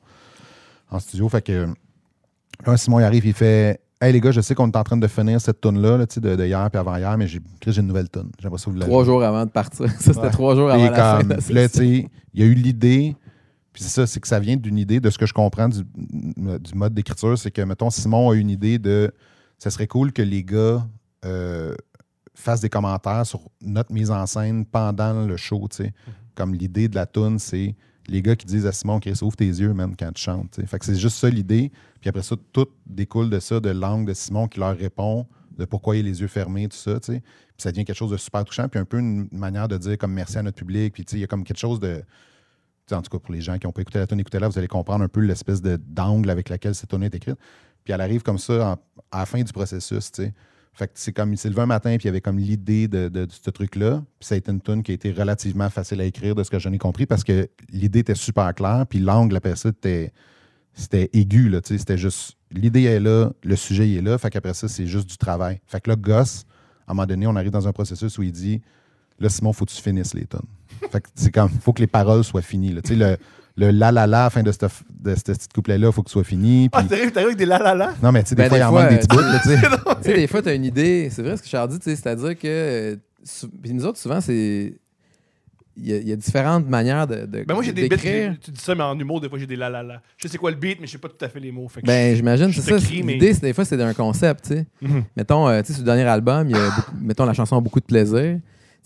[0.91, 1.29] en studio.
[1.29, 1.69] Fait que
[2.67, 4.97] là, Simon, il arrive, il fait Hey les gars, je sais qu'on est en train
[4.97, 8.09] de finir cette tune-là, là, de, de hier puis avant-hier, mais j'ai j'ai une nouvelle
[8.09, 8.31] tune.
[8.41, 9.91] J'aimerais ça vous Trois jours avant de partir.
[9.99, 10.31] Ça, c'était Ouais.
[10.31, 13.17] trois jours avant la fin comme, de la là, sais, il y a eu l'idée,
[13.73, 15.83] puis c'est ça, c'est que ça vient d'une idée de ce que je comprends du,
[15.85, 19.13] du mode d'écriture, c'est que, mettons, Simon a une idée de
[19.59, 20.87] ça serait cool que les gars
[21.25, 21.75] euh,
[22.35, 25.93] fassent des commentaires sur notre mise en scène pendant le show, tu sais.
[26.37, 27.75] Comme l'idée de la tune, c'est
[28.09, 30.61] les gars qui disent à Simon, Chris, ouvre tes yeux, man, quand tu chantes.
[30.67, 31.71] Fait c'est juste ça l'idée.
[32.01, 35.27] Puis après ça, tout découle de ça, de l'angle de Simon qui leur répond,
[35.59, 36.99] de pourquoi il a les yeux fermés, tout ça.
[37.01, 37.21] Puis
[37.59, 40.13] ça devient quelque chose de super touchant, puis un peu une manière de dire comme
[40.13, 42.03] merci à notre public, puis il y a comme quelque chose de...
[42.91, 44.69] En tout cas, pour les gens qui n'ont pas écouté la tune, écoutez-la, vous allez
[44.69, 47.37] comprendre un peu l'espèce d'angle avec laquelle cette tune est écrite.
[47.85, 48.79] Puis elle arrive comme ça
[49.11, 50.11] à la fin du processus.
[50.79, 52.87] Fait que c'est comme, il s'est levé un matin, puis il y avait comme l'idée
[52.87, 54.01] de, de- ce truc-là.
[54.21, 56.51] Puis ça a été une tune qui a été relativement facile à écrire, de ce
[56.51, 60.13] que j'en ai compris, parce que l'idée était super claire, puis l'angle après ça, c'était,
[60.75, 61.59] c'était aigu, là.
[61.65, 65.17] C'était juste, l'idée est là, le sujet est là, fait qu'après ça, c'est juste du
[65.17, 65.61] travail.
[65.67, 66.45] Fait que là, Goss,
[66.87, 68.63] à un moment donné, on arrive dans un processus où il dit,
[69.19, 70.39] là, Simon, faut que tu finisses les tunes.
[70.93, 72.83] Fait que c'est comme, faut que les paroles soient finies, là.
[72.89, 73.17] Le,
[73.57, 74.59] le la la la fin de ce
[75.01, 76.69] de ce petit couplet-là, faut que ce soit fini.
[76.73, 77.95] Ah, puis- t'arrives t'arrives avec des la la la?
[78.03, 79.39] non, mais tu sais, des Ben, fois, des il en manque des petits bouts, là,
[79.43, 79.57] tu sais.
[79.61, 81.09] Tu sais, des fois, tu as une idée.
[81.11, 82.47] C'est vrai ce que Charles dit, tu sais, c'est-à-dire que.
[82.47, 82.97] euh,
[83.63, 84.75] Puis nous autres, souvent, c'est.
[85.81, 87.25] Il y, a, il y a différentes manières de.
[87.27, 87.97] de Ben moi, j'ai des bits,
[88.43, 90.03] tu dis ça, mais en humour, des fois, j'ai des la la la.
[90.17, 91.69] Je sais c'est quoi le beat, mais je sais pas tout à fait les mots.
[91.69, 92.85] Fait que Ben, j'imagine, c'est ça.
[93.05, 94.67] mais- L'idée, des fois, c'est d'un concept, tu sais.
[94.83, 95.05] Mhm.
[95.17, 97.63] Mettons, euh, tu sais, sur le dernier album, il y a beaucoup- mettons la chanson
[97.63, 98.41] Beaucoup de plaisir.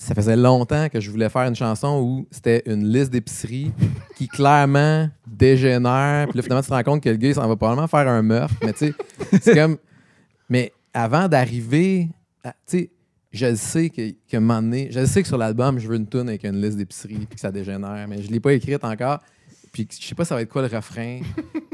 [0.05, 3.71] Ça faisait longtemps que je voulais faire une chanson où c'était une liste d'épiceries
[4.17, 6.27] qui clairement dégénère.
[6.29, 8.09] Puis là, finalement, tu te rends compte que le gars, il s'en va probablement faire
[8.09, 8.53] un meurtre.
[8.65, 8.95] Mais tu sais,
[9.41, 9.77] c'est comme.
[10.49, 12.09] Mais avant d'arriver,
[12.45, 12.91] tu sais,
[13.31, 16.43] je sais que- moment donné, je sais que sur l'album, je veux une tune avec
[16.45, 18.07] une liste d'épiceries puis que ça dégénère.
[18.09, 19.21] Mais je l'ai pas écrite encore.
[19.73, 21.21] Puis je sais pas ça va être quoi le refrain.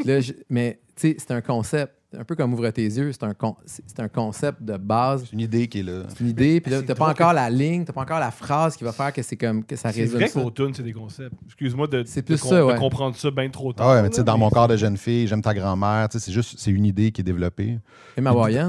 [0.04, 0.18] Là,
[0.50, 1.94] mais tu sais, c'est un concept.
[2.16, 5.24] Un peu comme Ouvre tes yeux, c'est un, con- c'est c'est un concept de base.
[5.26, 6.04] C'est une idée qui est là.
[6.08, 8.30] C'est une idée, puis là, c'est t'as pas encore la ligne, t'as pas encore la
[8.30, 10.94] phrase qui va faire que c'est comme que ça C'est résume vrai tunes, c'est des
[10.94, 11.34] concepts.
[11.44, 12.36] Excuse-moi de, C'est de
[12.78, 13.86] comprendre ça bien trop tard.
[13.90, 16.08] Ah ouais, mais tu sais, dans mais- mon corps de jeune fille, j'aime ta grand-mère,
[16.08, 17.78] tu sais, c'est juste, c'est une idée qui est développée.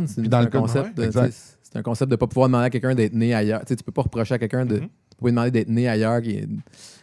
[0.05, 2.49] C'est puis une- dans c'est un concept de, ouais, c'est un concept de pas pouvoir
[2.49, 3.61] demander à quelqu'un d'être né ailleurs.
[3.61, 4.81] Tu sais, tu peux pas reprocher à quelqu'un de Mhm.
[4.81, 6.47] tu peux demander d'être né ailleurs qui est-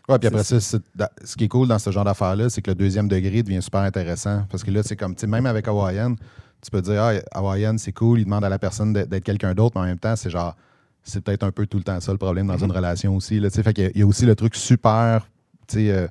[0.09, 2.75] Ouais, puis après ça, ce qui est cool dans ce genre d'affaires-là, c'est que le
[2.77, 4.45] deuxième degré devient super intéressant.
[4.51, 6.15] Parce que là, c'est comme, tu sais, même avec Hawaiian,
[6.63, 9.73] tu peux dire, ah, Hawaiian, c'est cool, il demande à la personne d'être quelqu'un d'autre,
[9.77, 10.57] mais en même temps, c'est genre,
[11.03, 13.39] c'est peut-être un peu tout le temps ça le problème dans une relation aussi.
[13.41, 13.63] Là, tu sais.
[13.63, 15.29] fait qu'il y a- il y a aussi le truc super,
[15.69, 16.09] tu sais, euh,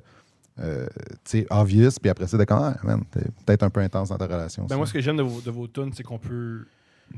[0.60, 0.86] euh,
[1.50, 4.64] obvious, puis après ça, ah, man, t'es peut-être un peu intense dans ta relation.
[4.66, 6.66] Ben moi, ce que j'aime de vos, de vos tunes, c'est qu'on peut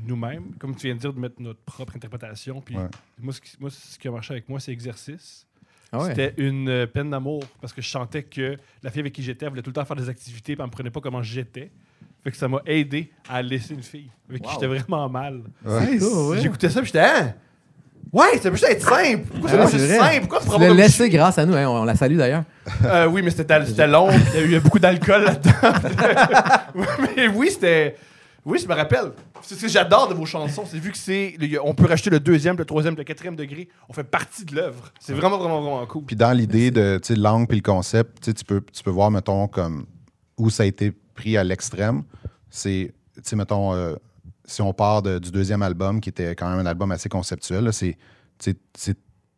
[0.05, 2.61] nous-mêmes, comme tu viens de dire, de mettre notre propre interprétation.
[2.61, 2.87] Puis Ouais.
[3.19, 5.45] moi, ce qui, moi, ce qui a marché avec moi, c'est exercice.
[5.91, 6.05] Ah ouais.
[6.09, 9.45] C'était une euh, peine d'amour parce que je sentais que la fille avec qui j'étais
[9.45, 11.71] elle voulait tout le temps faire des activités puis elle me prenait pas comment j'étais.
[12.23, 15.41] Fait que ça m'a aidé à laisser une fille avec qui j'étais vraiment mal.
[15.65, 15.97] Ouais.
[16.41, 17.33] J'écoutais ça puis j'étais hein?
[18.11, 19.23] Ouais, ça peut juste être simple.
[19.31, 20.13] Pourquoi Ah c'est ouais, pas c'est juste vrai.
[20.13, 20.27] simple?
[20.27, 22.43] Pourquoi tu l'as laissé grâce à nous, hein, on la salue d'ailleurs.
[22.85, 24.09] Euh, oui, mais c'était c'était long.
[24.33, 25.51] Il y a eu beaucoup d'alcool là-dedans.
[27.15, 27.95] Mais oui, c'était.
[28.45, 29.11] Oui, je me rappelle.
[29.41, 31.35] C'est ce que j'adore de vos chansons, c'est vu que c'est.
[31.63, 33.67] On peut racheter le deuxième, le troisième, le quatrième degré.
[33.89, 34.91] On fait partie de l'œuvre.
[34.99, 36.03] C'est vraiment, vraiment, vraiment cool.
[36.05, 39.85] Puis dans l'idée de langue puis le concept, tu peux, tu peux voir, mettons, comme
[40.37, 42.03] où ça a été pris à l'extrême.
[42.49, 43.95] C'est, tu sais, mettons, euh,
[44.45, 47.71] si on part de- du deuxième album, qui était quand même un album assez conceptuel,
[47.73, 47.97] c'est,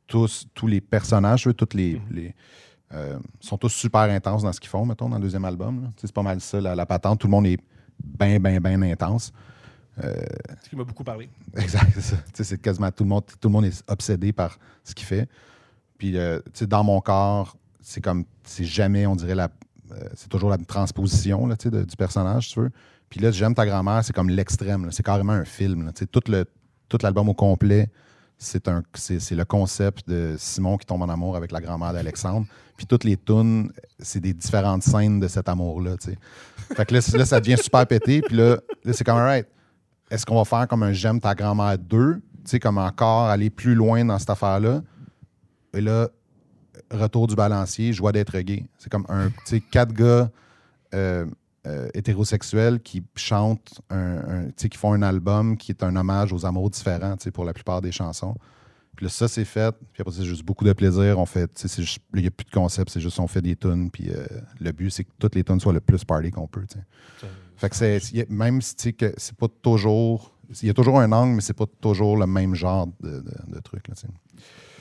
[0.07, 2.35] tous, tous les personnages, eux, toutes les, les,
[2.93, 5.89] euh, sont tous super intenses dans ce qu'ils font, mettons, dans le deuxième album.
[5.97, 7.19] C'est pas mal ça, la, la patente.
[7.19, 7.59] Tout le monde est
[8.03, 9.31] bien, bien, bien intense.
[10.01, 11.29] Ce qui m'a beaucoup parlé.
[11.57, 12.15] Exact, c'est ça.
[12.17, 13.23] Tu sais, c'est quasiment tout le monde.
[13.39, 15.27] Tout le monde est obsédé par ce qu'il fait.
[15.97, 19.49] Puis, euh, tu sais, dans mon corps, c'est comme, c'est jamais, on dirait la,
[19.91, 22.71] euh, c'est toujours la transposition là, tu sais, de- du personnage, si tu veux.
[23.09, 24.89] Puis là, j'aime ta grand-mère, c'est comme l'extrême.
[24.91, 25.85] C'est carrément un film.
[25.85, 25.91] là.
[25.91, 26.45] Tu sais, tout le,
[26.89, 27.89] tout l'album au complet,
[28.37, 31.93] c'est un, c'est, c'est le concept de Simon qui tombe en amour avec la grand-mère
[31.93, 32.47] d'Alexandre.
[32.77, 35.97] Puis toutes les tunes, c'est des différentes scènes de cet amour-là.
[36.75, 38.21] Fait que là, ça devient super pété.
[38.21, 39.47] Puis là, là, c'est comme, alright,
[40.09, 42.15] est-ce qu'on va faire comme un J'aime ta grand-mère 2?
[42.15, 44.81] Tu sais, comme encore aller plus loin dans cette affaire-là?
[45.73, 46.09] Et là,
[46.91, 48.65] retour du balancier, joie d'être gay.
[48.77, 50.29] C'est comme un, tu sais, quatre gars
[50.93, 51.25] euh,
[51.67, 56.45] euh, hétérosexuels qui chantent, un, un- qui font un album qui est un hommage aux
[56.45, 58.35] amours différents, tu sais, pour la plupart des chansons.
[58.95, 59.73] Puis là, ça, c'est fait.
[59.93, 61.17] Puis après, c'est juste beaucoup de plaisir.
[61.17, 63.55] On fait, c'est juste- il n'y a plus de concept, c'est juste on fait des
[63.55, 63.89] tunes.
[63.89, 64.25] Puis euh,
[64.59, 67.27] le but, c'est que toutes les tunes soient le plus party qu'on peut, tu sais.
[67.57, 70.35] Fait que c'est, même si tu sais que c'est pas toujours.
[70.61, 73.31] Il y a toujours un angle, mais c'est pas toujours le même genre de, de,
[73.55, 74.07] de truc, là, tu sais.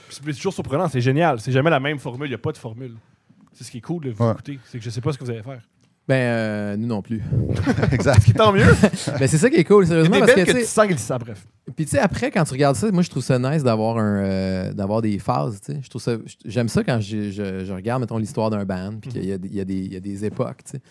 [0.07, 1.39] Puis C'est toujours surprenant, c'est génial.
[1.39, 2.97] C'est jamais la même formule, il n'y a pas de formule.
[3.53, 4.31] C'est ce qui est cool de vous Ouais.
[4.31, 4.59] écouter.
[4.65, 5.61] C'est que je sais pas ce que vous allez faire.
[6.11, 7.23] Ben, euh, nous non plus.
[7.93, 8.35] exact.
[8.35, 8.65] Tant mieux.
[9.17, 10.19] ben, c'est ça qui est cool, sérieusement.
[10.19, 11.47] Parce que, que tu sens bref.
[11.73, 14.17] Puis tu sais, après, quand tu regardes ça, moi, je trouve ça nice d'avoir un,
[14.17, 15.61] euh, d'avoir des phases.
[15.61, 15.79] tu sais.
[15.81, 19.31] Je trouve ça, j'aime ça quand je, regarde, mettons, l'histoire d'un band, puis qu'il y
[19.31, 20.65] a, des- époques.
[20.65, 20.81] tu sais.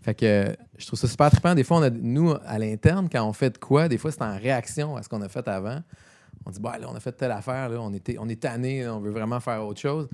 [0.00, 1.54] Fait que je trouve ça super trippant.
[1.54, 4.22] Des fois, on a, nous, à l'interne, quand on fait de quoi, des fois, c'est
[4.22, 5.80] en réaction à ce qu'on a fait avant.
[6.46, 8.88] On dit, bah, là, on a fait telle affaire, là, on, était, on est tanné,
[8.88, 10.08] on veut vraiment faire autre chose.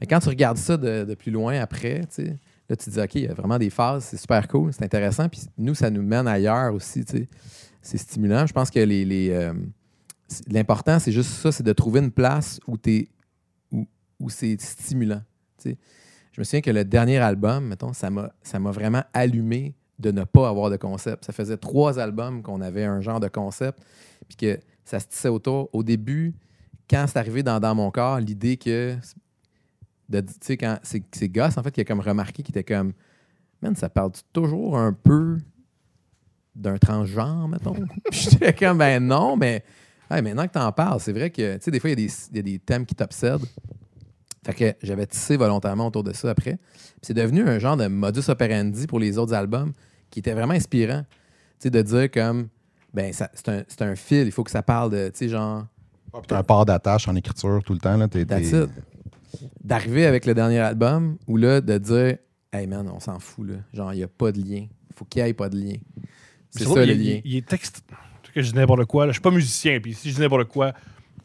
[0.00, 2.38] Mais quand tu regardes ça de, de plus loin après, tu sais,
[2.72, 4.82] là, tu te dis, OK, il y a vraiment des phases, c'est super cool, c'est
[4.82, 5.28] intéressant.
[5.28, 7.28] Puis nous, ça nous mène ailleurs aussi, tu sais.
[7.82, 8.46] C'est stimulant.
[8.46, 9.54] Je pense que euh,
[10.48, 13.08] l'important, c'est juste ça, c'est de trouver une place où, t'es-
[13.72, 15.20] où, c'est stimulant.
[15.64, 15.74] Je
[16.38, 20.24] me souviens que le dernier album, mettons, ça m'a, ça m'a vraiment allumé de ne
[20.24, 21.24] pas avoir de concept.
[21.26, 23.80] Ça faisait trois albums qu'on avait un genre de concept,
[24.28, 25.68] puis que ça se tissait autour.
[25.72, 26.34] Au début,
[26.88, 28.96] quand c'est arrivé dans mon corps, l'idée que.
[30.20, 32.64] De- Tu sais, quand c'est, c'est Goss, en fait, qui a comme remarqué, qui était
[32.64, 32.92] comme.
[33.62, 35.38] Man, ça parle toujours un peu
[36.54, 37.74] d'un transgenre, mettons.
[38.12, 39.64] J'étais comme, ben non, mais
[40.10, 42.06] hey, maintenant que t'en parles, c'est vrai que, tu sais, des fois, il y, a
[42.06, 43.44] des- il y a des thèmes qui t'obsèdent.
[44.44, 46.56] Fait que j'avais tissé volontairement autour de ça après.
[46.56, 49.72] Puis c'est devenu un genre de modus operandi pour les autres albums
[50.10, 51.04] qui était vraiment inspirant.
[51.60, 52.48] Tu sais, de dire comme,
[52.92, 55.28] ben, ça- c'est un, c'est un fil, il faut que ça parle de, tu sais,
[55.28, 55.64] genre,
[56.12, 57.96] Puis t'as un port d'attache en écriture tout le temps.
[57.96, 58.50] Là, t'es, t'es-.
[59.62, 62.16] D'arriver avec le dernier album, ou là, de dire,
[62.52, 63.54] hey man, on s'en fout, là.
[63.72, 64.66] Genre, il n'y a pas de lien.
[64.90, 65.74] Il faut qu'il n'y ait pas de lien.
[66.50, 67.20] C'est ça le lien.
[67.24, 67.82] Il, est texte.
[68.34, 69.06] que je dis n'importe quoi.
[69.06, 69.12] là.
[69.12, 70.72] Je suis pas musicien, puis si je dis n'importe quoi,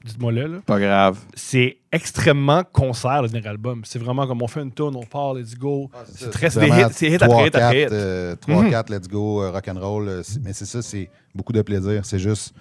[0.06, 0.48] dites-moi le.
[0.48, 0.58] Là.
[0.66, 1.20] Pas grave.
[1.34, 3.82] C'est extrêmement concert, le dernier album.
[3.84, 5.90] C'est vraiment comme on fait une tune, on part, let's go.
[6.16, 8.40] c'est très c'est hits, c'est hit après hit après hit.
[8.40, 8.70] 3, Mhm.
[8.72, 10.08] 4, let's go, euh, rock'n'roll.
[10.08, 12.06] euh, mais c'est ça, c'est beaucoup de plaisir.
[12.06, 12.54] C'est juste,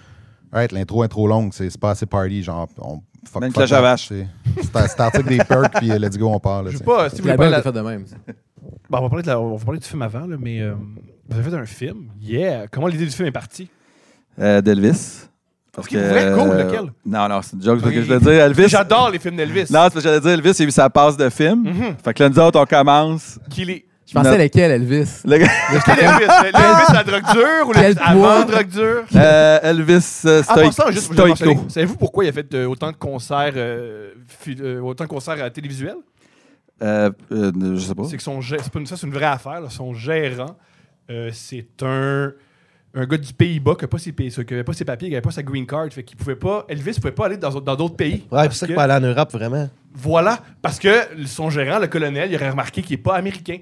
[0.52, 2.42] alright, l'intro est trop longue, c'est pas assez party.
[2.42, 4.08] Genre, on fuck, une fuck cloche à vache.
[4.08, 4.26] c'est-
[5.00, 6.62] article des perks, puis euh, let's go, on part.
[6.62, 8.04] là, Je tu sais pas, si vous voulez la- fait de même.
[8.90, 10.74] Bon, on, va parler de la- on va parler du film avant, là, mais euh,
[11.28, 12.08] vous avez fait un film?
[12.20, 12.66] Yeah!
[12.70, 13.68] Comment l'idée du film est partie?
[14.40, 15.22] Euh, D'Elvis.
[15.72, 16.92] Parce pour vrai, cool, euh, lequel?
[17.04, 17.80] Non, non, c'est une joke.
[17.82, 17.92] c'est Ok.
[17.94, 18.68] que je voulais dire Elvis.
[18.68, 19.60] J'adore les films d'Elvis.
[19.60, 21.64] Non, c'est parce que j'allais dire Elvis, il a eu sa passe de film.
[21.64, 21.96] Mhm.
[22.02, 23.38] Fait que là, nous autres, on commence.
[23.50, 23.84] Qu'il est.
[24.06, 25.22] Je pensais Notre- lesquels, Elvis?
[25.24, 25.46] Le gars-
[25.84, 26.26] Quel Elvis?
[26.44, 28.44] L'Elvis, la drogue dure ou Quel l'Elvis avant poids?
[28.44, 29.04] drogue dure?
[29.16, 31.44] Euh, Elvis euh, Stoic- passant, juste pour le Stoico.
[31.44, 35.08] mentionner, savez-vous pourquoi il a fait euh, autant de concerts, euh, fi- euh, autant de
[35.08, 35.96] concerts euh, télévisuels?
[36.82, 38.04] Euh, euh, je sais pas.
[38.04, 39.60] C'est que son gé- c'est pas une, ça, c'est une vraie affaire.
[39.60, 39.70] là.
[39.70, 40.56] Son gérant,
[41.10, 42.32] euh, c'est un,
[42.94, 45.12] un gars du Pays-Bas qui n'avait pas, ses pays- qui avait pas ses papiers, qui
[45.14, 45.88] n'avait pas sa green card.
[45.90, 48.24] Fait qu'il pouvait pas, Elvis ne pouvait pas aller dans dans d'autres pays.
[48.30, 49.68] Ouais, c'est Parce ça que- qu'il peut aller en Europe, vraiment.
[49.98, 50.90] Voilà, parce que
[51.24, 53.56] son gérant, le colonel, il aurait remarqué qu'il n'est pas américain.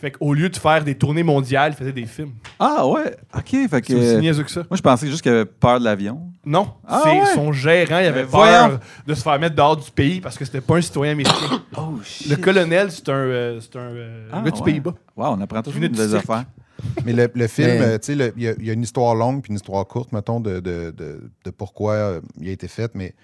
[0.00, 2.32] Fait qu'au lieu de faire des tournées mondiales, il faisait des films.
[2.58, 3.14] Ah, ouais.
[3.36, 3.50] OK.
[3.50, 3.92] Fait C'est que.
[3.94, 4.60] aussi niaiseux que ça.
[4.70, 6.22] Moi, je pensais juste qu'il avait peur de l'avion.
[6.46, 7.34] Non, Ah c'est ouais?
[7.34, 8.78] son gérant, il avait Mais peur voyons.
[9.06, 11.62] de se faire mettre dehors du pays parce que c'était pas un citoyen américain.
[11.76, 11.98] Oh,
[12.28, 14.64] le colonel, c'est un, euh, c'est un, euh, Ah, gars du ouais.
[14.64, 14.94] Pays-Bas.
[15.16, 16.30] Wow, on apprend toujours Venez de du nouvelles cirque.
[16.30, 16.44] affaires.
[17.04, 18.72] Mais le, le film, Mais- euh, tu sais, le- il y, a- il y a
[18.72, 22.48] une histoire longue puis une histoire courte, mettons, de, de, de- de pourquoi euh, il
[22.48, 22.90] a été fait.
[22.94, 23.14] Mais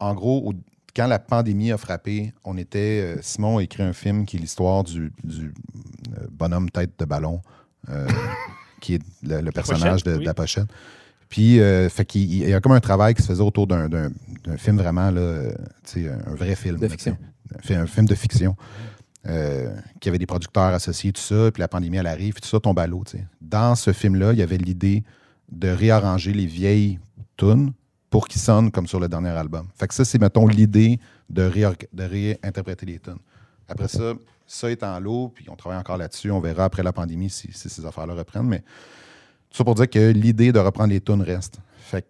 [0.00, 0.54] en gros, au-
[0.94, 3.16] quand la pandémie a frappé, on était.
[3.16, 5.52] euh, Simon a écrit un film qui est l'histoire du, du,
[6.16, 7.40] euh, bonhomme tête de ballon,
[7.88, 8.06] euh,
[8.80, 10.24] qui est le, le personnage de, pochette, de oui.
[10.24, 10.68] la pochette.
[11.28, 13.88] Puis, euh, fait qu'il il y a comme un travail qui se faisait autour d'un,
[13.88, 14.12] d'un-
[14.44, 15.50] d'un film vraiment, là,
[15.84, 16.78] tu sais, un vrai film.
[16.78, 17.16] De fiction.
[17.56, 18.56] Un, fi- un film de fiction.
[19.26, 22.48] euh, qui avait des producteurs associés, tout ça, puis la pandémie, elle arrive, puis tout
[22.48, 23.04] ça tombe à l'eau.
[23.06, 23.24] tu sais.
[23.40, 25.02] Dans ce film-là, il y avait l'idée
[25.50, 26.98] de réarranger les vieilles
[27.38, 27.72] tunes
[28.14, 29.66] pour qu'ils sonnent comme sur le dernier album.
[29.74, 33.18] Fait que ça, c'est, mettons, l'idée de, réinterpréter les tunes.
[33.66, 34.14] Après ça,
[34.46, 36.30] ça est en l'eau, puis on travaille encore là-dessus.
[36.30, 38.46] On verra après la pandémie si, ces affaires-là reprennent.
[38.46, 41.58] Mais tout ça pour dire que l'idée de reprendre les tunes reste.
[41.76, 42.06] Fait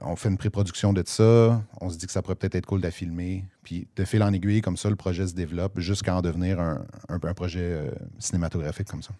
[0.00, 1.62] on fait une pré-production de ça.
[1.82, 3.44] On se dit que ça pourrait peut-être être cool de filmer.
[3.62, 7.18] Puis de fil en aiguille, comme ça, le projet se développe jusqu'à en devenir un,
[7.34, 9.12] projet euh, cinématographique comme ça.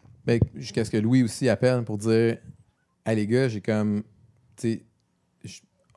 [0.54, 2.38] Jusqu'à ce que Louis aussi appelle pour dire
[3.06, 4.02] les gars, j'ai comme.
[4.56, 4.82] Tu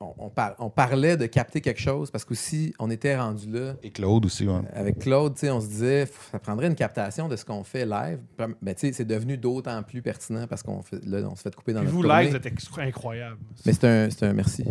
[0.01, 3.73] on, on par- on parlait de capter quelque chose parce qu'aussi, on était rendu là.
[3.81, 4.59] Et Claude aussi, ouais.
[4.73, 7.85] Avec Claude, tu sais, on se disait, ça prendrait une captation de ce qu'on fait
[7.85, 8.19] live.
[8.37, 11.55] Ben, tu sais, c'est devenu d'autant plus pertinent parce qu'on fait, là, on se fait
[11.55, 12.23] couper dans notre vous, tournée.
[12.23, 13.37] live, vous êtes incroyable.
[13.65, 14.65] Mais c'est un, c'est un merci.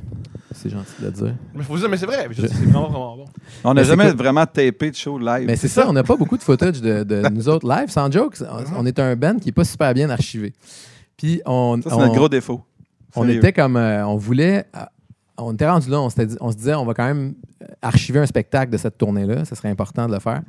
[0.55, 1.35] C'est gentil de le dire.
[1.55, 3.25] Mais faut dire, mais c'est vrai, je- c'est vraiment, vraiment bon.
[3.65, 5.47] On Mais n'a jamais vraiment tapé de show live.
[5.47, 8.11] Mais c'est ça, on n'a pas beaucoup de footage de, de nous autres live, sans
[8.13, 8.37] joke.
[8.43, 10.53] On, on est un band qui n'est pas super bien archivé.
[11.17, 12.61] Puis on, Ça, c'est on- notre gros défaut.
[13.17, 13.39] on Sérieux.
[13.39, 13.77] était comme.
[13.77, 14.67] euh, on voulait.
[15.36, 18.70] On était rendu là, on, se disait, on va quand même euh, archiver un spectacle
[18.73, 19.44] de cette tournée-là.
[19.44, 20.43] Ce serait important de le faire.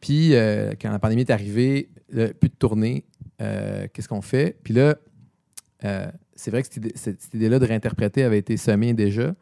[0.00, 3.04] Puis, euh, quand la pandémie est arrivée, plus de tournée,
[3.42, 4.56] euh, qu'est-ce qu'on fait?
[4.64, 4.94] Puis là,
[6.34, 9.34] c'est vrai que cette, idée- cette- cette idée-là de réinterpréter avait été semée déjà.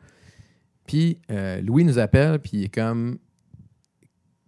[0.87, 1.19] Puis,
[1.63, 3.19] Louis nous appelle, puis il est comme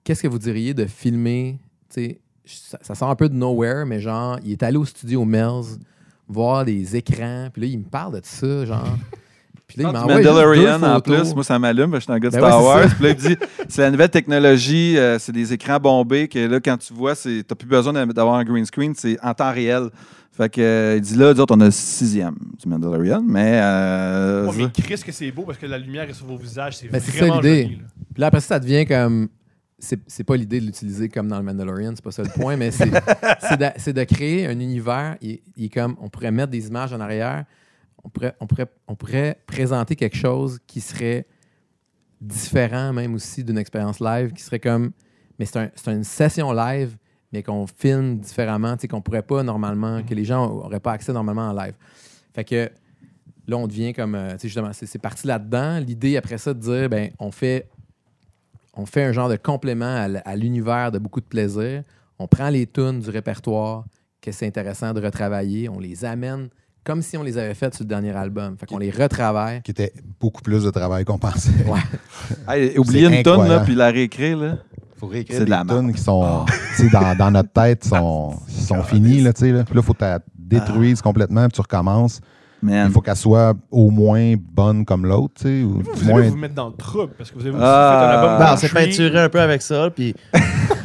[0.03, 1.59] Qu'est-ce que vous diriez de filmer?
[1.89, 5.79] Ça, ça sort un peu de nowhere, mais genre, il est allé au studio Mel's
[6.27, 8.97] voir les écrans, puis là, il me parle de ça, genre.
[9.75, 12.31] Puis là, il deux Mandalorian, en plus, moi, ça m'allume, parce que je suis un
[12.31, 12.95] gars de Ben Star ouais, c'est Wars.
[12.97, 13.37] Puis là, il me dit,
[13.69, 17.45] c'est la nouvelle technologie, euh, c'est des écrans bombés, que là, quand tu vois, tu
[17.49, 19.89] n'as plus besoin d'a- d'avoir un green screen, c'est en temps réel.
[20.33, 23.59] Fait que, euh, il dit là, nous autres, on a le sixième du Mandalorian, mais...
[23.63, 26.77] euh, Oh, mais Chris, que c'est beau parce que la lumière est sur vos visages,
[26.79, 27.41] c'est Ben, c'est ça, vraiment là.
[27.43, 27.79] Puis
[28.17, 29.29] là, après ça, ça devient comme.
[29.83, 32.55] C'est c'est pas l'idée de l'utiliser comme dans le Mandalorian, c'est pas ça le point,
[32.57, 32.91] mais c'est
[33.49, 35.17] c'est de, c'est de créer un univers.
[35.23, 37.45] Il, il est comme, on pourrait mettre des images en arrière,
[38.05, 41.27] on pourrait, on pourrait, on pourrait présenter quelque chose qui serait
[42.21, 44.93] différent, même aussi d'une expérience live, qui serait comme.
[45.39, 46.97] Mais c'est un- une session live,
[47.33, 50.93] mais qu'on filme différemment, tu sais, qu'on pourrait pas normalement, que les gens n'auraient pas
[50.93, 51.75] accès normalement en live.
[52.35, 52.71] Fait que
[53.47, 55.79] là, on devient comme, euh, tu sais, justement, c'est parti là-dedans.
[55.79, 57.69] L'idée après ça de dire, ben, on fait,
[58.75, 61.83] on fait un genre de complément à l'univers de beaucoup de plaisir.
[62.19, 63.85] On prend les tunes du répertoire
[64.21, 65.69] que c'est intéressant de retravailler.
[65.71, 66.51] On les amène
[66.85, 68.57] comme si on les avait faites sur le dernier album.
[68.59, 69.63] Fait qu'on les retravaille.
[69.63, 71.51] Qui était beaucoup plus de travail qu'on pensait.
[71.67, 71.79] Ouais.
[72.49, 74.57] Hey, oublier une tonne, là, puis la réécrire, là.
[74.99, 76.45] faut réécrire C'est de des la tunes qui sont
[76.77, 79.21] tu sais, dans, dans notre tête sont, sont finies.
[79.23, 79.65] Là, tu sais, là.
[79.65, 82.21] Puis là, il faut que tu la détruises complètement, puis tu recommences.
[82.63, 82.89] Man.
[82.89, 85.33] Il faut qu'elle soit au moins bonne comme l'autre.
[85.39, 87.51] tu sais, ou Vous moins- allez vous mettre dans le trouble parce que vous avez
[87.57, 88.09] aussi Ah.
[88.11, 88.49] fait un album.
[88.53, 90.15] On s'est peinturé un peu avec ça, puis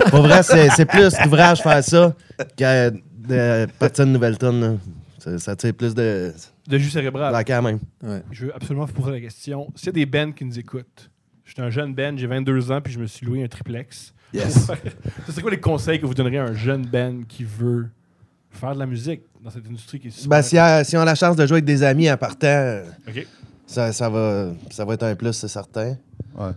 [0.10, 2.14] pour vrai, c'est c'est plus d'ouvrage faire ça
[2.58, 4.80] que de partir de nouvelles tonnes.
[5.26, 5.38] Là.
[5.40, 6.34] Ça, tire plus de,
[6.68, 7.32] de jus de cérébral.
[7.34, 7.80] la quand même.
[8.04, 8.22] Ouais.
[8.32, 9.72] Je veux absolument vous poser la question.
[9.76, 11.10] S'il y a des bands qui nous écoutent,
[11.44, 14.14] je suis un jeune band, j'ai 22 ans, puis je me suis loué un triplex.
[14.34, 14.68] Yes.
[15.28, 17.88] Ce serait quoi les conseils que vous donneriez à un jeune band qui veut
[18.50, 20.30] faire de la musique dans cette industrie qui est super...
[20.30, 22.82] Ben, si, euh, si on a la chance de jouer avec des amis en partant,
[23.68, 25.98] ça, ça, va, ça va être un plus, c'est certain.
[26.36, 26.52] Ouais.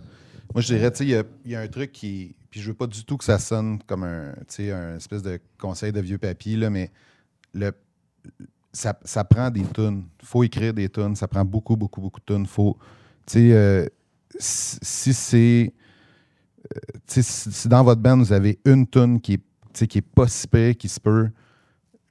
[0.53, 2.35] Moi, je dirais, tu sais, il y a- y, a un truc qui.
[2.49, 5.21] Puis je veux pas du tout que ça sonne comme un, tu sais, un espèce
[5.21, 6.89] de conseil de vieux papier, là, mais
[7.53, 7.71] le,
[8.71, 10.05] ça, ça prend des tunes.
[10.23, 11.15] faut écrire des tunes.
[11.15, 12.45] Ça prend beaucoup, beaucoup, beaucoup de tunes.
[12.45, 12.77] Faut,
[13.25, 13.85] tu sais, euh,
[14.39, 15.73] si c'est.
[16.75, 20.27] euh, si, si dans votre band, vous avez une tune qui est, qui est pas
[20.27, 20.47] si
[20.77, 21.29] qui se peut,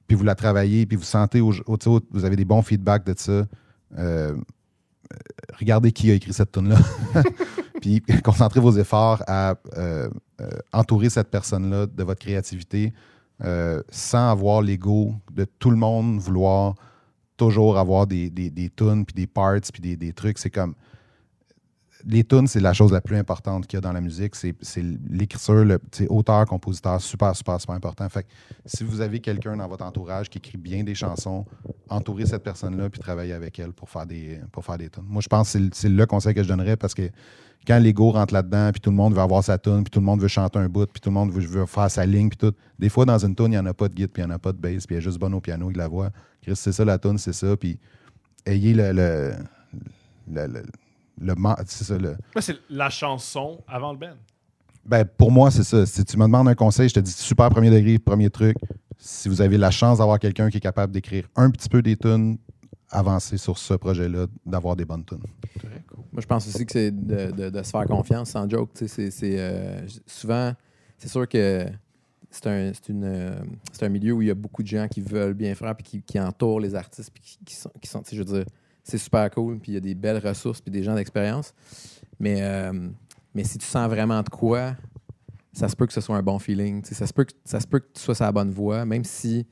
[0.07, 3.13] puis vous la travaillez, puis vous sentez, au, au- vous avez des bons feedbacks de
[3.17, 3.45] ça,
[3.97, 4.35] euh,
[5.57, 6.77] regardez qui a écrit cette tune là
[7.81, 9.55] puis concentrez vos efforts à
[10.73, 12.93] entourer cette personne-là de votre créativité
[13.43, 16.75] euh, sans avoir l'ego de tout le monde vouloir
[17.37, 20.37] toujours avoir des, des, des tunes, puis des parts, puis des, des trucs.
[20.37, 20.75] C'est comme.
[22.05, 24.35] Les tunes, c'est la chose la plus importante qu'il y a dans la musique.
[24.35, 24.55] C'est
[25.09, 28.07] l'écriture, le auteur, compositeur, super, super, super important.
[28.09, 28.27] Fait que
[28.65, 31.45] si vous avez quelqu'un dans votre entourage qui écrit bien des chansons,
[31.89, 35.03] entourez cette personne-là puis travaillez avec elle pour faire des, pour faire des tunes.
[35.07, 37.09] Moi, je pense que c'est le- conseil que je donnerais parce que
[37.67, 40.05] quand l'ego rentre là-dedans, puis tout le monde veut avoir sa tune, puis tout le
[40.05, 42.53] monde veut chanter un bout, puis tout le monde veut, faire sa ligne, puis tout.
[42.79, 44.31] Des fois, dans une tune, il n'y en a pas de guide, puis il n'y
[44.31, 45.89] en a pas de bass, puis il y a juste bonne au piano avec la
[45.89, 46.09] voix.
[46.41, 47.77] Chris, c'est ça la tune, c'est ça, puis
[48.45, 49.33] ayez le, le-
[51.21, 51.33] le
[51.67, 54.15] c'est ça, le- c'est la chanson avant le band.
[54.85, 55.85] ben, pour moi, c'est ça.
[55.85, 58.55] Si tu me demandes un conseil, je te dis super premier degré, premier truc.
[58.97, 61.95] Si vous avez la chance d'avoir quelqu'un qui est capable d'écrire un petit peu des
[61.95, 62.37] tunes
[62.91, 65.19] avancer sur ce projet-là, d'avoir des bonnes tunes.
[66.11, 68.71] Moi, je pense aussi que c'est de, de- de se faire confiance, sans joke.
[68.73, 70.53] tu sais, C'est, c'est, euh, souvent,
[70.97, 71.65] c'est sûr que
[72.31, 73.39] c'est un, c'est, une, euh,
[73.71, 75.83] c'est un milieu où il y a beaucoup de gens qui veulent bien faire puis
[75.83, 78.37] qui, qui entourent les artistes puis qui, qui sont, qui sont tu sais, je veux
[78.39, 78.45] dire,
[78.89, 81.53] c'est super cool puis il y a des belles ressources puis des gens d'expérience.
[82.19, 82.89] Mais, euh,
[83.33, 84.75] mais si tu sens vraiment de quoi,
[85.53, 86.83] ça se peut que ce soit un bon feeling.
[86.83, 89.45] Ça se, peut que, ça se peut tu sois sur la bonne voie, même si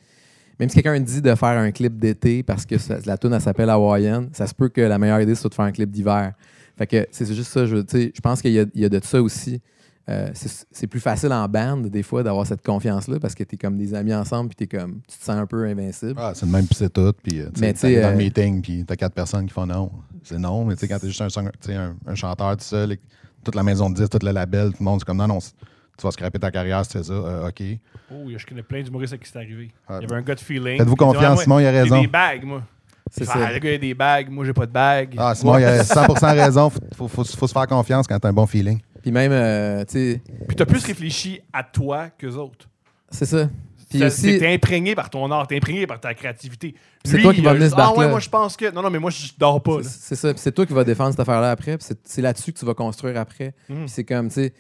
[0.60, 3.70] même si quelqu'un dit de faire un clip d'été parce que la tune elle s'appelle
[3.70, 6.34] Hawaiian, ça se peut que la meilleure idée soit de faire un clip d'hiver.
[6.76, 7.66] Fait que c'est juste ça.
[7.66, 9.62] Je, je pense qu'il y, y a de ça aussi.
[10.10, 13.58] Euh, c'est plus facile en band, des fois, d'avoir cette confiance-là parce que tu es
[13.58, 16.14] comme des amis ensemble puis t'es comme, tu te sens un peu invincible.
[16.18, 17.12] Ah, c'est le même, puis c'est tout.
[17.22, 19.92] Puis, euh, t'arrives dans euh, le meeting, puis t'as quatre personnes qui font non.
[20.24, 22.56] C'est non, mais tu sais, quand t'es juste un, song- tu sais, un, un chanteur
[22.56, 23.00] tout seul, et
[23.44, 25.40] toute la maison de disques, tout le label, tout le monde, c'est comme non, non,
[25.40, 27.62] tu vas scraper ta carrière, c'est ça, euh, OK.
[28.10, 29.72] Oh, je connais plein d'humoristes à qui c'est arrivé.
[29.90, 30.78] Ah, Il y avait un gut feeling.
[30.78, 32.00] Faites-vous confiance, ouais, Simon, il a J'ai raison.
[32.02, 32.64] des bagues, moi.
[33.10, 33.54] C'est Ah, ça.
[33.54, 34.30] le gars, il a des bagues.
[34.30, 35.16] Moi, j'ai pas de bagues.
[35.18, 36.70] Ah, Simon, il a 100% raison.
[36.70, 38.82] Faut, faut, faut, faut se faire confiance quand t'as un bon feeling.
[39.08, 42.68] Puis même, euh, tu sais, Puis t'as plus réfléchi à toi qu'eux autres.
[43.10, 43.50] c'est ça.
[43.90, 46.76] Puis aussi, T'es imprégné par ton art, t'es imprégné par ta créativité.
[47.06, 48.04] C'est toi qui vas juste, ce Ah barque-là.
[48.04, 48.70] ouais, moi je pense que.
[48.70, 49.82] Non, non, mais moi je dors pas.
[49.84, 50.34] C'est ça.
[50.34, 51.78] Puis c'est toi qui vas défendre cette affaire-là après.
[51.78, 53.56] Puis c'est- là-dessus que tu vas construire après.
[53.70, 53.78] Mhm.
[53.86, 54.54] Puis c'est comme, tu sais,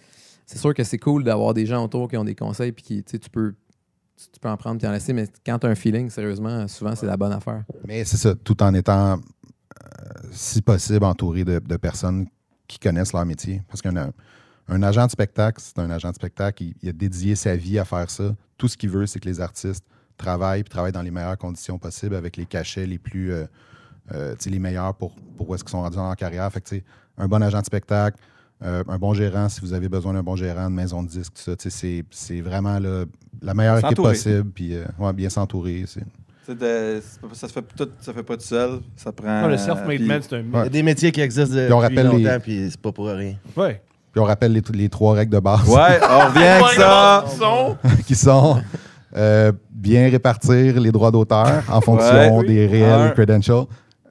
[0.45, 3.03] c'est sûr que c'est cool d'avoir des gens autour qui ont des conseils puis qui,
[3.03, 3.53] tu peux,
[4.15, 5.11] tu peux en prendre puis en laisser.
[5.11, 7.64] Mais quand tu as un feeling, sérieusement, souvent, c'est la bonne affaire.
[7.86, 9.18] Mais c'est ça, tout en étant, euh,
[10.32, 12.28] si possible, entouré de, de personnes
[12.68, 13.61] qui connaissent leur métier.
[13.68, 13.95] Parce qu'un
[14.68, 17.80] un, agent de spectacle, c'est un agent de spectacle, il, il a dédié sa vie
[17.80, 18.35] à faire ça.
[18.57, 19.85] Tout ce qu'il veut, c'est que les artistes
[20.18, 23.45] travaillent, puis travaillent dans les meilleures conditions possibles, avec les cachets les plus, euh,
[24.14, 26.52] euh, les meilleurs pour, pour où est-ce qu'ils sont rendus dans leur carrière.
[26.52, 26.84] Fait que, tu sais,
[27.18, 28.18] un bon agent de spectacle,
[28.64, 31.34] euh, un bon gérant, si vous avez besoin d'un bon gérant, de maison de disque,
[31.34, 33.06] tout ça, c'est- vraiment là,
[33.41, 35.85] la meilleure équipe possible, puis ouais, bien s'entourer.
[36.56, 37.02] De-
[37.34, 38.80] ça se fait tout, ça fait pas tout seul.
[38.95, 39.41] Ça prend.
[39.41, 40.40] Non, le euh, self-made man, c'est un.
[40.41, 43.36] Il y a des métiers qui existent depuis les- longtemps, puis c'est pas pour rien.
[43.56, 43.82] Ouais.
[44.11, 45.68] Puis on rappelle les, les trois règles de base.
[45.68, 47.26] Ouais, on revient avec ça.
[47.38, 47.78] Son.
[48.06, 48.61] qui sont
[49.15, 52.48] euh, bien répartir les droits d'auteur en fonction Ouais.
[52.48, 53.10] des réels Un.
[53.11, 53.65] credentials.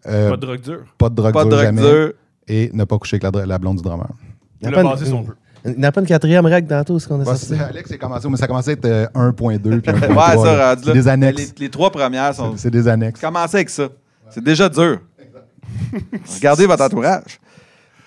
[0.06, 0.84] Euh, Pas de drogue dure.
[0.98, 1.82] pas de drogue Pas de dure drogue jamais.
[1.82, 2.12] dure.
[2.48, 4.06] Et ne pas coucher avec la, blonde du drummer.
[4.60, 5.34] Il Le n'y a, pas basé, si on peut.
[5.66, 7.54] Il n'y a pas une quatrième règle tantôt, ce qu'on a sorti.
[7.54, 10.08] Alex, c'est commencé, mais ça commençait à être euh, 1.2 puis 1.3.
[10.08, 10.92] Ouais, ça, rendu là.
[10.92, 11.52] des annexes.
[11.58, 12.52] Les, les trois premières sont.
[12.52, 13.20] C'est- C'est des annexes.
[13.20, 13.88] Commencez avec ça.
[14.30, 15.00] C'est déjà dur.
[16.36, 17.38] Regardez votre entourage.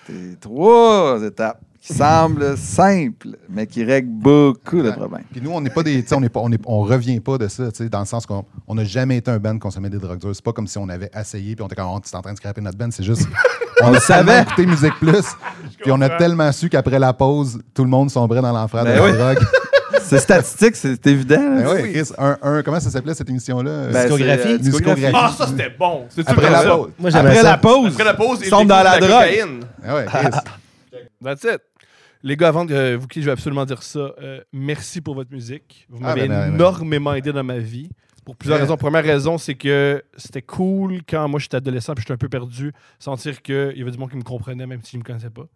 [0.06, 5.24] C'est trois étapes qui semblent simples, mais qui règlent beaucoup de problèmes.
[5.32, 6.02] Puis nous, on n'est pas des.
[6.02, 8.00] tu sais, On, n'est pas, on, est- on revient pas de ça, tu sais, dans
[8.00, 10.34] le sens qu'on on n'a jamais été un band qui consommait des drogues dures.
[10.34, 12.20] C'est pas comme si on avait essayé puis on était comme, oh, tu es en
[12.22, 12.90] train de scraper notre band.
[12.90, 13.26] C'est juste.
[13.82, 14.42] On le savait.
[14.42, 15.24] écouté Musique Plus.
[15.80, 18.90] Puis on a tellement su qu'après la pause, tout le monde sombrait dans l'enfer de
[18.90, 19.12] Ben la oui.
[19.16, 19.38] drogue.
[20.02, 21.36] C'est statistique, c'est évident.
[21.38, 23.86] Ben oui, Chris, un, un- comment ça s'appelait cette émission-là?
[23.92, 24.48] Ben, Discographie.
[24.48, 25.04] euh, Discographie.
[25.14, 26.04] Ah, ça c'était bon.
[26.10, 26.90] C'est Après la pause.
[26.98, 27.42] Moi, j'aimais Après ça.
[27.44, 29.64] la pause, Après la pause, ils il sont dans la découvre drogue.
[29.86, 30.38] Ah ouais, Chris.
[31.24, 31.60] That's it.
[32.22, 33.98] Les gars, avant de vous quitter, je vais absolument dire ça.
[34.20, 35.86] euh, merci pour votre musique.
[35.88, 36.54] Vous Ah, m'avez ben, ben, ben.
[36.54, 37.88] énormément aidé dans ma vie.
[38.24, 38.76] Pour plusieurs raisons.
[38.76, 42.72] Première raison, c'est que c'était cool quand moi j'étais adolescent puis j'étais un peu perdu,
[42.98, 45.30] sentir qu'il y avait du monde qui me comprenait même si je ne me connaissais
[45.30, 45.46] pas.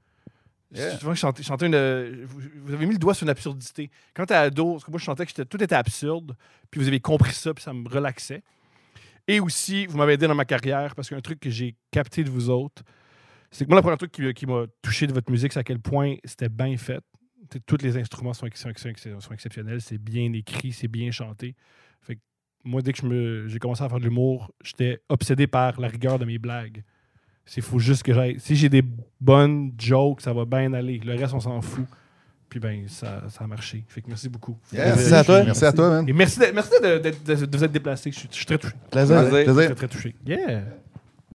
[0.75, 0.99] Yeah.
[0.99, 1.75] Souvent, je chantais, je chantais une.
[1.75, 3.91] euh, Vous, vous avez mis le doigt sur une absurdité.
[4.15, 6.35] Quand t'es ado, parce que moi je chantais que tout était absurde,
[6.71, 8.43] puis vous avez compris ça, puis ça me relaxait.
[9.29, 12.31] Et aussi, vous m'avez aidé dans ma carrière parce qu'un truc que j'ai capté de
[12.31, 12.83] vous autres,
[13.57, 15.65] c'est que moi, le premier truc qui, qui m'a touché de votre musique, c'est à
[15.65, 17.01] quel point c'était bien fait.
[17.49, 21.11] T'sais, Tous les instruments sont, ex- sont ex- sont exceptionnels, c'est bien écrit, c'est bien
[21.11, 21.55] chanté.
[22.03, 22.21] Fait que
[22.65, 25.89] moi, dès que je me- j'ai commencé à faire de l'humour, j'étais obsédé par la
[25.89, 26.83] rigueur de mes blagues.
[27.47, 28.41] C'est faut juste que j'aille.
[28.41, 28.83] Si j'ai des
[29.21, 30.99] bonnes jokes, ça va bien aller.
[30.99, 31.85] Le reste, on s'en fout.
[32.49, 33.85] Puis ben, ça, ça a marché.
[33.89, 34.57] Fait que merci beaucoup.
[34.73, 34.97] Yes.
[34.97, 35.45] Merci à toi.
[35.45, 36.09] Merci à toi, man.
[36.09, 38.11] Et merci de, merci de, de- de- de vous être déplacé.
[38.13, 38.75] Je suis, je suis très touché.
[38.91, 39.29] Plaisir.
[39.29, 39.55] Plaisir.
[39.55, 40.15] Très, très touché.
[40.27, 40.63] Yeah.